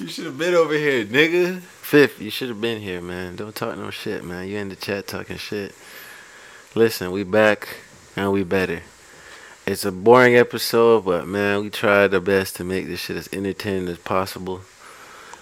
you 0.00 0.08
should 0.08 0.24
have 0.24 0.38
been 0.38 0.54
over 0.54 0.74
here, 0.74 1.04
nigga. 1.04 1.60
Fifth, 1.60 2.20
you 2.20 2.30
should 2.30 2.48
have 2.48 2.60
been 2.60 2.80
here, 2.80 3.00
man. 3.00 3.36
Don't 3.36 3.54
talk 3.54 3.76
no 3.76 3.90
shit, 3.90 4.24
man. 4.24 4.48
You 4.48 4.58
in 4.58 4.68
the 4.68 4.76
chat 4.76 5.06
talking 5.06 5.36
shit. 5.36 5.74
Listen, 6.74 7.12
we 7.12 7.22
back 7.22 7.68
and 8.16 8.32
we 8.32 8.42
better. 8.42 8.82
It's 9.64 9.84
a 9.84 9.92
boring 9.92 10.34
episode, 10.34 11.04
but 11.04 11.28
man, 11.28 11.60
we 11.62 11.70
tried 11.70 12.12
our 12.14 12.20
best 12.20 12.56
to 12.56 12.64
make 12.64 12.88
this 12.88 12.98
shit 12.98 13.16
as 13.16 13.28
entertaining 13.32 13.88
as 13.88 13.98
possible. 13.98 14.62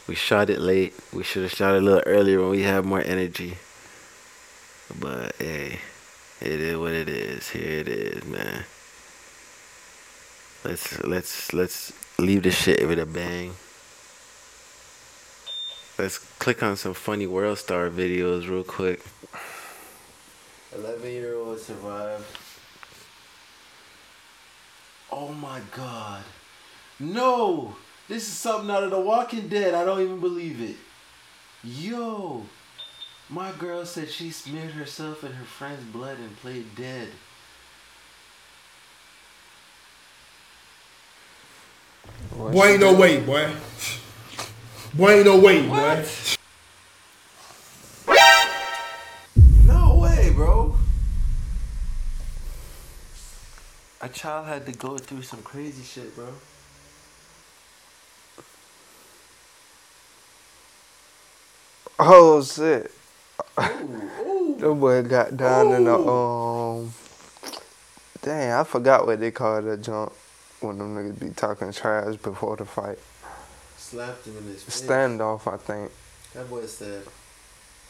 We 0.07 0.15
shot 0.15 0.51
it 0.51 0.61
late. 0.61 0.93
We 1.11 1.23
should 1.23 1.45
have 1.45 1.53
shot 1.53 1.75
it 1.75 1.83
a 1.83 1.85
little 1.87 2.03
earlier 2.05 2.41
when 2.41 2.51
we 2.51 2.63
had 2.65 2.85
more 2.85 3.01
energy. 3.01 3.57
But 4.99 5.37
hey, 5.39 5.79
it 6.41 6.61
is 6.61 6.77
what 6.77 6.93
it 6.93 7.09
is. 7.09 7.51
Here 7.51 7.81
it 7.81 7.89
is, 7.89 8.25
man. 8.25 8.65
Let's 10.65 11.03
let's 11.05 11.53
let's 11.53 11.93
leave 12.19 12.43
this 12.43 12.61
shit 12.61 12.87
with 12.87 12.99
a 12.99 13.07
bang. 13.07 13.53
Let's 15.99 16.19
click 16.19 16.63
on 16.63 16.77
some 16.77 16.95
funny 16.95 17.27
World 17.27 17.59
Star 17.59 17.89
videos 17.89 18.49
real 18.49 18.65
quick. 18.65 19.03
Eleven 20.75 21.11
year 21.11 21.37
old 21.37 21.61
survived. 21.61 22.25
Oh 25.13 25.33
my 25.33 25.61
god. 25.77 26.23
No! 26.99 27.77
This 28.09 28.25
is 28.25 28.35
something 28.35 28.71
out 28.71 28.83
of 28.83 28.91
The 28.91 29.01
Walking 29.01 29.49
Dead. 29.49 29.75
I 29.75 29.85
don't 29.85 30.01
even 30.01 30.21
believe 30.21 30.61
it. 30.61 30.77
Yo! 31.63 32.45
My 33.33 33.53
girl 33.53 33.87
said 33.87 34.11
she 34.11 34.33
smeared 34.33 34.73
herself 34.73 35.23
in 35.23 35.31
her 35.31 35.45
friend's 35.45 35.85
blood 35.85 36.19
and 36.19 36.37
played 36.39 36.75
dead. 36.75 37.11
What 42.37 42.53
Boy, 42.53 42.67
ain't 42.67 42.81
no 42.81 42.93
way, 42.93 43.21
boy. 43.21 43.53
Boy, 44.95 45.11
ain't 45.13 45.27
no 45.27 45.39
way, 45.39 45.65
boy. 45.65 46.05
No 49.65 49.99
way, 50.03 50.33
bro. 50.35 50.75
A 54.01 54.09
child 54.09 54.49
had 54.49 54.67
to 54.67 54.73
go 54.73 54.99
through 54.99 55.23
some 55.23 55.43
crazy 55.43 55.85
shit, 55.85 56.17
bro. 56.17 56.35
Oh 62.01 62.43
shit. 62.43 62.91
Ooh, 63.59 64.57
That 64.59 64.75
boy 64.75 65.03
got 65.03 65.37
down 65.37 65.73
in 65.73 65.85
the 65.85 65.99
um. 65.99 66.93
Dang, 68.23 68.53
I 68.53 68.65
forgot 68.65 69.07
what 69.07 69.19
they 69.21 69.31
call 69.31 69.63
that 69.63 69.83
jump 69.83 70.13
when 70.61 70.79
them 70.79 70.95
niggas 70.95 71.19
be 71.19 71.31
talking 71.31 71.73
trash 71.73 72.17
before 72.17 72.57
the 72.57 72.67
fight. 72.67 72.99
Slapped 73.79 74.27
him 74.27 74.37
in 74.39 74.45
his 74.45 74.63
face. 74.63 74.83
Standoff, 74.83 75.51
I 75.53 75.57
think. 75.57 75.91
That 76.35 76.49
boy 76.51 76.67
said, 76.67 77.03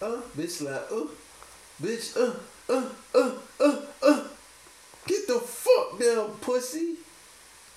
uh, 0.00 0.20
bitch 0.36 0.50
slap, 0.50 0.86
uh, 0.90 1.06
bitch, 1.82 2.16
uh, 2.16 2.32
uh, 2.72 2.88
uh, 3.14 3.32
uh, 3.60 3.80
uh. 4.02 4.24
Get 5.06 5.26
the 5.26 5.40
fuck 5.40 5.98
down, 5.98 6.30
pussy. 6.40 6.94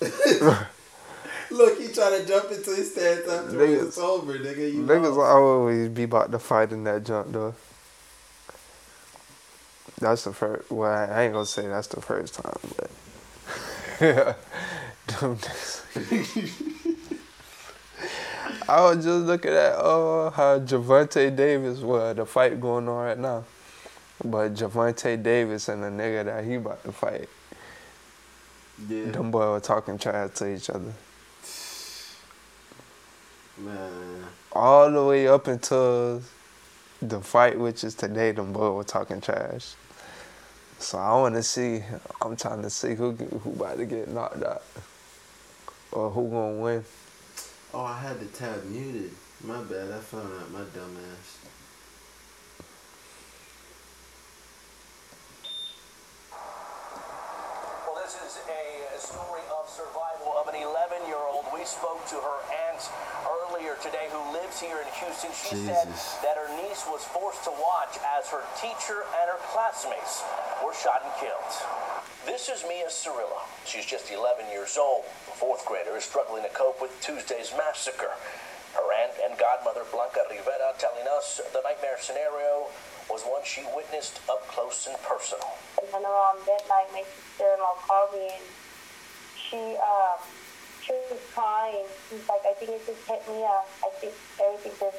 Look, 1.50 1.78
he 1.80 1.88
trying 1.92 2.20
to 2.22 2.26
jump 2.26 2.50
into 2.50 2.70
his 2.70 2.92
stance 2.92 3.28
after 3.28 3.56
Niggas- 3.56 3.88
it's 3.88 3.98
over, 3.98 4.38
nigga. 4.38 4.72
You 4.72 4.82
Niggas 4.82 5.16
lost. 5.16 5.36
always 5.36 5.88
be 5.88 6.04
about 6.04 6.30
to 6.32 6.38
fight 6.38 6.72
in 6.72 6.84
that 6.84 7.04
jump 7.04 7.32
though. 7.32 7.54
That's 10.00 10.24
the 10.24 10.32
first. 10.32 10.70
Well, 10.70 10.90
I 10.90 11.24
ain't 11.24 11.32
gonna 11.32 11.46
say 11.46 11.66
that's 11.68 11.86
the 11.88 12.00
first 12.00 12.34
time, 12.34 12.56
but 12.76 12.90
yeah, 14.00 14.34
them. 15.06 15.38
I 18.68 18.80
was 18.80 19.04
just 19.04 19.26
looking 19.26 19.52
at 19.52 19.74
oh 19.76 20.30
how 20.34 20.58
Gervonta 20.58 21.34
Davis, 21.34 21.80
well, 21.80 22.14
the 22.14 22.24
fight 22.26 22.60
going 22.60 22.88
on 22.88 22.96
right 22.96 23.18
now, 23.18 23.44
but 24.24 24.54
Gervonta 24.54 25.22
Davis 25.22 25.68
and 25.68 25.82
the 25.82 25.88
nigga 25.88 26.24
that 26.24 26.44
he 26.44 26.54
about 26.54 26.82
to 26.84 26.92
fight, 26.92 27.28
Yeah, 28.88 29.10
them 29.10 29.30
boy 29.30 29.50
were 29.52 29.60
talking 29.60 29.98
trash 29.98 30.30
to 30.36 30.48
each 30.54 30.70
other 30.70 30.94
man. 33.58 34.24
all 34.52 34.90
the 34.90 35.04
way 35.04 35.28
up 35.28 35.46
until 35.46 36.22
the 37.00 37.20
fight, 37.20 37.58
which 37.58 37.84
is 37.84 37.94
today. 37.94 38.32
Them 38.32 38.52
boy 38.52 38.72
were 38.72 38.84
talking 38.84 39.20
trash. 39.20 39.74
So 40.78 40.98
I 40.98 41.12
want 41.14 41.34
to 41.34 41.42
see. 41.42 41.82
I'm 42.20 42.36
trying 42.36 42.62
to 42.62 42.70
see 42.70 42.94
who 42.94 43.12
who 43.12 43.52
about 43.52 43.78
to 43.78 43.86
get 43.86 44.08
knocked 44.08 44.42
out 44.42 44.62
or 45.92 46.10
who 46.10 46.28
gonna 46.28 46.60
win. 46.60 46.84
Oh, 47.72 47.82
I 47.82 47.98
had 47.98 48.20
the 48.20 48.26
tab 48.26 48.64
muted. 48.64 49.10
My 49.42 49.62
bad. 49.62 49.90
I 49.90 49.98
found 49.98 50.32
out 50.40 50.50
my 50.50 50.60
dumb 50.74 50.96
ass. 51.12 51.38
Well, 57.86 58.02
this 58.02 58.14
is 58.34 58.42
a 58.50 58.98
story 58.98 59.46
of 59.54 59.68
survival 59.70 60.34
of 60.34 60.48
an 60.48 60.58
11 60.58 61.06
year 61.06 61.22
old. 61.30 61.46
We 61.54 61.62
spoke 61.64 62.02
to 62.10 62.16
her 62.18 62.38
aunt 62.66 62.82
earlier 63.22 63.76
today 63.78 64.10
who 64.10 64.18
lives 64.32 64.58
here 64.58 64.78
in 64.82 64.88
Houston. 64.98 65.30
She 65.30 65.54
said 65.62 65.86
that 66.26 66.34
her 66.34 66.50
niece 66.58 66.82
was 66.90 67.04
forced 67.04 67.44
to 67.44 67.50
watch 67.50 67.94
as 68.18 68.26
her 68.34 68.42
teacher 68.58 69.06
and 69.22 69.30
her 69.30 69.38
classmates 69.54 70.24
were 70.64 70.74
shot 70.74 71.02
and 71.06 71.14
killed. 71.22 71.52
This 72.26 72.48
is 72.48 72.64
Mia 72.66 72.90
Cerrillo. 72.90 73.38
She's 73.66 73.86
just 73.86 74.10
11 74.10 74.50
years 74.50 74.76
old. 74.76 75.04
The 75.30 75.36
fourth 75.38 75.64
grader 75.66 75.96
is 75.96 76.02
struggling 76.02 76.42
to 76.42 76.50
cope 76.50 76.82
with 76.82 76.90
Tuesday's 77.00 77.52
massacre. 77.56 78.18
Her 78.74 78.86
aunt 79.02 79.14
and 79.22 79.38
godmother 79.38 79.86
Blanca 79.90 80.26
Rivera 80.28 80.74
telling 80.78 81.06
us 81.14 81.40
the 81.52 81.62
nightmare 81.62 81.96
scenario 81.98 82.66
was 83.08 83.22
one 83.22 83.42
she 83.44 83.62
witnessed 83.74 84.20
up 84.28 84.46
close 84.48 84.86
and 84.86 84.96
personal. 85.02 85.46
And 85.78 85.86
then 85.92 86.02
around 86.02 86.38
midnight, 86.42 86.90
my 86.92 87.04
sister-in-law 87.06 87.78
called 87.86 88.12
me 88.14 88.34
and 88.34 88.46
she, 89.38 89.78
um, 89.78 90.18
she 90.82 90.92
was 91.10 91.20
crying. 91.32 91.86
She's 92.10 92.26
like, 92.28 92.42
I 92.42 92.52
think 92.58 92.72
it 92.72 92.82
just 92.86 93.06
hit 93.06 93.22
me 93.28 93.44
up. 93.44 93.68
I 93.84 93.90
think 94.00 94.14
everything 94.42 94.72
just 94.80 94.98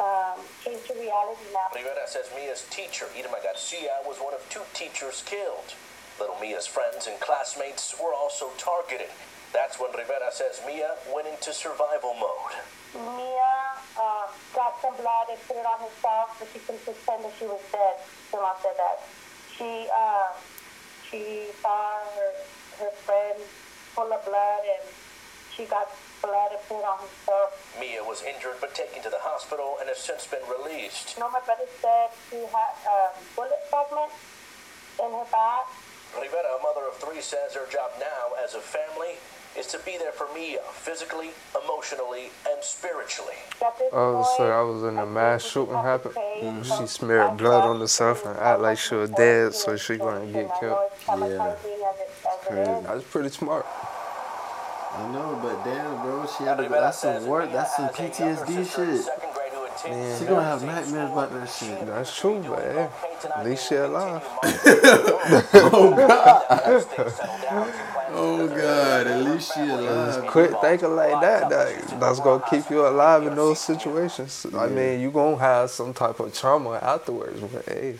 um, 0.00 0.40
came 0.64 0.80
to 0.80 0.92
reality 0.98 1.46
now. 1.52 1.70
Rivera 1.74 2.06
says 2.06 2.26
Mia's 2.34 2.66
teacher, 2.70 3.06
Irma 3.14 3.38
Garcia, 3.42 4.02
was 4.04 4.18
one 4.18 4.34
of 4.34 4.42
two 4.50 4.64
teachers 4.74 5.22
killed. 5.26 5.74
Little 6.18 6.36
Mia's 6.40 6.66
friends 6.66 7.06
and 7.06 7.20
classmates 7.20 7.94
were 8.00 8.14
also 8.14 8.50
targeted. 8.58 9.10
That's 9.52 9.78
when 9.78 9.92
Rivera 9.92 10.32
says 10.32 10.60
Mia 10.66 10.96
went 11.14 11.28
into 11.28 11.52
survival 11.52 12.14
mode. 12.16 12.56
Mia 12.96 13.52
uh, 14.00 14.26
got 14.56 14.80
some 14.80 14.96
blood 14.96 15.28
and 15.28 15.38
put 15.46 15.56
it 15.60 15.66
on 15.68 15.78
herself, 15.80 16.36
but 16.40 16.48
she 16.52 16.58
couldn't 16.60 16.84
pretend 16.84 17.24
that 17.24 17.32
she 17.38 17.44
was 17.44 17.60
dead. 17.70 17.96
Grandma 18.32 18.56
said 18.64 18.76
that. 18.80 19.04
She, 19.52 19.88
uh, 19.92 20.32
she 21.10 21.52
saw 21.60 22.00
her, 22.16 22.32
her 22.80 22.92
friend 23.04 23.38
full 23.92 24.08
of 24.08 24.24
blood 24.24 24.64
and 24.64 24.88
she 25.52 25.68
got 25.68 25.84
blood 26.24 26.48
and 26.56 26.60
put 26.64 26.80
it 26.80 26.88
on 26.88 26.96
herself. 27.04 27.52
Mia 27.78 28.00
was 28.00 28.24
injured 28.24 28.56
but 28.60 28.74
taken 28.74 29.02
to 29.04 29.10
the 29.10 29.20
hospital 29.20 29.76
and 29.80 29.88
has 29.88 30.00
since 30.00 30.26
been 30.26 30.44
released. 30.48 31.16
You 31.16 31.24
know, 31.24 31.30
my 31.30 31.44
brother 31.44 31.68
said 31.84 32.08
she 32.32 32.40
had 32.48 32.72
a 32.88 33.12
bullet 33.36 33.60
fragment 33.68 34.12
in 34.96 35.12
her 35.12 35.28
back. 35.28 35.68
Rivera, 36.16 36.56
a 36.56 36.62
mother 36.62 36.88
of 36.88 36.96
three, 36.96 37.20
says 37.20 37.52
her 37.52 37.68
job 37.72 37.92
now 38.00 38.36
as 38.36 38.52
a 38.52 38.60
family 38.60 39.16
is 39.58 39.66
to 39.68 39.78
be 39.84 39.98
there 39.98 40.12
for 40.12 40.26
Mia 40.34 40.60
physically, 40.72 41.30
emotionally, 41.62 42.30
and 42.50 42.62
spiritually. 42.62 43.34
At 43.64 43.78
this 43.78 43.90
Oh, 43.92 44.24
so 44.36 44.50
I 44.50 44.62
was 44.62 44.82
in 44.84 44.98
a 44.98 45.06
mass 45.06 45.44
shooting 45.44 45.74
have 45.74 46.02
to 46.02 46.08
happened? 46.10 46.14
pray 46.14 46.40
Mhm. 46.42 46.78
She 46.80 46.86
smeared 46.86 47.36
blood 47.36 47.64
on 47.64 47.80
herself 47.80 48.24
and 48.24 48.38
act 48.38 48.60
like 48.60 48.78
she 48.78 48.94
was 48.94 49.10
dead, 49.10 49.54
so 49.54 49.76
she 49.76 49.96
gonna 49.98 50.26
get 50.26 50.50
killed. 50.58 50.78
Yeah, 50.78 50.86
it's 50.86 51.04
traumatizing 51.04 51.38
as 51.38 52.00
it, 52.00 52.10
as 52.50 52.58
it 52.58 52.68
is. 52.78 52.86
That's 52.86 53.04
pretty 53.04 53.28
smart. 53.30 53.66
I 54.94 55.08
know, 55.12 55.38
but 55.42 55.64
damn, 55.64 56.02
bro, 56.02 56.26
she 56.26 56.44
had 56.44 56.56
to. 56.56 56.62
Rivera 56.64 56.80
That's 56.82 56.98
some 56.98 57.26
work. 57.26 57.50
That's 57.52 57.76
some 57.76 57.86
has 57.86 57.98
a 57.98 58.02
younger 58.02 58.14
PTSD 58.14 58.64
shit. 58.64 59.04
second 59.04 59.32
grade 59.34 59.52
who 59.52 59.64
attends 59.64 60.18
She 60.18 60.26
gonna 60.26 60.44
have 60.44 60.62
nightmares 60.62 61.10
about 61.10 61.32
that 61.32 61.48
shit. 61.48 61.86
That's 61.86 62.16
true, 62.18 62.44
but 62.46 62.58
hey, 62.60 62.88
at 63.36 63.44
least 63.46 63.68
she 63.68 63.76
alive. 63.76 64.22
Oh 65.54 65.94
God, 65.96 66.44
at 69.06 69.24
least 69.24 69.54
she 69.54 69.60
alive. 69.60 70.26
Quit 70.26 70.52
thinking 70.60 70.94
like 70.94 71.20
that. 71.20 71.48
that 71.50 72.00
that's 72.00 72.20
gonna 72.20 72.44
keep 72.48 72.70
you 72.70 72.86
alive 72.86 73.26
in 73.26 73.34
those 73.34 73.60
situations. 73.60 74.46
I 74.54 74.66
mean, 74.68 75.00
you 75.00 75.10
gonna 75.10 75.38
have 75.38 75.70
some 75.70 75.92
type 75.94 76.20
of 76.20 76.34
trauma 76.34 76.78
afterwards, 76.82 77.40
but 77.40 77.64
hey, 77.64 77.96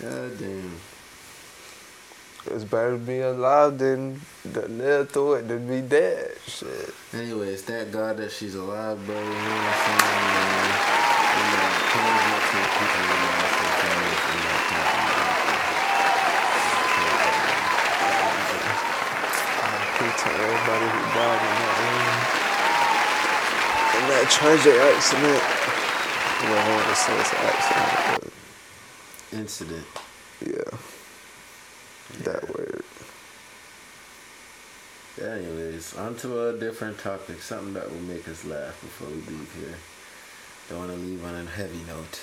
God 0.00 0.38
damn. 0.38 0.72
it's 2.50 2.64
better 2.64 2.92
to 2.92 2.98
be 2.98 3.20
alive 3.20 3.78
than 3.78 4.20
to 4.52 4.60
live 4.68 5.10
through 5.10 5.34
it 5.34 5.48
than 5.48 5.66
be 5.68 5.80
dead. 5.80 6.36
Shit. 6.46 6.94
Anyways, 7.14 7.62
thank 7.62 7.92
God 7.92 8.16
that 8.18 8.32
she's 8.32 8.54
alive, 8.54 9.04
bro. 9.06 9.14
You 9.16 9.24
know 9.24 9.30
what 9.30 9.40
I'm 9.40 10.00
saying? 10.00 10.46
And, 11.38 13.22
uh, 13.22 13.25
everybody 21.16 21.24
who 21.24 21.24
died 21.24 21.42
in 21.42 21.56
that 21.56 21.76
um, 21.80 22.92
in 23.96 24.08
that 24.08 24.26
tragic 24.30 24.76
accident. 24.76 25.42
Well, 26.42 26.58
I 26.58 26.68
want 26.74 26.86
to 26.88 26.94
say 26.94 27.18
it's 27.18 27.32
an 27.32 27.38
accident, 27.42 28.32
Incident. 29.32 29.86
but 30.38 30.48
yeah, 30.48 30.70
that 32.24 32.42
word. 32.54 32.82
Anyways, 35.18 35.96
on 35.96 36.14
to 36.16 36.48
a 36.48 36.58
different 36.58 36.98
topic. 36.98 37.40
Something 37.40 37.72
that 37.74 37.90
will 37.90 38.00
make 38.00 38.28
us 38.28 38.44
laugh 38.44 38.78
before 38.82 39.08
we 39.08 39.14
leave 39.14 39.54
here. 39.58 39.76
Don't 40.68 40.78
want 40.78 40.90
to 40.90 40.98
leave 40.98 41.24
on 41.24 41.34
a 41.34 41.44
heavy 41.46 41.82
note. 41.86 42.20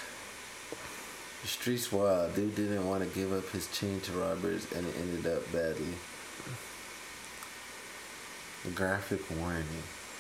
The 1.42 1.48
streets 1.48 1.92
wild. 1.92 2.36
Dude 2.36 2.56
didn't 2.56 2.88
want 2.88 3.04
to 3.04 3.10
give 3.10 3.34
up 3.34 3.50
his 3.50 3.68
chain 3.72 4.00
to 4.02 4.12
robbers 4.12 4.72
and 4.74 4.86
it 4.86 4.96
ended 5.02 5.26
up 5.26 5.52
badly. 5.52 5.96
The 8.64 8.72
graphic 8.72 9.22
warning. 9.40 9.64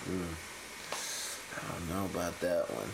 Mm. 0.10 0.36
I 1.56 1.72
don't 1.72 1.90
know 1.90 2.06
about 2.06 2.40
that 2.42 2.66
one. 2.74 2.90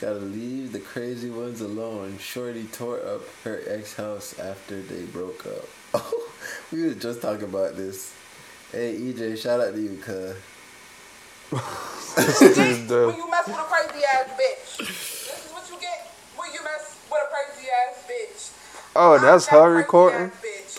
Gotta 0.00 0.18
leave 0.18 0.72
the 0.72 0.80
crazy 0.80 1.30
ones 1.30 1.60
alone. 1.60 2.18
Shorty 2.18 2.64
tore 2.64 2.98
up 3.06 3.22
her 3.44 3.60
ex 3.66 3.94
house 3.96 4.38
after 4.38 4.80
they 4.82 5.04
broke 5.04 5.46
up. 5.46 5.64
Oh, 5.92 6.30
we 6.72 6.84
were 6.86 6.94
just 6.94 7.20
talking 7.20 7.44
about 7.44 7.76
this. 7.76 8.14
Hey 8.70 8.94
EJ, 8.96 9.36
shout 9.38 9.60
out 9.60 9.74
to 9.74 9.80
you, 9.80 9.98
cuz. 10.00 10.36
This 12.16 12.42
is 12.42 12.78
dumb. 12.88 13.08
When 13.08 13.16
you 13.16 13.28
mess 13.30 13.46
with 13.48 13.56
a 13.56 13.64
crazy 13.64 14.04
ass 14.04 14.28
bitch. 14.38 14.78
This 14.78 15.46
is 15.46 15.52
what 15.52 15.68
you 15.68 15.80
get 15.80 16.14
when 16.36 16.52
you 16.52 16.62
mess 16.62 16.96
with 17.10 17.20
a 17.22 17.28
crazy 17.28 17.68
ass 17.68 18.04
bitch. 18.08 18.52
Oh, 18.94 19.18
that's 19.18 19.48
I'm 19.48 19.54
that 19.54 19.64
her 19.64 19.72
crazy 19.72 19.76
recording. 19.82 20.30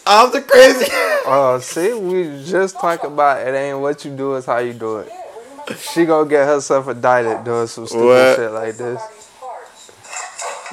Ass 0.06 0.26
bitch. 0.26 0.26
I'm 0.26 0.32
the 0.32 0.42
crazy. 0.42 0.86
Oh, 1.26 1.60
see, 1.62 1.94
we 1.94 2.44
just 2.46 2.80
talk 2.80 3.04
about 3.04 3.46
it 3.48 3.54
ain't 3.54 3.80
what 3.80 4.04
you 4.06 4.16
do, 4.16 4.36
it's 4.36 4.46
how 4.46 4.58
you 4.60 4.74
do 4.74 4.98
it. 4.98 5.08
Yeah, 5.10 5.16
when 5.16 5.50
you 5.52 5.58
mess 5.58 5.70
with 5.70 5.92
She 5.94 6.06
gonna 6.06 6.30
get 6.30 6.46
herself 6.48 6.88
indicted 6.88 7.44
doing 7.44 7.68
some 7.68 7.88
stupid 7.88 8.06
What? 8.06 8.36
shit 8.36 8.52
like 8.52 8.76
this. 8.78 9.02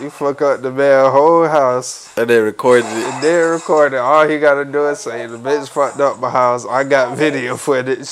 You 0.00 0.10
fuck 0.10 0.40
up 0.42 0.62
the 0.62 0.70
man 0.70 1.10
whole 1.10 1.46
house. 1.48 2.16
and 2.16 2.30
they 2.30 2.38
recorded 2.38 2.86
it. 2.86 2.92
And 2.92 3.22
they 3.22 3.34
recorded 3.34 3.96
it. 3.96 4.00
All 4.00 4.28
he 4.28 4.38
gotta 4.38 4.64
do 4.64 4.86
is 4.88 5.00
say 5.00 5.26
the 5.26 5.36
bitch 5.36 5.68
fucked 5.68 5.98
up 5.98 6.20
my 6.20 6.30
house. 6.30 6.64
I 6.64 6.84
got 6.84 7.16
video 7.18 7.56
footage. 7.56 8.08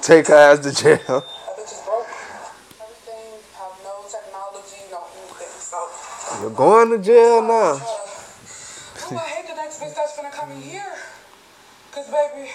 Take 0.00 0.28
her 0.28 0.34
ass 0.34 0.60
to 0.60 0.72
jail. 0.72 0.96
That 0.96 1.08
bitch 1.58 1.72
is 1.72 1.82
broke. 1.84 2.06
Everything 2.78 3.34
um, 3.34 3.66
have 3.66 3.74
no 3.82 4.06
technology, 4.06 4.78
no 4.92 5.02
anything. 5.18 5.48
So, 5.58 6.40
You're 6.40 6.50
going 6.54 6.90
to 6.90 6.98
jail 7.04 7.42
now. 7.42 7.80
Ooh, 9.80 9.84
I 9.84 9.90
hate 9.90 9.94
the 9.94 9.94
next 9.94 9.94
bitch 9.94 9.94
that's 9.94 10.16
gonna 10.16 10.30
come 10.30 10.52
in 10.52 10.62
here. 10.62 10.94
Cause 11.92 12.06
baby, 12.06 12.50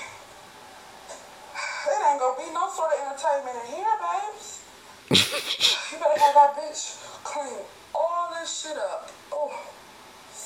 it 1.88 1.99
ain't 2.11 2.19
gonna 2.19 2.38
be 2.38 2.53
no 2.53 2.69
sort 2.69 2.91
of 2.93 2.99
entertainment 3.07 3.57
in 3.65 3.76
here, 3.76 3.97
babes. 3.99 4.61
you 5.91 5.97
better 5.99 6.19
have 6.19 6.36
that 6.36 6.55
bitch 6.57 6.97
clean 7.24 7.59
all 7.95 8.30
this 8.39 8.63
shit 8.63 8.78
up. 8.78 9.11
Oh. 9.32 9.51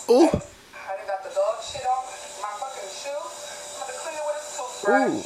Ooh. 0.10 0.28
I 0.28 0.96
done 0.98 1.08
got 1.08 1.24
the 1.24 1.30
dog 1.30 1.64
shit 1.64 1.86
off 1.86 2.40
my 2.42 2.50
fucking 2.60 2.90
shoe. 2.90 3.24
I'm 3.76 3.88
gonna 3.88 4.00
clean 4.00 4.16
it 4.16 4.24
with 4.26 4.40
a 4.40 4.46
toothbrush. 4.58 5.10
Ooh. 5.10 5.24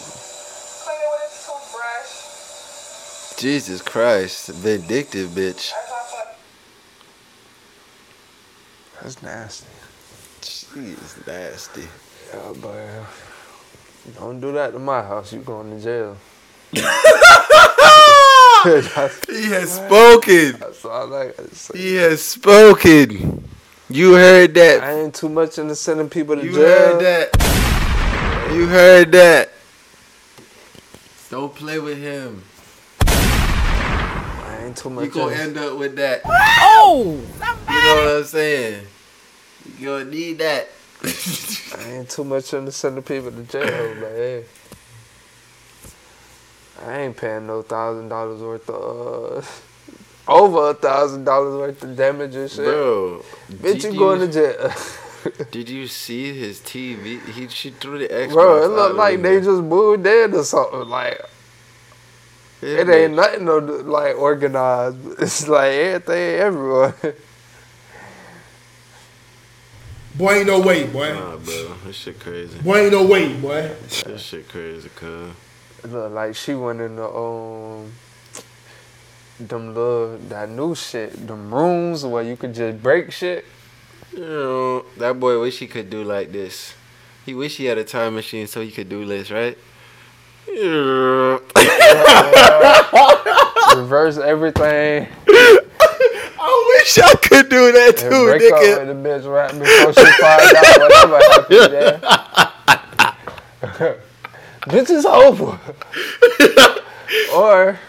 Clean 0.86 1.00
it 1.00 1.10
with 1.12 1.30
a 1.30 1.40
toothbrush. 1.46 2.14
Jesus 3.40 3.82
Christ. 3.82 4.50
Vindictive 4.50 5.30
bitch. 5.30 5.72
As 5.72 5.74
I 5.74 6.04
fuck. 6.12 6.38
That's 9.02 9.22
nasty. 9.22 9.81
Jeez, 10.74 11.28
nasty. 11.28 11.82
Yeah, 12.34 12.54
but 12.62 12.70
uh, 12.70 13.06
don't 14.18 14.40
do 14.40 14.54
that 14.54 14.72
to 14.72 14.80
my 14.80 15.02
house. 15.02 15.34
You 15.34 15.40
going 15.40 15.78
to 15.78 15.84
jail. 15.84 16.18
He 18.64 19.50
has 19.50 19.74
spoken. 19.74 20.60
that's 20.60 20.86
all 20.86 21.12
I 21.14 21.28
gotta 21.28 21.56
say. 21.56 21.78
He 21.80 21.96
has 21.96 22.22
spoken. 22.22 23.44
You 23.90 24.14
heard 24.14 24.54
that. 24.54 24.84
I 24.84 25.00
ain't 25.00 25.16
too 25.16 25.30
much 25.30 25.58
into 25.58 25.76
sending 25.76 26.08
people 26.10 26.36
to 26.36 26.46
You 26.46 26.52
jail. 26.52 26.60
You 26.60 26.68
heard 26.68 27.02
that. 27.02 28.54
You 28.54 28.68
heard 28.68 29.12
that. 29.14 29.50
Don't 31.32 31.56
play 31.56 31.80
with 31.80 31.98
him. 31.98 32.44
I 33.08 34.66
ain't 34.66 34.78
too 34.78 34.92
much. 34.92 35.06
You 35.06 35.12
gonna 35.12 35.36
end 35.36 35.58
up 35.58 35.80
with 35.80 35.96
that. 35.96 36.22
Oh! 36.26 37.20
You 37.68 37.84
know 37.84 37.96
what 37.96 38.18
I'm 38.18 38.24
saying? 38.26 38.86
You 39.80 39.86
gonna 39.86 40.06
need 40.06 40.40
that. 40.40 40.68
I 41.04 41.92
ain't 41.92 42.10
too 42.10 42.24
much 42.24 42.54
into 42.54 42.72
sending 42.72 43.04
people 43.04 43.32
to 43.32 43.44
jail, 43.44 43.96
but 44.00 44.10
hey. 44.12 44.46
I 46.86 47.02
ain't 47.02 47.18
paying 47.18 47.48
no 47.48 47.62
thousand 47.62 48.10
dollars 48.10 48.42
worth 48.42 48.70
of 48.70 49.46
uh, 50.28 50.32
over 50.32 50.72
a 50.72 50.74
thousand 50.74 51.26
dollars 51.26 51.54
worth 51.56 51.84
of 51.84 51.96
damage 51.96 52.36
and 52.36 52.50
shit. 52.50 52.66
Bro, 52.66 53.24
Bitch, 53.52 53.84
you 53.84 53.98
going 53.98 54.20
to 54.20 54.28
jail. 54.28 54.72
Did 55.52 55.70
you 55.70 55.88
see 55.88 56.34
his 56.34 56.60
TV? 56.60 57.24
He 57.30 57.48
she 57.48 57.70
threw 57.72 58.00
the 58.00 58.08
Xbox. 58.08 58.34
Bro, 58.34 58.58
it 58.58 58.64
out 58.64 58.72
look 58.72 58.98
like 58.98 59.22
they 59.22 59.36
window. 59.36 59.52
just 59.52 59.64
moved 59.64 60.08
in 60.08 60.34
or 60.34 60.44
something. 60.44 60.90
Like 60.90 61.22
it 62.62 62.90
ain't 62.90 63.16
nothing 63.16 63.46
no 63.46 63.58
like 63.58 64.18
organized. 64.18 64.98
It's 65.20 65.48
like 65.48 65.72
everything 65.72 66.40
everywhere. 66.40 67.16
Boy, 70.16 70.40
ain't 70.40 70.48
no 70.48 70.60
way, 70.60 70.86
boy. 70.86 71.14
Nah, 71.14 71.38
bro, 71.38 71.76
this 71.86 71.96
shit 71.96 72.20
crazy. 72.20 72.60
Boy, 72.60 72.80
ain't 72.80 72.92
no 72.92 73.06
way, 73.06 73.34
boy. 73.34 73.72
This 74.06 74.22
shit 74.22 74.50
crazy, 74.50 74.90
cuz. 74.96 75.32
Look 75.84 76.12
like 76.12 76.36
she 76.36 76.54
went 76.54 76.82
in 76.82 76.98
the 76.98 77.08
um 77.08 77.92
them 79.40 79.74
little 79.74 80.18
that 80.30 80.50
new 80.50 80.76
shit, 80.76 81.28
them 81.28 81.54
rooms 81.54 82.06
where 82.06 82.24
you 82.24 82.36
could 82.36 82.54
just 82.54 82.84
break 82.84 83.12
shit. 83.12 83.46
You 84.14 84.20
know, 84.20 84.86
that 84.98 85.20
boy 85.20 85.40
wish 85.40 85.60
he 85.60 85.68
could 85.68 85.90
do 85.90 86.04
like 86.04 86.32
this. 86.32 86.74
He 87.26 87.34
wish 87.34 87.58
he 87.58 87.66
had 87.66 87.78
a 87.78 87.84
time 87.84 88.16
machine 88.16 88.48
so 88.48 88.62
he 88.62 88.72
could 88.72 88.90
do 88.90 89.06
this, 89.06 89.32
right? 89.32 89.58
Yeah. 90.48 91.38
reverse 93.76 94.18
everything, 94.18 95.08
I 95.21 95.21
wish 96.82 96.98
I 97.00 97.16
could 97.16 97.50
do 97.50 97.72
that 97.72 98.02
and 98.02 98.12
too, 98.12 98.26
break 98.26 98.52
up 98.52 98.60
nigga. 98.60 98.88
with 98.88 99.04
the 99.04 99.10
bitch 99.10 99.26
right 99.32 99.52
before 99.52 99.94
she 99.94 100.12
find 100.20 100.56
out 100.58 100.80
whatever 100.80 101.18
happened 101.18 101.74
there. 103.82 104.00
bitch 104.62 104.90
is 104.90 105.06
over. 105.06 105.60
or 107.36 107.80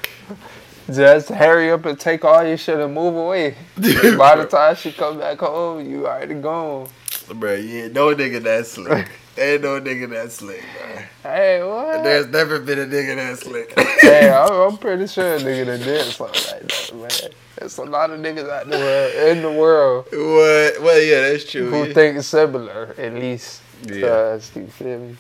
just 0.91 1.29
hurry 1.29 1.71
up 1.71 1.85
and 1.87 1.99
take 1.99 2.25
all 2.25 2.45
your 2.45 2.57
shit 2.57 2.79
and 2.79 2.95
move 2.95 3.17
away. 3.17 3.57
By 3.77 4.37
the 4.37 4.47
time 4.51 4.77
she 4.77 4.93
come 4.93 5.19
back 5.19 5.39
home, 5.39 5.89
you 5.89 6.07
already 6.07 6.35
gone. 6.35 6.89
Bro, 7.35 7.55
you 7.55 7.85
ain't 7.85 7.93
no 7.95 8.15
nigga 8.15 8.43
that 8.43 8.67
slick. 8.67 9.09
Ain't 9.39 9.63
no 9.63 9.81
nigga 9.81 10.11
that 10.11 10.31
slick, 10.31 10.63
bro. 10.79 11.03
Hey, 11.23 11.63
what? 11.63 12.03
There's 12.03 12.27
never 12.27 12.61
been 12.61 12.79
a 12.81 12.85
nigga 12.85 13.17
that 13.17 13.39
slick. 13.39 13.73
hey, 14.03 14.31
I'm, 14.31 14.53
I'm 14.53 14.77
pretty 14.77 15.07
sure 15.07 15.37
a 15.37 15.39
nigga 15.39 15.65
that 15.65 15.83
did 15.83 16.05
something 16.13 16.43
like 16.53 16.69
that, 16.69 16.95
man. 16.95 17.33
There's 17.63 17.79
a 17.79 17.85
lot 17.85 18.11
of 18.11 18.19
niggas 18.19 18.51
out 18.51 18.69
there 18.69 19.31
in 19.31 19.41
the 19.41 19.53
world 19.53 20.07
what? 20.07 20.83
Well, 20.83 21.01
yeah, 21.01 21.31
that's 21.31 21.49
true. 21.49 21.71
who 21.71 21.87
yeah. 21.87 21.95
think 21.95 22.21
similar, 22.23 22.93
at 22.99 23.15
least. 23.15 23.63
Yeah. 23.85 24.01
to 24.01 24.15
us, 24.15 24.57
you 24.57 24.67
feel 24.67 24.99
me? 24.99 25.17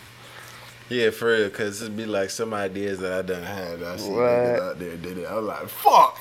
Yeah, 0.89 1.11
for 1.11 1.29
real, 1.29 1.51
cause 1.51 1.81
it'd 1.81 1.97
be 1.97 2.05
like 2.05 2.31
some 2.31 2.53
ideas 2.53 2.99
that 2.99 3.13
I 3.13 3.23
done 3.23 3.45
had. 3.45 3.81
I 3.81 3.97
see 3.97 4.11
What? 4.11 4.19
niggas 4.23 4.71
out 4.71 4.79
there 4.81 4.97
did 4.97 5.19
it. 5.19 5.29
I'm 5.31 5.47
like, 5.47 5.69
fuck. 5.69 6.19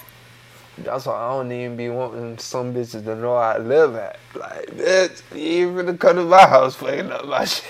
That's 0.77 1.07
why 1.07 1.15
I 1.15 1.29
don't 1.29 1.51
even 1.51 1.75
be 1.75 1.89
wanting 1.89 2.37
some 2.37 2.71
bitches 2.71 3.03
to 3.05 3.15
know 3.15 3.33
I 3.33 3.57
live 3.57 3.95
at. 3.95 4.19
Like, 4.35 4.67
bitch, 4.67 5.23
you 5.35 5.69
ain't 5.69 5.75
finna 5.75 5.99
come 5.99 6.17
to 6.17 6.23
my 6.23 6.47
house 6.47 6.75
fucking 6.75 7.11
up 7.11 7.25
my 7.25 7.45
shit. 7.45 7.65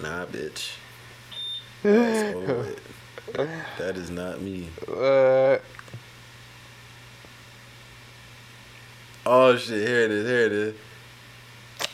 Nah, 0.00 0.26
bitch. 0.26 0.76
That's 1.82 2.36
over 2.36 2.54
with. 2.58 2.80
That 3.78 3.96
is 3.96 4.10
not 4.10 4.40
me. 4.40 4.68
What? 4.86 5.64
Oh 9.26 9.56
shit! 9.56 9.88
Here 9.88 10.00
it 10.04 10.10
is. 10.10 10.26
Here 10.26 10.46
it 10.46 10.52
is. 10.52 10.74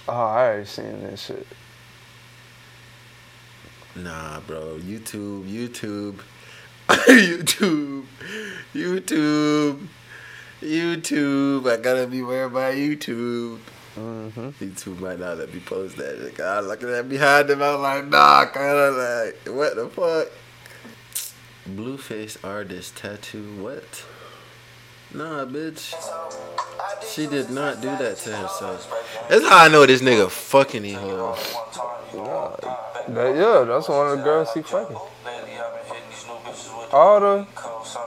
Oh, 0.08 0.12
I 0.12 0.46
already 0.46 0.64
seen 0.64 1.02
this 1.02 1.26
shit. 1.26 1.46
Nah, 3.94 4.40
bro. 4.40 4.78
YouTube. 4.78 5.44
YouTube. 5.44 6.20
YouTube. 6.88 8.04
YouTube. 8.74 9.86
YouTube. 10.60 11.72
I 11.72 11.76
gotta 11.76 12.06
be 12.06 12.18
beware 12.18 12.48
my 12.48 12.72
YouTube. 12.72 13.60
Mm-hmm. 13.96 14.48
YouTube 14.64 14.98
might 14.98 15.20
not 15.20 15.38
let 15.38 15.54
me 15.54 15.60
post 15.60 15.96
that. 15.98 16.32
God, 16.36 16.64
looking 16.64 16.88
at 16.90 17.08
behind 17.08 17.48
them, 17.48 17.62
I'm 17.62 17.80
like, 17.80 18.06
nah, 18.08 18.46
kinda 18.46 18.90
like, 18.90 19.56
what 19.56 19.76
the 19.76 19.88
fuck? 19.88 20.28
Blueface 21.68 22.36
artist 22.42 22.96
tattoo, 22.96 23.62
what? 23.62 24.04
Nah, 25.12 25.44
bitch. 25.44 25.94
She 27.06 27.26
did 27.26 27.50
not 27.50 27.80
do 27.80 27.88
that 27.88 28.16
to 28.18 28.36
herself. 28.36 29.26
That's 29.28 29.46
how 29.46 29.64
I 29.64 29.68
know 29.68 29.84
this 29.86 30.00
nigga 30.00 30.30
fucking 30.30 30.84
he 30.84 30.92
hoe. 30.92 31.36
That, 33.08 33.36
yeah, 33.36 33.64
that's 33.64 33.88
one 33.88 34.12
of 34.12 34.18
the 34.18 34.24
girls 34.24 34.52
he 34.54 34.62
fucking. 34.62 34.96
All 36.92 37.20
the 37.20 37.46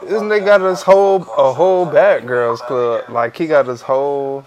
this 0.01 0.21
nigga 0.21 0.45
got 0.45 0.61
his 0.61 0.82
whole 0.82 1.21
a 1.38 1.53
whole 1.53 1.86
bad 1.86 2.28
girls 2.28 2.61
club. 2.61 3.09
Like 3.09 3.36
he 3.38 3.47
got 3.47 3.67
his 3.67 3.82
whole. 3.82 4.45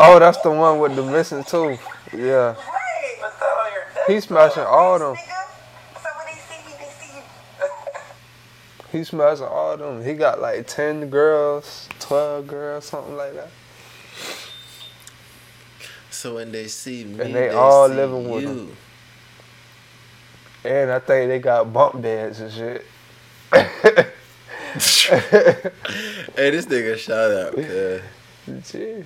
Oh, 0.00 0.18
that's 0.18 0.38
the 0.42 0.50
one 0.50 0.78
with 0.80 0.96
the 0.96 1.02
missing 1.02 1.44
tooth. 1.44 1.80
Yeah, 2.12 2.56
he 4.06 4.20
smashing 4.20 4.64
all 4.64 4.98
them. 4.98 5.16
He 8.92 9.04
smashing 9.04 9.44
all 9.46 9.76
them. 9.76 10.04
He 10.04 10.12
got 10.14 10.40
like 10.40 10.66
ten 10.66 11.08
girls, 11.08 11.88
twelve 11.98 12.46
girls, 12.46 12.84
something 12.84 13.16
like 13.16 13.32
that. 13.34 13.48
So 16.10 16.34
when 16.36 16.52
they 16.52 16.68
see 16.68 17.04
me, 17.04 17.18
And 17.20 17.34
they 17.34 17.48
all 17.48 17.88
see 17.88 17.94
living 17.94 18.30
with 18.30 18.42
you. 18.42 18.48
him. 18.50 18.76
And 20.64 20.90
I 20.92 20.98
think 21.00 21.28
they 21.30 21.38
got 21.38 21.72
bump 21.72 22.00
beds 22.02 22.38
and 22.40 22.52
shit. 22.52 22.84
hey, 23.52 24.10
this 26.50 26.66
nigga 26.66 26.96
shout 26.98 27.30
out. 27.32 27.54
Gee, 28.64 29.04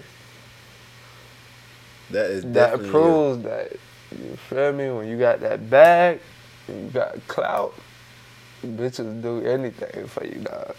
That 2.11 2.30
is 2.30 2.43
that 2.45 2.53
definitely 2.53 2.87
you. 2.87 2.91
proves 2.91 3.43
that 3.45 3.72
you 4.12 4.37
feel 4.49 4.72
me. 4.72 4.91
When 4.91 5.09
you 5.09 5.18
got 5.18 5.41
that 5.41 5.68
bag, 5.70 6.20
you 6.68 6.91
got 6.93 7.16
clout. 7.28 7.74
Bitches 8.66 9.22
do 9.22 9.40
anything 9.44 10.06
for 10.06 10.24
you, 10.24 10.40
dog. 10.40 10.74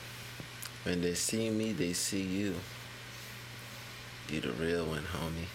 When 0.83 1.01
they 1.01 1.13
see 1.13 1.49
me, 1.49 1.71
they 1.73 1.93
see 1.93 2.21
you. 2.21 2.55
You 4.29 4.41
the 4.41 4.51
real 4.51 4.85
one, 4.85 5.03
homie. 5.03 5.47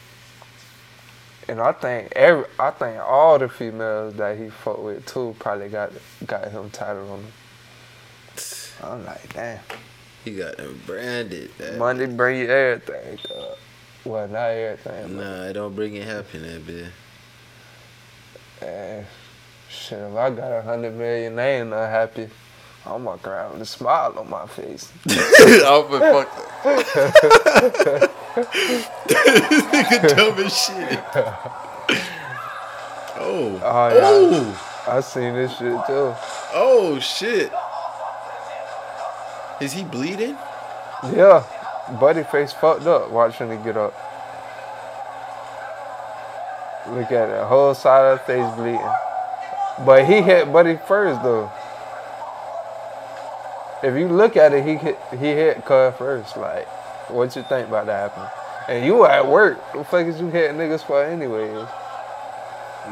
And 1.49 1.61
I 1.61 1.73
think 1.73 2.13
every, 2.15 2.45
I 2.59 2.71
think 2.71 2.99
all 3.01 3.39
the 3.39 3.49
females 3.49 4.15
that 4.15 4.39
he 4.39 4.49
fuck 4.49 4.83
with 4.83 5.05
too 5.07 5.35
probably 5.39 5.69
got 5.69 5.93
got 6.27 6.49
him 6.51 6.71
tatted 6.71 7.03
on 7.03 7.23
them. 7.23 7.33
I'm 8.83 9.05
like, 9.05 9.33
damn. 9.35 9.61
He 10.25 10.37
got 10.37 10.57
them 10.57 10.81
branded. 10.87 11.51
That 11.59 11.77
Money 11.79 12.07
bring 12.07 12.39
you 12.41 12.49
everything, 12.49 13.19
dog. 13.29 13.57
Well, 14.05 14.29
not 14.29 14.51
everything, 14.51 15.17
but 15.17 15.25
Nah, 15.25 15.45
it 15.47 15.53
don't 15.55 15.75
bring 15.75 15.95
you 15.95 16.03
happiness, 16.03 16.63
bitch. 16.63 16.91
eh, 18.63 19.03
shit. 19.73 19.99
If 19.99 20.15
I 20.17 20.31
got 20.31 20.53
a 20.53 20.63
hundred 20.63 20.95
million, 20.95 21.37
they 21.37 21.61
ain't 21.61 21.71
not 21.71 21.89
happy. 21.89 22.29
I'm 22.85 23.05
walking 23.05 23.31
around 23.31 23.53
with 23.53 23.63
a 23.63 23.67
smile 23.67 24.15
on 24.19 24.29
my 24.29 24.47
face. 24.47 24.93
I'm 25.09 25.93
a 25.93 26.01
fuck. 26.01 26.29
this 29.07 29.63
nigga 29.71 30.17
dumb 30.17 30.39
as 30.45 30.57
shit. 30.57 31.01
Oh. 33.25 33.61
Oh 33.63 33.89
yeah, 33.89 34.01
Oh. 34.03 34.69
I 34.89 35.01
seen 35.01 35.35
this 35.35 35.53
shit 35.53 35.79
too. 35.87 36.15
Oh 36.55 36.99
shit. 37.01 37.53
Is 39.61 39.73
he 39.73 39.85
bleeding? 39.85 40.37
Yeah, 41.05 41.45
buddy 42.01 42.25
face 42.25 42.53
fucked 42.53 42.87
up 42.87 43.11
watching 43.11 43.51
it 43.51 43.63
get 43.63 43.77
up. 43.77 43.95
Look 46.89 47.13
at 47.13 47.29
it, 47.31 47.45
whole 47.47 47.75
side 47.75 48.13
of 48.13 48.19
the 48.19 48.25
face 48.25 48.55
bleeding. 48.57 48.91
But 49.81 50.07
he 50.07 50.21
hit 50.21 50.53
Buddy 50.53 50.79
first 50.87 51.23
though. 51.23 51.51
If 53.83 53.99
you 53.99 54.09
look 54.09 54.37
at 54.37 54.53
it, 54.53 54.65
he 54.65 54.77
hit 54.77 54.99
he 55.11 55.27
hit 55.27 55.65
Cuz 55.65 55.95
first. 55.97 56.37
Like, 56.37 56.67
what 57.11 57.35
you 57.35 57.43
think 57.43 57.69
about 57.69 57.87
that 57.87 58.11
happening? 58.11 58.31
And 58.69 58.87
you 58.87 59.05
at 59.05 59.27
work. 59.27 59.59
The 59.73 59.83
fuck 59.83 60.07
is 60.07 60.21
you 60.21 60.29
hitting 60.29 60.57
niggas 60.57 60.85
for 60.85 61.03
anyways? 61.03 61.67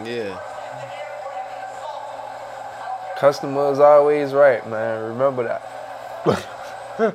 Yeah. 0.05 0.41
Customer 3.17 3.71
is 3.71 3.79
always 3.79 4.33
right, 4.33 4.69
man. 4.69 5.03
Remember 5.11 5.45
that. 5.45 7.15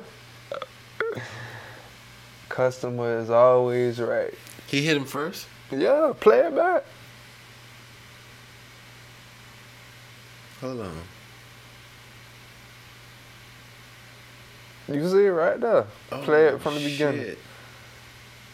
Customer 2.48 3.18
is 3.18 3.28
always 3.28 3.98
right. 4.00 4.32
He 4.68 4.82
hit 4.82 4.96
him 4.96 5.04
first? 5.04 5.46
Yeah, 5.70 6.12
play 6.18 6.38
it 6.38 6.54
back. 6.54 6.84
Hold 10.60 10.80
on. 10.80 11.02
You 14.88 15.08
see 15.08 15.24
it 15.26 15.30
right 15.30 15.60
there. 15.60 15.86
Play 16.22 16.46
it 16.46 16.54
oh, 16.54 16.58
from 16.58 16.74
the 16.76 16.84
beginning. 16.84 17.36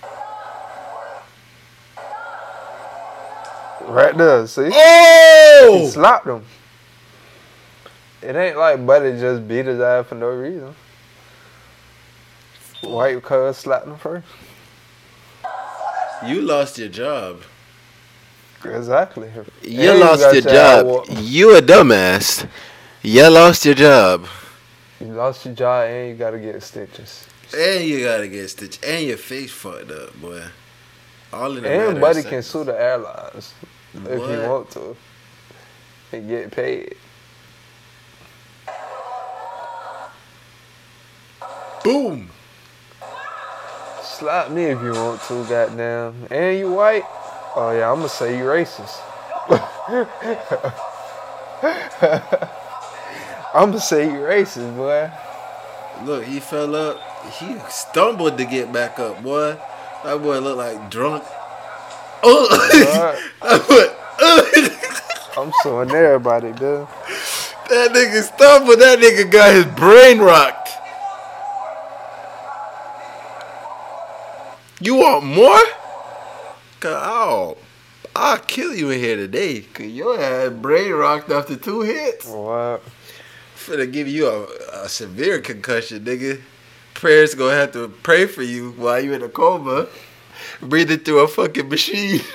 Oh. 0.03 0.13
Right 3.89 4.17
there, 4.17 4.47
see? 4.47 4.67
He 4.67 4.71
Oh! 4.75 5.89
slapped 5.93 6.27
him. 6.27 6.45
It 8.23 8.37
ain't 8.37 8.57
like 8.57 8.85
Buddy 8.87 9.19
just 9.19 9.47
beat 9.47 9.67
his 9.67 9.81
ass 9.81 10.07
for 10.07 10.15
no 10.15 10.29
reason. 10.29 10.75
White 12.83 13.23
cuz 13.23 13.59
slapped 13.59 13.87
him 13.87 13.99
first. 13.99 14.27
You 16.27 16.41
lost 16.43 16.79
your 16.79 16.89
job. 16.89 17.43
Exactly. 18.65 19.31
You 19.63 19.91
And 19.91 20.01
lost 20.01 20.23
got 20.23 20.35
your 20.35 20.43
job. 20.43 21.07
You 21.11 21.57
a 21.57 21.63
dumbass. 21.63 22.49
You 23.03 23.29
lost 23.29 23.65
your 23.65 23.75
job. 23.75 24.27
You 25.01 25.09
lost 25.09 25.45
your 25.45 25.55
job 25.55 25.89
and 25.89 26.11
you 26.11 26.15
gotta 26.15 26.39
get 26.39 26.63
stitches. 26.63 27.27
And 27.57 27.85
you 27.85 28.05
gotta 28.05 28.29
get 28.29 28.49
stitched. 28.49 28.85
And 28.85 29.07
your 29.07 29.17
face 29.17 29.51
fucked 29.51 29.91
up, 29.91 30.15
boy. 30.21 30.45
All 31.33 31.49
in 31.49 31.57
the 31.57 31.63
matter 31.63 31.87
And 31.87 31.97
of 31.97 32.01
Buddy 32.01 32.23
can 32.23 32.43
sue 32.43 32.65
the 32.65 32.81
airlines 32.81 33.55
if 33.95 34.21
you 34.21 34.49
want 34.49 34.71
to. 34.73 34.97
And 36.13 36.29
get 36.29 36.51
paid. 36.51 36.95
Boom. 41.83 42.31
Slap 44.03 44.51
me 44.51 44.65
if 44.67 44.81
you 44.83 44.93
want 44.93 45.21
to, 45.23 45.45
goddamn. 45.47 46.29
And 46.31 46.59
you 46.59 46.71
white? 46.71 47.03
Oh 47.55 47.71
yeah, 47.77 47.93
I'ma 47.93 48.07
say 48.07 48.39
you 48.39 48.45
racist. 48.45 48.99
I'ma 53.55 53.79
say 53.79 54.07
you 54.07 54.21
racist, 54.21 54.75
boy. 54.75 55.11
Look, 56.07 56.25
he 56.25 56.41
fell 56.41 56.75
up. 56.75 56.99
He 57.35 57.59
stumbled 57.69 58.39
to 58.39 58.47
get 58.47 58.73
back 58.73 58.99
up, 58.99 59.23
boy. 59.23 59.59
That 60.03 60.23
boy 60.23 60.39
looked 60.39 60.59
like 60.59 60.91
drunk. 60.91 61.25
Oh, 62.25 62.47
boy. 63.69 63.87
I'm 65.37 65.53
suing 65.63 65.91
everybody, 65.91 66.53
dude. 66.53 66.87
That 67.69 67.91
nigga 67.91 68.23
stumbled. 68.23 68.79
That 68.79 69.01
nigga 69.01 69.29
got 69.31 69.53
his 69.53 69.67
brain 69.75 70.21
rocked. 70.21 70.69
You 74.81 74.95
want 74.95 75.25
more? 75.25 75.61
Cause 76.83 77.01
I'll, 77.01 77.59
I'll 78.17 78.41
kill 78.41 78.75
you 78.75 78.91
in 78.91 78.99
here 78.99 79.15
today. 79.15 79.61
Cause 79.61 79.87
your 79.87 80.21
ass 80.21 80.51
brain 80.51 80.91
rocked 80.91 81.31
after 81.31 81.55
two 81.55 81.83
hits. 81.83 82.27
What? 82.27 82.83
Finna 83.55 83.91
give 83.93 84.09
you 84.09 84.27
a, 84.27 84.83
a 84.83 84.89
severe 84.89 85.41
concussion, 85.41 86.05
nigga. 86.05 86.41
Prayers 86.95 87.37
gonna 87.37 87.55
have 87.55 87.71
to 87.75 87.87
pray 87.87 88.27
for 88.27 88.43
you 88.43 88.73
while 88.73 88.99
you 88.99 89.13
in 89.13 89.23
a 89.23 89.29
coma, 89.29 89.87
breathing 90.61 90.99
through 90.99 91.21
a 91.21 91.29
fucking 91.29 91.69
machine. 91.69 92.21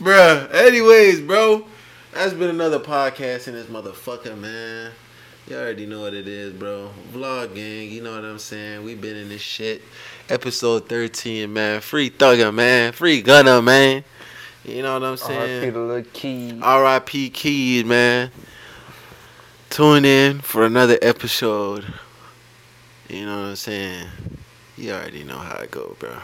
Bruh, 0.00 0.52
anyways, 0.52 1.20
bro, 1.20 1.64
that's 2.12 2.32
been 2.32 2.50
another 2.50 2.80
podcast 2.80 3.46
in 3.46 3.54
this 3.54 3.66
motherfucker, 3.66 4.36
man. 4.36 4.90
You 5.46 5.56
already 5.56 5.86
know 5.86 6.00
what 6.00 6.14
it 6.14 6.26
is, 6.26 6.54
bro. 6.54 6.90
Vlog 7.12 7.54
gang, 7.54 7.88
you 7.90 8.02
know 8.02 8.16
what 8.16 8.24
I'm 8.24 8.40
saying? 8.40 8.82
We 8.82 8.96
been 8.96 9.16
in 9.16 9.28
this 9.28 9.42
shit. 9.42 9.82
Episode 10.28 10.88
13, 10.88 11.52
man. 11.52 11.80
Free 11.80 12.10
Thugger, 12.10 12.52
man. 12.54 12.92
Free 12.92 13.20
Gunna, 13.20 13.60
man. 13.60 14.04
You 14.64 14.82
know 14.82 14.94
what 14.94 15.02
I'm 15.02 15.16
saying? 15.18 15.74
R.I.P. 15.74 16.10
Keed. 16.12 16.62
R.I.P. 16.62 17.30
Keed, 17.30 17.86
man. 17.86 18.30
Tune 19.68 20.04
in 20.06 20.40
for 20.40 20.64
another 20.64 20.98
episode. 21.02 21.84
You 23.10 23.26
know 23.26 23.42
what 23.42 23.48
I'm 23.48 23.56
saying? 23.56 24.08
You 24.78 24.92
already 24.92 25.24
know 25.24 25.36
how 25.38 25.58
it 25.58 25.70
go, 25.70 25.94
bro. 25.98 26.16